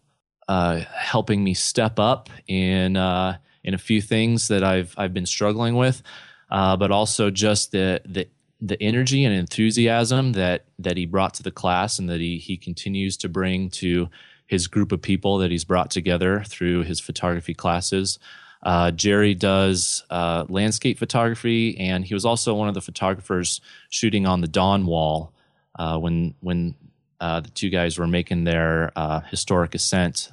uh, 0.50 0.80
helping 0.92 1.44
me 1.44 1.54
step 1.54 2.00
up 2.00 2.28
in 2.48 2.96
uh, 2.96 3.36
in 3.62 3.72
a 3.72 3.78
few 3.78 4.02
things 4.02 4.48
that 4.48 4.64
I've 4.64 4.92
I've 4.98 5.14
been 5.14 5.24
struggling 5.24 5.76
with, 5.76 6.02
uh, 6.50 6.76
but 6.76 6.90
also 6.90 7.30
just 7.30 7.70
the 7.70 8.00
the 8.04 8.26
the 8.60 8.82
energy 8.82 9.24
and 9.24 9.32
enthusiasm 9.32 10.32
that 10.32 10.64
that 10.80 10.96
he 10.96 11.06
brought 11.06 11.34
to 11.34 11.44
the 11.44 11.52
class 11.52 12.00
and 12.00 12.10
that 12.10 12.18
he 12.18 12.38
he 12.38 12.56
continues 12.56 13.16
to 13.18 13.28
bring 13.28 13.70
to 13.70 14.08
his 14.48 14.66
group 14.66 14.90
of 14.90 15.00
people 15.00 15.38
that 15.38 15.52
he's 15.52 15.62
brought 15.62 15.88
together 15.88 16.42
through 16.44 16.82
his 16.82 16.98
photography 16.98 17.54
classes. 17.54 18.18
Uh, 18.64 18.90
Jerry 18.90 19.36
does 19.36 20.02
uh, 20.10 20.46
landscape 20.48 20.98
photography, 20.98 21.78
and 21.78 22.04
he 22.04 22.12
was 22.12 22.24
also 22.24 22.54
one 22.54 22.66
of 22.66 22.74
the 22.74 22.80
photographers 22.80 23.60
shooting 23.88 24.26
on 24.26 24.40
the 24.40 24.48
Dawn 24.48 24.84
Wall 24.84 25.32
uh, 25.78 25.96
when 25.96 26.34
when 26.40 26.74
uh, 27.20 27.38
the 27.38 27.50
two 27.50 27.70
guys 27.70 28.00
were 28.00 28.08
making 28.08 28.42
their 28.42 28.90
uh, 28.96 29.20
historic 29.20 29.76
ascent 29.76 30.32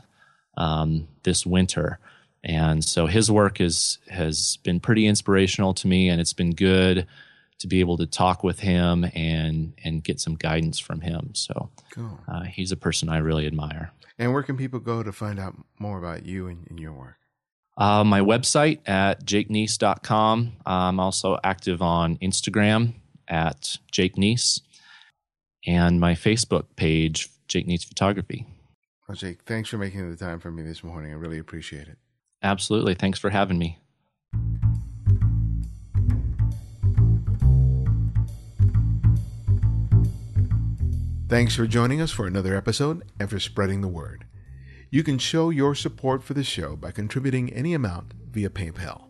um, 0.58 1.08
this 1.24 1.46
winter. 1.46 2.00
And 2.44 2.84
so 2.84 3.08
his 3.08 3.32
work 3.32 3.62
is 3.62 4.00
has 4.10 4.58
been 4.64 4.80
pretty 4.80 5.08
inspirational 5.08 5.74
to 5.76 5.88
me, 5.88 6.10
and 6.10 6.22
it's 6.22 6.34
been 6.34 6.52
good 6.52 7.08
to 7.60 7.68
be 7.68 7.80
able 7.80 7.98
to 7.98 8.06
talk 8.06 8.44
with 8.44 8.60
him 8.60 9.06
and 9.16 9.74
and 9.84 10.04
get 10.04 10.20
some 10.20 10.36
guidance 10.36 10.80
from 10.80 11.02
him. 11.02 11.32
So 11.34 11.70
cool. 11.92 12.20
uh, 12.28 12.44
he's 12.44 12.72
a 12.72 12.78
person 12.78 13.10
I 13.10 13.18
really 13.18 13.48
admire. 13.48 13.92
And 14.20 14.34
where 14.34 14.44
can 14.44 14.58
people 14.58 14.80
go 14.80 15.04
to 15.04 15.12
find 15.12 15.40
out 15.40 15.56
more 15.78 16.00
about 16.00 16.26
you 16.26 16.48
and, 16.48 16.66
and 16.70 16.80
your 16.80 16.92
work? 16.92 17.18
Uh, 17.78 18.04
my 18.04 18.22
website 18.22 18.80
at 18.88 19.24
jakeniece.com. 19.24 20.54
I'm 20.66 21.00
also 21.00 21.38
active 21.44 21.84
on 21.84 22.18
Instagram 22.18 22.94
at 23.28 23.78
Jake 23.92 24.18
Niece 24.18 24.62
and 25.68 26.00
my 26.00 26.14
Facebook 26.14 26.66
page, 26.76 27.30
Jake 27.48 27.68
Niece 27.68 27.84
Photography. 27.84 28.48
Well, 29.08 29.16
Jake, 29.16 29.44
thanks 29.44 29.70
for 29.70 29.78
making 29.78 30.10
the 30.10 30.18
time 30.18 30.40
for 30.40 30.52
me 30.52 30.64
this 30.64 30.84
morning. 30.84 31.12
I 31.12 31.16
really 31.16 31.40
appreciate 31.40 31.88
it. 31.88 31.98
Absolutely. 32.44 32.94
Thanks 32.94 33.18
for 33.18 33.30
having 33.30 33.58
me. 33.58 33.80
Thanks 41.30 41.56
for 41.56 41.68
joining 41.68 42.02
us 42.02 42.12
for 42.12 42.28
another 42.28 42.56
episode 42.56 43.04
and 43.20 43.30
for 43.30 43.40
spreading 43.40 43.80
the 43.82 43.88
word. 43.88 44.26
You 44.90 45.04
can 45.04 45.18
show 45.18 45.50
your 45.50 45.74
support 45.76 46.22
for 46.22 46.34
the 46.34 46.44
show 46.44 46.76
by 46.76 46.92
contributing 46.92 47.52
any 47.54 47.74
amount 47.74 48.14
via 48.32 48.50
PayPal. 48.50 49.06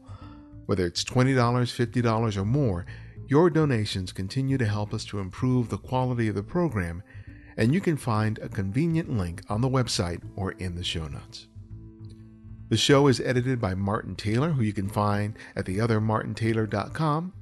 Whether 0.68 0.86
it's 0.86 1.04
$20, 1.04 1.36
$50, 1.36 2.38
or 2.38 2.46
more, 2.46 2.86
your 3.28 3.50
donations 3.50 4.12
continue 4.12 4.58
to 4.58 4.66
help 4.66 4.94
us 4.94 5.06
to 5.06 5.20
improve 5.20 5.70
the 5.70 5.78
quality 5.78 6.28
of 6.28 6.36
the 6.36 6.44
program, 6.44 7.04
and 7.58 7.74
you 7.74 7.82
can 7.82 7.98
find 7.98 8.38
a 8.40 8.48
convenient 8.48 9.10
link 9.10 9.42
on 9.50 9.62
the 9.62 9.70
website 9.70 10.22
or 10.36 10.52
in 10.54 10.76
the 10.76 10.84
show 10.84 11.08
notes. 11.08 11.48
The 12.70 12.78
show 12.78 13.08
is 13.08 13.20
edited 13.22 13.60
by 13.60 13.74
Martin 13.74 14.16
Taylor, 14.16 14.52
who 14.52 14.62
you 14.62 14.74
can 14.74 14.90
find 14.90 15.36
at 15.56 15.66
theothermartintaylor.com. 15.66 17.34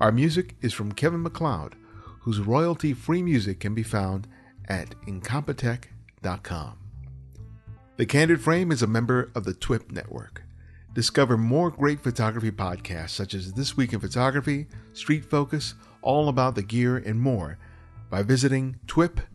Our 0.00 0.12
music 0.12 0.56
is 0.62 0.72
from 0.72 0.92
Kevin 0.92 1.22
MacLeod, 1.22 1.74
whose 2.20 2.38
royalty 2.38 2.94
free 2.94 3.22
music 3.22 3.60
can 3.60 3.74
be 3.74 3.82
found 3.82 4.26
at 4.68 4.94
incompetech.com. 5.06 6.78
The 7.96 8.06
Candid 8.06 8.40
Frame 8.40 8.72
is 8.72 8.82
a 8.82 8.86
member 8.86 9.30
of 9.34 9.44
the 9.44 9.52
TWIP 9.52 9.92
network. 9.92 10.44
Discover 10.94 11.38
more 11.38 11.70
great 11.70 12.00
photography 12.00 12.50
podcasts 12.50 13.10
such 13.10 13.34
as 13.34 13.52
This 13.52 13.76
Week 13.76 13.92
in 13.92 14.00
Photography, 14.00 14.66
Street 14.92 15.24
Focus, 15.24 15.74
All 16.00 16.28
About 16.28 16.54
the 16.54 16.62
Gear, 16.62 16.96
and 16.96 17.20
more 17.20 17.58
by 18.10 18.22
visiting 18.22 18.76
twip.com. 18.86 19.31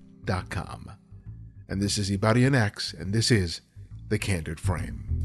And 1.69 1.81
this 1.81 1.97
is 1.97 2.11
Ibarionex, 2.11 2.93
and 2.99 3.13
this 3.13 3.31
is 3.31 3.61
The 4.09 4.19
Candid 4.19 4.59
Frame. 4.59 5.16